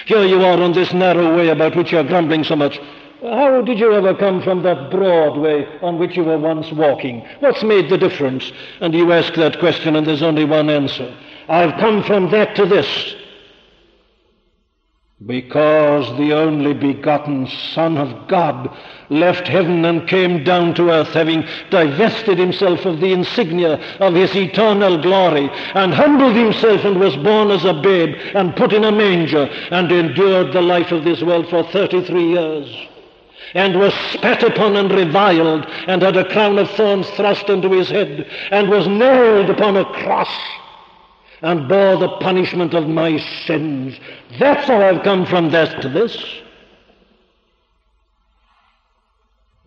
Here 0.06 0.24
you 0.24 0.44
are 0.44 0.62
on 0.62 0.74
this 0.74 0.94
narrow 0.94 1.36
way 1.36 1.48
about 1.48 1.76
which 1.76 1.92
you're 1.92 2.04
grumbling 2.04 2.44
so 2.44 2.56
much. 2.56 2.80
How 3.24 3.64
did 3.64 3.80
you 3.80 3.92
ever 3.92 4.14
come 4.14 4.44
from 4.44 4.62
that 4.62 4.92
broad 4.92 5.40
way 5.40 5.66
on 5.82 5.98
which 5.98 6.16
you 6.16 6.26
were 6.26 6.38
once 6.38 6.72
walking? 6.72 7.28
What's 7.40 7.64
made 7.64 7.90
the 7.90 7.98
difference? 7.98 8.52
And 8.82 8.94
you 8.94 9.12
ask 9.14 9.34
that 9.34 9.58
question 9.58 9.96
and 9.96 10.06
there's 10.06 10.22
only 10.22 10.46
one 10.46 10.70
answer. 10.70 11.12
I've 11.50 11.80
come 11.80 12.04
from 12.04 12.30
that 12.30 12.56
to 12.58 12.68
this. 12.68 13.16
Because 15.26 16.16
the 16.18 16.34
only 16.34 16.74
begotten 16.74 17.48
Son 17.74 17.98
of 17.98 18.28
God 18.28 18.70
left 19.10 19.48
heaven 19.48 19.84
and 19.84 20.08
came 20.08 20.44
down 20.44 20.76
to 20.76 20.92
earth, 20.92 21.14
having 21.14 21.48
divested 21.72 22.38
himself 22.38 22.86
of 22.86 23.00
the 23.00 23.12
insignia 23.12 23.80
of 24.00 24.14
his 24.14 24.36
eternal 24.36 25.02
glory, 25.02 25.50
and 25.74 25.94
humbled 25.94 26.36
himself 26.36 26.86
and 26.86 27.00
was 27.00 27.16
born 27.18 27.50
as 27.50 27.66
a 27.66 27.74
babe, 27.74 28.16
and 28.36 28.56
put 28.56 28.72
in 28.72 28.84
a 28.84 28.92
manger, 28.92 29.50
and 29.72 29.92
endured 29.92 30.54
the 30.54 30.62
life 30.62 30.92
of 30.92 31.04
this 31.04 31.24
world 31.24 31.50
for 31.50 31.64
33 31.64 32.24
years 32.24 32.88
and 33.54 33.80
was 33.80 33.94
spat 34.12 34.44
upon 34.44 34.76
and 34.76 34.92
reviled, 34.92 35.66
and 35.88 36.02
had 36.02 36.18
a 36.18 36.30
crown 36.30 36.60
of 36.60 36.70
thorns 36.72 37.10
thrust 37.12 37.48
into 37.50 37.72
his 37.72 37.90
head, 37.90 38.30
and 38.52 38.70
was 38.70 38.86
nailed 38.88 39.50
upon 39.50 39.78
a 39.78 39.86
cross, 39.86 40.30
and 41.46 41.70
bore 41.70 41.96
the 41.98 42.10
punishment 42.18 42.74
of 42.74 42.88
my 42.88 43.18
sins. 43.46 43.96
That's 44.40 44.68
how 44.68 44.82
I've 44.82 45.04
come 45.04 45.28
from 45.28 45.52
death 45.52 45.80
to 45.82 45.90
this. 45.90 46.18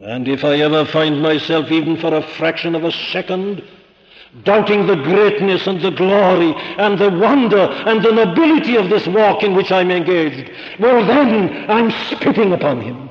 And 0.01 0.27
if 0.27 0.45
I 0.45 0.57
ever 0.57 0.85
find 0.87 1.23
myself, 1.23 1.71
even 1.71 1.97
for 1.97 2.13
a 2.13 2.23
fraction 2.37 2.75
of 2.75 2.83
a 2.83 2.91
second, 3.13 3.63
doubting 4.43 4.89
the 4.89 4.97
greatness 4.97 5.69
and 5.69 5.81
the 5.81 5.93
glory 5.93 6.53
and 6.79 6.99
the 6.99 7.11
wonder 7.11 7.61
and 7.61 8.05
the 8.05 8.13
nobility 8.13 8.77
of 8.77 8.91
this 8.91 9.07
walk 9.07 9.45
in 9.45 9.55
which 9.55 9.71
I'm 9.71 9.93
engaged, 9.93 10.51
well, 10.81 11.07
then 11.07 11.71
I'm 11.71 11.93
spitting 12.09 12.53
upon 12.53 12.81
him 12.81 13.09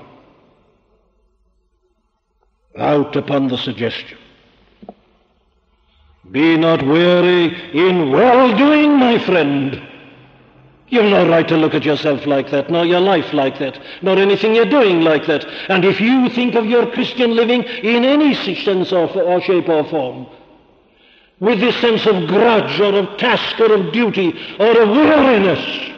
out 2.77 3.15
upon 3.15 3.47
the 3.47 3.57
suggestion. 3.57 4.17
Be 6.31 6.57
not 6.57 6.85
weary 6.85 7.55
in 7.71 8.11
well 8.11 8.55
doing, 8.57 8.97
my 8.97 9.17
friend. 9.19 9.81
You've 10.89 11.05
no 11.05 11.27
right 11.27 11.47
to 11.47 11.57
look 11.57 11.73
at 11.73 11.83
yourself 11.83 12.25
like 12.25 12.49
that, 12.51 12.69
nor 12.69 12.85
your 12.85 13.01
life 13.01 13.33
like 13.33 13.59
that, 13.59 13.77
nor 14.01 14.17
anything 14.17 14.55
you're 14.55 14.65
doing 14.65 15.01
like 15.01 15.25
that. 15.27 15.45
And 15.69 15.83
if 15.83 15.99
you 15.99 16.29
think 16.29 16.55
of 16.55 16.65
your 16.65 16.89
Christian 16.91 17.35
living 17.35 17.63
in 17.63 18.05
any 18.05 18.33
sense 18.55 18.93
or, 18.93 19.09
or 19.09 19.41
shape 19.41 19.67
or 19.67 19.83
form, 19.89 20.27
with 21.39 21.59
this 21.59 21.75
sense 21.81 22.05
of 22.05 22.27
grudge 22.27 22.79
or 22.79 22.95
of 22.95 23.17
task 23.17 23.59
or 23.59 23.73
of 23.73 23.91
duty 23.91 24.33
or 24.59 24.81
of 24.81 24.89
weariness, 24.89 25.93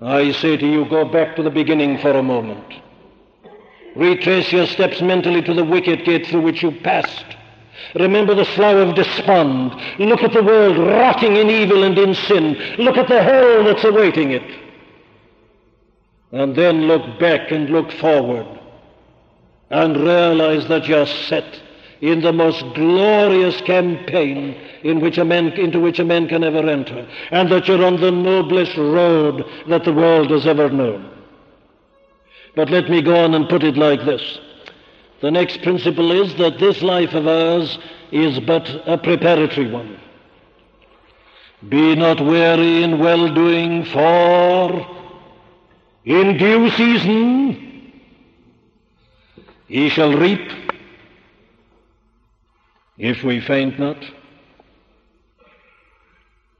I 0.00 0.32
say 0.32 0.56
to 0.56 0.66
you, 0.66 0.84
go 0.84 1.04
back 1.04 1.36
to 1.36 1.42
the 1.42 1.50
beginning 1.50 1.98
for 1.98 2.10
a 2.10 2.22
moment. 2.22 2.64
Retrace 3.96 4.52
your 4.52 4.66
steps 4.66 5.00
mentally 5.00 5.42
to 5.42 5.54
the 5.54 5.64
wicket 5.64 6.04
gate 6.04 6.26
through 6.26 6.42
which 6.42 6.62
you 6.62 6.72
passed. 6.72 7.37
Remember 7.94 8.34
the 8.34 8.44
slough 8.44 8.88
of 8.88 8.94
despond. 8.94 9.74
Look 9.98 10.22
at 10.22 10.32
the 10.32 10.42
world 10.42 10.78
rotting 10.78 11.36
in 11.36 11.48
evil 11.48 11.84
and 11.84 11.98
in 11.98 12.14
sin. 12.14 12.54
Look 12.78 12.96
at 12.96 13.08
the 13.08 13.22
hell 13.22 13.64
that's 13.64 13.84
awaiting 13.84 14.32
it. 14.32 14.42
And 16.32 16.54
then 16.54 16.82
look 16.82 17.18
back 17.18 17.50
and 17.50 17.70
look 17.70 17.90
forward 17.92 18.46
and 19.70 19.96
realize 19.96 20.68
that 20.68 20.86
you're 20.86 21.06
set 21.06 21.62
in 22.00 22.20
the 22.20 22.32
most 22.32 22.62
glorious 22.74 23.60
campaign 23.62 24.56
in 24.82 25.00
which 25.00 25.18
a 25.18 25.24
man, 25.24 25.48
into 25.52 25.80
which 25.80 25.98
a 25.98 26.04
man 26.04 26.28
can 26.28 26.44
ever 26.44 26.68
enter, 26.68 27.08
and 27.30 27.50
that 27.50 27.66
you're 27.66 27.84
on 27.84 28.00
the 28.00 28.10
noblest 28.10 28.76
road 28.76 29.44
that 29.68 29.84
the 29.84 29.92
world 29.92 30.30
has 30.30 30.46
ever 30.46 30.70
known. 30.70 31.10
But 32.54 32.70
let 32.70 32.88
me 32.88 33.02
go 33.02 33.16
on 33.16 33.34
and 33.34 33.48
put 33.48 33.64
it 33.64 33.76
like 33.76 34.04
this. 34.04 34.38
The 35.20 35.30
next 35.30 35.62
principle 35.62 36.12
is 36.12 36.34
that 36.36 36.58
this 36.58 36.80
life 36.82 37.12
of 37.14 37.26
ours 37.26 37.78
is 38.12 38.38
but 38.40 38.68
a 38.86 38.96
preparatory 38.96 39.70
one. 39.70 39.98
Be 41.68 41.96
not 41.96 42.20
weary 42.20 42.84
in 42.84 42.98
well 43.00 43.34
doing, 43.34 43.84
for 43.84 44.86
in 46.04 46.38
due 46.38 46.70
season 46.70 47.92
ye 49.66 49.88
shall 49.88 50.16
reap 50.16 50.50
if 52.96 53.24
we 53.24 53.40
faint 53.40 53.78
not. 53.78 53.96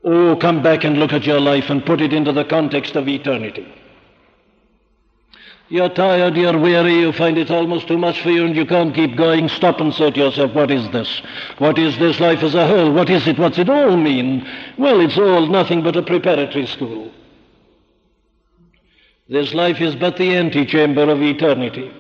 Oh, 0.02 0.36
come 0.36 0.62
back 0.62 0.84
and 0.84 0.98
look 0.98 1.12
at 1.12 1.26
your 1.26 1.40
life 1.40 1.70
and 1.70 1.84
put 1.84 2.00
it 2.00 2.12
into 2.12 2.32
the 2.32 2.44
context 2.44 2.96
of 2.96 3.09
eternity. 3.09 3.72
You're 5.70 5.90
tired, 5.90 6.34
you're 6.34 6.58
weary, 6.58 7.00
you 7.00 7.12
find 7.12 7.36
it 7.36 7.50
almost 7.50 7.88
too 7.88 7.98
much 7.98 8.22
for 8.22 8.30
you, 8.30 8.46
and 8.46 8.56
you 8.56 8.64
can't 8.64 8.94
keep 8.94 9.16
going. 9.16 9.50
Stop 9.50 9.80
and 9.80 9.92
say 9.92 10.10
to 10.10 10.18
yourself, 10.18 10.54
what 10.54 10.70
is 10.70 10.88
this? 10.92 11.20
What 11.58 11.78
is 11.78 11.98
this 11.98 12.20
life 12.20 12.42
as 12.42 12.54
a 12.54 12.66
whole? 12.66 12.90
What 12.90 13.10
is 13.10 13.28
it? 13.28 13.38
What's 13.38 13.58
it 13.58 13.68
all 13.68 13.94
mean? 13.96 14.48
Well, 14.78 15.00
it's 15.00 15.18
all 15.18 15.46
nothing 15.46 15.82
but 15.82 15.96
a 15.96 16.02
preparatory 16.02 16.66
school. 16.66 17.12
This 19.28 19.52
life 19.52 19.78
is 19.82 19.94
but 19.94 20.16
the 20.16 20.36
antechamber 20.36 21.10
of 21.10 21.20
eternity. 21.20 21.92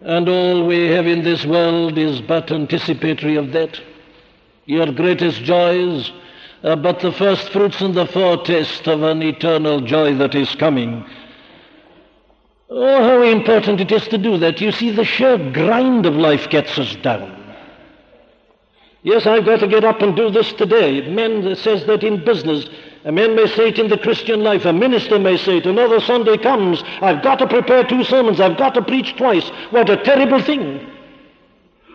And 0.00 0.28
all 0.28 0.66
we 0.66 0.88
have 0.88 1.06
in 1.06 1.22
this 1.22 1.46
world 1.46 1.96
is 1.96 2.20
but 2.20 2.50
anticipatory 2.50 3.36
of 3.36 3.52
that. 3.52 3.80
Your 4.64 4.90
greatest 4.90 5.44
joys 5.44 6.10
are 6.64 6.76
but 6.76 7.00
the 7.00 7.12
first 7.12 7.50
fruits 7.50 7.80
and 7.80 7.94
the 7.94 8.06
foretaste 8.06 8.86
of 8.86 9.02
an 9.02 9.22
eternal 9.22 9.80
joy 9.80 10.14
that 10.14 10.34
is 10.34 10.54
coming. 10.54 11.04
Oh, 12.70 13.02
how 13.02 13.22
important 13.22 13.80
it 13.80 13.92
is 13.92 14.06
to 14.08 14.18
do 14.18 14.38
that. 14.38 14.60
You 14.60 14.72
see, 14.72 14.90
the 14.90 15.04
sheer 15.04 15.36
grind 15.52 16.06
of 16.06 16.14
life 16.14 16.48
gets 16.48 16.78
us 16.78 16.94
down. 16.96 17.38
Yes, 19.02 19.26
I've 19.26 19.44
got 19.44 19.60
to 19.60 19.66
get 19.66 19.84
up 19.84 20.00
and 20.00 20.14
do 20.14 20.30
this 20.30 20.52
today. 20.52 21.08
Men 21.10 21.56
says 21.56 21.84
that 21.86 22.04
in 22.04 22.24
business. 22.24 22.68
A 23.04 23.10
man 23.10 23.34
may 23.34 23.48
say 23.48 23.68
it 23.68 23.78
in 23.80 23.88
the 23.88 23.98
Christian 23.98 24.44
life. 24.44 24.64
A 24.64 24.72
minister 24.72 25.18
may 25.18 25.36
say 25.36 25.58
it. 25.58 25.66
Another 25.66 26.00
Sunday 26.00 26.38
comes. 26.38 26.82
I've 27.00 27.22
got 27.22 27.40
to 27.40 27.48
prepare 27.48 27.82
two 27.84 28.04
sermons. 28.04 28.40
I've 28.40 28.56
got 28.56 28.74
to 28.74 28.82
preach 28.82 29.16
twice. 29.16 29.48
What 29.70 29.90
a 29.90 30.02
terrible 30.04 30.40
thing. 30.40 30.88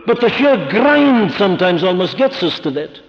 But 0.06 0.20
the 0.20 0.30
sheer 0.30 0.70
grind 0.70 1.32
sometimes 1.34 1.84
almost 1.84 2.18
gets 2.18 2.44
us 2.44 2.60
to 2.60 2.72
that. 2.72 3.00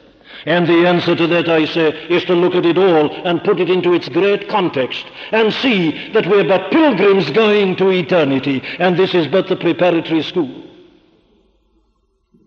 And 0.47 0.67
the 0.67 0.87
answer 0.87 1.17
to 1.17 1.27
that, 1.27 1.49
I 1.49 1.65
say, 1.65 1.89
is 2.09 2.25
to 2.25 2.35
look 2.35 2.55
at 2.55 2.65
it 2.65 2.79
all 2.79 3.11
and 3.27 3.43
put 3.43 3.61
it 3.61 3.71
into 3.71 3.93
its 3.93 4.09
great 4.09 4.49
context 4.49 5.05
and 5.33 5.53
see 5.53 6.13
that 6.13 6.27
we're 6.27 6.47
but 6.47 6.71
pilgrims 6.71 7.31
going 7.31 7.77
to 7.77 7.91
eternity, 7.91 8.63
and 8.79 8.97
this 8.97 9.15
is 9.15 9.27
but 9.27 9.49
the 9.49 9.57
preparatory 9.57 10.23
school. 10.23 10.65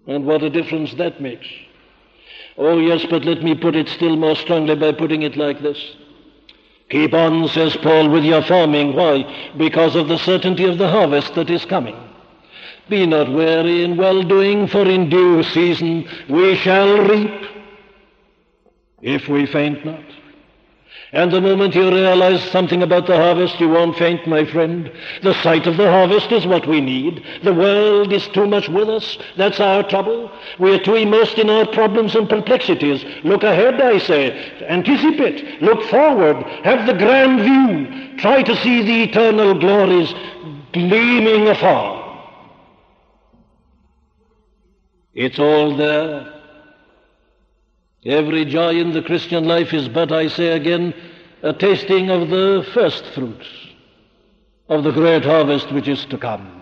And 0.07 0.25
what 0.25 0.43
a 0.43 0.49
difference 0.49 0.93
that 0.95 1.21
makes. 1.21 1.47
Oh, 2.57 2.79
yes, 2.79 3.05
but 3.09 3.25
let 3.25 3.43
me 3.43 3.55
put 3.55 3.75
it 3.75 3.87
still 3.89 4.15
more 4.15 4.35
strongly 4.35 4.75
by 4.75 4.91
putting 4.91 5.21
it 5.21 5.37
like 5.37 5.61
this. 5.61 5.95
Keep 6.89 7.13
on, 7.13 7.47
says 7.47 7.77
Paul, 7.77 8.09
with 8.09 8.23
your 8.23 8.43
farming. 8.43 8.95
Why? 8.95 9.51
Because 9.57 9.95
of 9.95 10.09
the 10.09 10.17
certainty 10.17 10.65
of 10.65 10.77
the 10.77 10.89
harvest 10.89 11.35
that 11.35 11.49
is 11.49 11.63
coming. 11.65 11.95
Be 12.89 13.05
not 13.05 13.31
weary 13.31 13.83
in 13.83 13.95
well 13.95 14.23
doing, 14.23 14.67
for 14.67 14.85
in 14.85 15.09
due 15.09 15.43
season 15.43 16.09
we 16.27 16.55
shall 16.55 16.97
reap 17.07 17.31
if 19.01 19.27
we 19.27 19.45
faint 19.45 19.85
not. 19.85 20.03
And 21.13 21.31
the 21.31 21.41
moment 21.41 21.75
you 21.75 21.89
realize 21.89 22.41
something 22.51 22.83
about 22.83 23.05
the 23.05 23.17
harvest, 23.17 23.59
you 23.59 23.67
won't 23.67 23.97
faint, 23.97 24.25
my 24.27 24.45
friend. 24.45 24.89
The 25.23 25.33
sight 25.43 25.67
of 25.67 25.75
the 25.75 25.91
harvest 25.91 26.31
is 26.31 26.45
what 26.45 26.67
we 26.67 26.79
need. 26.79 27.23
The 27.43 27.53
world 27.53 28.13
is 28.13 28.25
too 28.29 28.47
much 28.47 28.69
with 28.69 28.87
us. 28.87 29.17
That's 29.35 29.59
our 29.59 29.83
trouble. 29.83 30.31
We 30.57 30.73
are 30.73 30.79
too 30.83 30.95
immersed 30.95 31.37
in 31.37 31.49
our 31.49 31.65
problems 31.65 32.15
and 32.15 32.29
perplexities. 32.29 33.03
Look 33.25 33.43
ahead, 33.43 33.81
I 33.81 33.97
say. 33.97 34.31
Anticipate. 34.69 35.61
Look 35.61 35.83
forward. 35.89 36.37
Have 36.63 36.87
the 36.87 36.93
grand 36.93 37.41
view. 37.41 38.17
Try 38.17 38.43
to 38.43 38.55
see 38.57 38.81
the 38.81 39.03
eternal 39.03 39.59
glories 39.59 40.13
gleaming 40.71 41.49
afar. 41.49 41.99
It's 45.13 45.39
all 45.39 45.75
there. 45.75 46.40
Every 48.05 48.45
joy 48.45 48.75
in 48.75 48.93
the 48.93 49.03
Christian 49.03 49.45
life 49.45 49.73
is 49.73 49.87
but, 49.87 50.11
I 50.11 50.27
say 50.27 50.49
again, 50.49 50.93
a 51.43 51.53
tasting 51.53 52.09
of 52.09 52.29
the 52.29 52.65
first 52.73 53.05
fruits 53.13 53.47
of 54.69 54.83
the 54.83 54.91
great 54.91 55.23
harvest 55.23 55.71
which 55.71 55.87
is 55.87 56.05
to 56.05 56.17
come. 56.17 56.61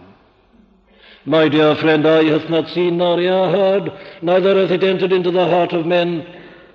My 1.26 1.48
dear 1.48 1.76
friend, 1.76 2.06
eye 2.06 2.26
hath 2.26 2.50
not 2.50 2.70
seen 2.70 2.98
nor 2.98 3.20
ear 3.20 3.52
heard, 3.52 3.92
neither 4.22 4.60
hath 4.60 4.72
it 4.72 4.84
entered 4.84 5.12
into 5.12 5.32
the 5.32 5.46
heart 5.48 5.74
of 5.74 5.86
men 5.86 6.26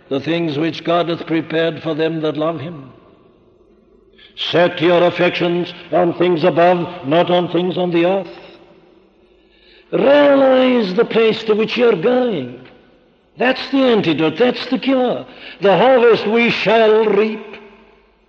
the 0.09 0.21
things 0.21 0.59
which 0.59 0.85
God 0.85 1.09
hath 1.09 1.27
prepared 1.27 1.83
for 1.83 1.95
them 1.95 2.21
that 2.21 2.37
love 2.37 2.61
him. 2.61 2.93
Set 4.37 4.81
your 4.81 5.03
affections 5.05 5.73
on 5.93 6.17
things 6.19 6.45
above, 6.45 7.07
not 7.07 7.31
on 7.31 7.51
things 7.53 7.77
on 7.77 7.91
the 7.91 8.07
earth. 8.07 8.39
Realize 9.93 10.95
the 10.95 11.05
place 11.05 11.45
to 11.45 11.55
which 11.55 11.77
you're 11.77 12.01
going. 12.01 12.64
That's 13.37 13.71
the 13.71 13.79
antidote. 13.79 14.39
That's 14.39 14.67
the 14.67 14.79
cure. 14.79 15.27
The 15.61 15.77
harvest 15.77 16.27
we 16.27 16.51
shall 16.51 17.07
reap. 17.07 17.45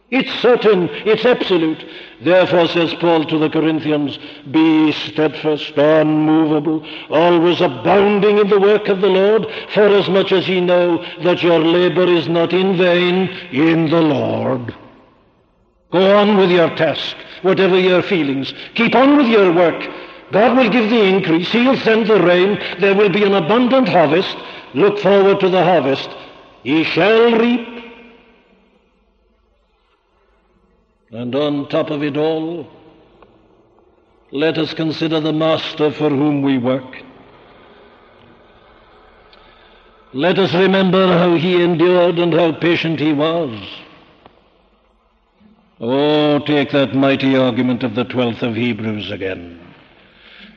It's 0.10 0.32
certain. 0.39 0.89
It's 0.89 1.26
absolute. 1.26 1.84
Therefore, 2.22 2.68
says 2.68 2.93
Paul 2.95 3.26
to 3.26 3.38
the 3.38 3.49
Corinthians, 3.49 4.18
be 4.49 4.91
steadfast, 4.91 5.74
unmovable, 5.78 6.86
always 7.10 7.60
abounding 7.60 8.38
in 8.38 8.49
the 8.49 8.60
work 8.60 8.88
of 8.88 9.01
the 9.01 9.08
Lord, 9.08 9.45
forasmuch 9.74 10.32
as 10.32 10.47
ye 10.47 10.62
know 10.62 11.03
that 11.24 11.43
your 11.43 11.60
labor 11.60 12.06
is 12.06 12.30
not 12.30 12.53
in 12.53 12.78
vain 12.78 13.28
in 13.51 13.89
the 13.89 14.01
Lord. 14.01 14.74
Go 15.91 16.18
on 16.18 16.38
with 16.38 16.49
your 16.51 16.70
task, 16.76 17.16
whatever 17.41 17.78
your 17.80 18.01
feelings. 18.01 18.53
Keep 18.76 18.95
on 18.95 19.18
with 19.18 19.28
your 19.28 19.53
work. 19.53 19.84
God 20.32 20.58
will 20.58 20.70
give 20.70 20.89
the 20.89 21.03
increase. 21.03 21.51
He'll 21.51 21.78
send 21.78 22.08
the 22.08 22.22
rain. 22.22 22.60
There 22.80 22.95
will 22.95 23.10
be 23.10 23.24
an 23.24 23.36
abundant 23.36 23.88
harvest. 23.88 24.36
Look 24.76 24.99
forward 24.99 25.39
to 25.39 25.47
the 25.49 25.63
harvest. 25.63 26.09
Ye 26.63 26.84
shall 26.84 27.32
reap. 27.39 27.65
And 31.11 31.34
on 31.34 31.69
top 31.69 31.91
of 31.91 32.03
it 32.03 32.17
all, 32.17 32.67
let 34.32 34.57
us 34.57 34.73
consider 34.73 35.21
the 35.21 35.32
Master 35.32 35.91
for 35.91 36.09
whom 36.09 36.41
we 36.41 36.57
work. 36.57 36.97
Let 40.11 40.38
us 40.39 40.53
remember 40.53 41.07
how 41.07 41.36
he 41.36 41.63
endured 41.63 42.19
and 42.19 42.34
how 42.34 42.51
patient 42.59 42.99
he 42.99 43.13
was. 43.13 43.57
Oh, 45.80 46.39
take 46.39 46.71
that 46.71 46.93
mighty 46.93 47.38
argument 47.38 47.84
of 47.84 47.95
the 47.95 48.05
12th 48.05 48.41
of 48.41 48.55
Hebrews 48.55 49.09
again. 49.09 49.64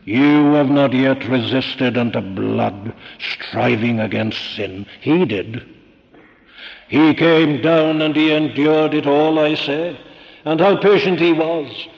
You 0.09 0.54
have 0.54 0.70
not 0.70 0.94
yet 0.94 1.28
resisted 1.28 1.98
unto 1.98 2.22
blood, 2.22 2.94
striving 3.18 4.00
against 4.00 4.56
sin. 4.56 4.86
He 5.02 5.26
did. 5.26 5.62
He 6.88 7.12
came 7.12 7.61
down 7.61 8.00
and 8.00 8.16
he 8.16 8.32
endured 8.32 8.94
it 8.94 9.06
all, 9.06 9.38
I 9.38 9.54
say. 9.54 10.00
And 10.46 10.61
how 10.61 10.78
patient 10.78 11.20
he 11.20 11.34
was. 11.34 11.88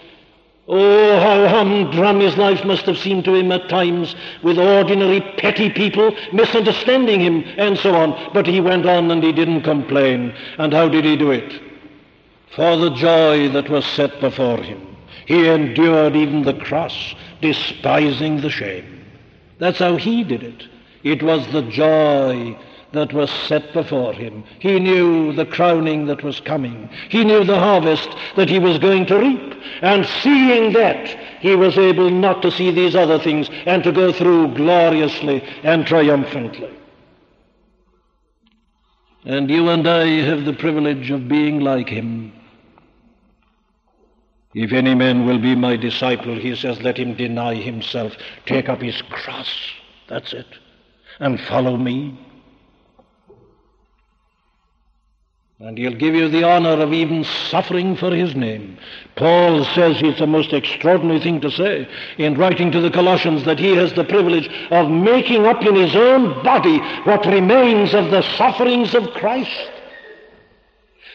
Oh, 0.67 1.21
how 1.21 1.47
humdrum 1.47 2.19
his 2.19 2.37
life 2.37 2.65
must 2.65 2.85
have 2.87 2.99
seemed 2.99 3.27
to 3.27 3.35
him 3.37 3.53
at 3.53 3.69
times, 3.69 4.17
with 4.43 4.59
ordinary 4.59 5.21
petty 5.39 5.71
people 5.71 6.13
misunderstanding 6.33 7.21
him 7.21 7.45
and 7.59 7.79
so 7.79 7.95
on. 7.95 8.33
But 8.35 8.49
he 8.49 8.61
went 8.61 8.87
on 8.87 9.09
and 9.13 9.23
he 9.23 9.31
didn't 9.31 9.63
complain. 9.63 10.35
And 10.59 10.73
how 10.73 10.89
did 10.89 11.05
he 11.05 11.17
do 11.17 11.31
it? 11.31 11.63
For 12.57 12.77
the 12.77 12.91
joy 12.91 13.51
that 13.51 13.71
was 13.71 13.87
set 13.87 14.21
before 14.21 14.61
him. 14.61 14.97
He 15.27 15.47
endured 15.47 16.17
even 16.17 16.43
the 16.43 16.55
cross, 16.55 17.15
despising 17.41 18.41
the 18.41 18.51
shame. 18.51 19.05
That's 19.59 19.79
how 19.79 19.97
he 19.97 20.25
did 20.25 20.43
it. 20.43 20.65
It 21.03 21.23
was 21.23 21.47
the 21.53 21.63
joy 21.63 22.57
that 22.93 23.13
was 23.13 23.31
set 23.31 23.73
before 23.73 24.13
him. 24.13 24.43
He 24.59 24.81
knew 24.81 25.33
the 25.33 25.47
crowning 25.47 26.07
that 26.07 26.23
was 26.23 26.41
coming. 26.41 26.89
He 27.09 27.25
knew 27.25 27.45
the 27.45 27.59
harvest 27.59 28.09
that 28.37 28.49
he 28.49 28.59
was 28.59 28.79
going 28.79 29.07
to 29.07 29.19
reap. 29.19 29.55
And 29.83 30.05
seeing 30.23 30.73
that, 30.73 31.07
he 31.41 31.55
was 31.55 31.79
able 31.79 32.11
not 32.11 32.43
to 32.43 32.51
see 32.51 32.71
these 32.71 32.97
other 32.97 33.19
things 33.19 33.49
and 33.67 33.85
to 33.85 33.93
go 33.93 34.13
through 34.13 34.55
gloriously 34.55 35.43
and 35.63 35.87
triumphantly. 35.87 36.71
And 39.25 39.51
you 39.51 39.69
and 39.69 39.87
I 39.87 40.07
have 40.23 40.45
the 40.45 40.55
privilege 40.55 41.11
of 41.11 41.29
being 41.29 41.61
like 41.61 41.89
him. 41.89 42.33
If 44.55 44.73
any 44.73 44.95
man 44.95 45.27
will 45.27 45.39
be 45.39 45.55
my 45.55 45.77
disciple, 45.77 46.35
he 46.35 46.57
says, 46.57 46.81
let 46.83 46.99
him 46.99 47.15
deny 47.15 47.55
himself, 47.55 48.13
take 48.47 48.69
up 48.69 48.83
his 48.83 49.01
cross. 49.03 49.49
That's 50.09 50.33
it. 50.33 50.47
And 51.21 51.41
follow 51.41 51.77
me. 51.77 52.19
And 55.61 55.77
he'll 55.77 55.95
give 55.95 56.15
you 56.15 56.29
the 56.29 56.43
honor 56.43 56.83
of 56.83 56.93
even 56.95 57.23
suffering 57.23 57.95
for 57.95 58.13
his 58.15 58.35
name. 58.35 58.79
Paul 59.17 59.63
says 59.67 59.97
it's 60.01 60.21
a 60.21 60.27
most 60.27 60.55
extraordinary 60.55 61.21
thing 61.21 61.41
to 61.43 61.51
say 61.51 61.87
in 62.17 62.39
writing 62.39 62.73
to 62.73 62.81
the 62.81 62.91
Colossians 62.91 63.45
that 63.45 63.59
he 63.59 63.77
has 63.77 63.93
the 63.93 64.05
privilege 64.05 64.49
of 64.71 64.91
making 64.91 65.45
up 65.45 65.63
in 65.63 65.75
his 65.75 65.95
own 65.95 66.43
body 66.43 66.79
what 67.05 67.27
remains 67.27 67.93
of 67.93 68.11
the 68.11 68.23
sufferings 68.37 68.95
of 68.95 69.11
Christ. 69.11 69.71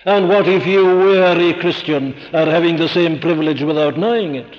And 0.06 0.30
what 0.30 0.48
if 0.48 0.68
you, 0.68 0.86
weary 0.86 1.54
Christian, 1.56 2.14
are 2.32 2.46
having 2.46 2.78
the 2.78 2.88
same 2.90 3.20
privilege 3.20 3.64
without 3.64 3.98
knowing 3.98 4.36
it? 4.36 4.56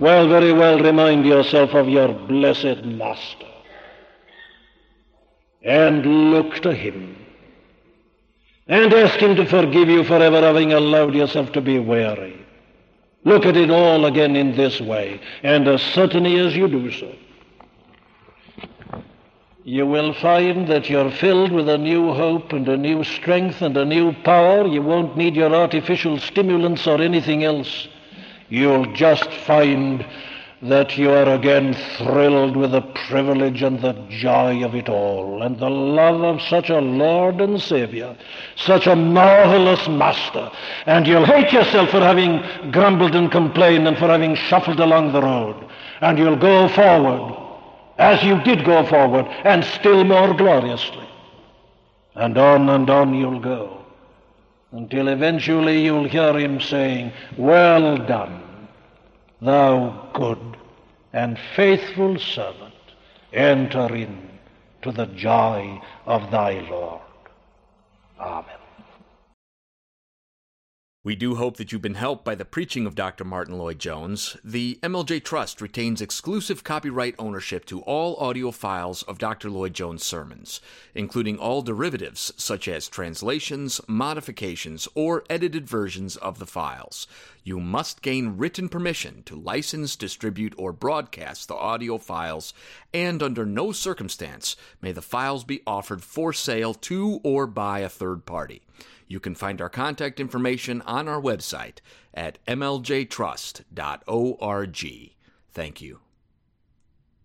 Well, 0.00 0.28
very 0.28 0.52
well, 0.52 0.78
remind 0.80 1.24
yourself 1.24 1.70
of 1.74 1.88
your 1.88 2.12
blessed 2.12 2.84
Master 2.84 3.46
and 5.62 6.32
look 6.32 6.60
to 6.62 6.74
Him. 6.74 7.16
and 8.66 8.92
ask 8.92 9.18
Him 9.18 9.36
to 9.36 9.46
forgive 9.46 9.88
you 9.88 10.04
for 10.04 10.16
ever 10.16 10.40
having 10.40 10.72
allowed 10.72 11.14
yourself 11.14 11.52
to 11.52 11.60
be 11.60 11.78
weary. 11.78 12.44
Look 13.24 13.44
at 13.46 13.56
it 13.56 13.70
all 13.70 14.06
again 14.06 14.34
in 14.34 14.56
this 14.56 14.80
way, 14.80 15.20
and 15.42 15.68
as 15.68 15.82
certainly 15.82 16.38
as 16.38 16.56
you 16.56 16.68
do 16.68 16.90
so, 16.90 17.14
you 19.64 19.86
will 19.86 20.12
find 20.14 20.66
that 20.66 20.90
you're 20.90 21.10
filled 21.10 21.52
with 21.52 21.68
a 21.68 21.78
new 21.78 22.12
hope 22.12 22.52
and 22.52 22.68
a 22.68 22.76
new 22.76 23.04
strength 23.04 23.62
and 23.62 23.76
a 23.76 23.84
new 23.84 24.12
power. 24.24 24.66
You 24.66 24.82
won't 24.82 25.16
need 25.16 25.36
your 25.36 25.54
artificial 25.54 26.18
stimulants 26.18 26.86
or 26.86 27.00
anything 27.00 27.44
else. 27.44 27.86
You'll 28.48 28.92
just 28.92 29.30
find 29.30 30.04
that 30.62 30.96
you 30.96 31.10
are 31.10 31.34
again 31.34 31.74
thrilled 31.96 32.56
with 32.56 32.72
the 32.72 32.82
privilege 33.08 33.62
and 33.62 33.80
the 33.80 33.94
joy 34.08 34.64
of 34.64 34.74
it 34.76 34.88
all, 34.88 35.42
and 35.42 35.58
the 35.58 35.70
love 35.70 36.22
of 36.22 36.40
such 36.42 36.70
a 36.70 36.78
Lord 36.78 37.40
and 37.40 37.60
Savior, 37.60 38.16
such 38.54 38.86
a 38.86 38.94
marvelous 38.94 39.88
Master, 39.88 40.52
and 40.86 41.04
you'll 41.04 41.26
hate 41.26 41.52
yourself 41.52 41.90
for 41.90 41.98
having 41.98 42.44
grumbled 42.70 43.16
and 43.16 43.32
complained 43.32 43.88
and 43.88 43.98
for 43.98 44.06
having 44.06 44.36
shuffled 44.36 44.78
along 44.78 45.12
the 45.12 45.22
road, 45.22 45.56
and 46.00 46.16
you'll 46.16 46.36
go 46.36 46.68
forward 46.68 47.41
as 48.02 48.22
you 48.24 48.40
did 48.42 48.64
go 48.64 48.84
forward, 48.86 49.26
and 49.44 49.64
still 49.64 50.02
more 50.02 50.34
gloriously. 50.34 51.08
And 52.16 52.36
on 52.36 52.68
and 52.68 52.90
on 52.90 53.14
you'll 53.14 53.40
go, 53.40 53.84
until 54.72 55.08
eventually 55.08 55.84
you'll 55.84 56.08
hear 56.08 56.36
him 56.36 56.60
saying, 56.60 57.12
Well 57.36 57.96
done 57.98 58.42
thou 59.40 60.08
good 60.14 60.56
and 61.12 61.38
faithful 61.54 62.18
servant, 62.18 62.74
enter 63.32 63.94
in 63.94 64.30
to 64.82 64.90
the 64.90 65.06
joy 65.06 65.80
of 66.06 66.30
thy 66.30 66.60
Lord. 66.68 67.00
Amen. 68.18 68.61
We 71.04 71.16
do 71.16 71.34
hope 71.34 71.56
that 71.56 71.72
you've 71.72 71.82
been 71.82 71.94
helped 71.94 72.24
by 72.24 72.36
the 72.36 72.44
preaching 72.44 72.86
of 72.86 72.94
Dr. 72.94 73.24
Martyn 73.24 73.58
Lloyd-Jones. 73.58 74.36
The 74.44 74.78
MLJ 74.84 75.24
Trust 75.24 75.60
retains 75.60 76.00
exclusive 76.00 76.62
copyright 76.62 77.16
ownership 77.18 77.64
to 77.64 77.80
all 77.80 78.14
audio 78.18 78.52
files 78.52 79.02
of 79.02 79.18
Dr. 79.18 79.50
Lloyd-Jones' 79.50 80.06
sermons, 80.06 80.60
including 80.94 81.38
all 81.38 81.60
derivatives 81.60 82.32
such 82.36 82.68
as 82.68 82.86
translations, 82.86 83.80
modifications, 83.88 84.86
or 84.94 85.24
edited 85.28 85.66
versions 85.66 86.16
of 86.18 86.38
the 86.38 86.46
files. 86.46 87.08
You 87.42 87.58
must 87.58 88.00
gain 88.02 88.36
written 88.36 88.68
permission 88.68 89.24
to 89.24 89.34
license, 89.34 89.96
distribute, 89.96 90.54
or 90.56 90.72
broadcast 90.72 91.48
the 91.48 91.56
audio 91.56 91.98
files, 91.98 92.54
and 92.94 93.24
under 93.24 93.44
no 93.44 93.72
circumstance 93.72 94.54
may 94.80 94.92
the 94.92 95.02
files 95.02 95.42
be 95.42 95.62
offered 95.66 96.04
for 96.04 96.32
sale 96.32 96.74
to 96.74 97.18
or 97.24 97.48
by 97.48 97.80
a 97.80 97.88
third 97.88 98.24
party. 98.24 98.62
You 99.12 99.20
can 99.20 99.34
find 99.34 99.60
our 99.60 99.68
contact 99.68 100.20
information 100.20 100.80
on 100.86 101.06
our 101.06 101.20
website 101.20 101.80
at 102.14 102.38
mljtrust.org. 102.46 103.66
Thank 105.52 105.82
you. 105.82 106.00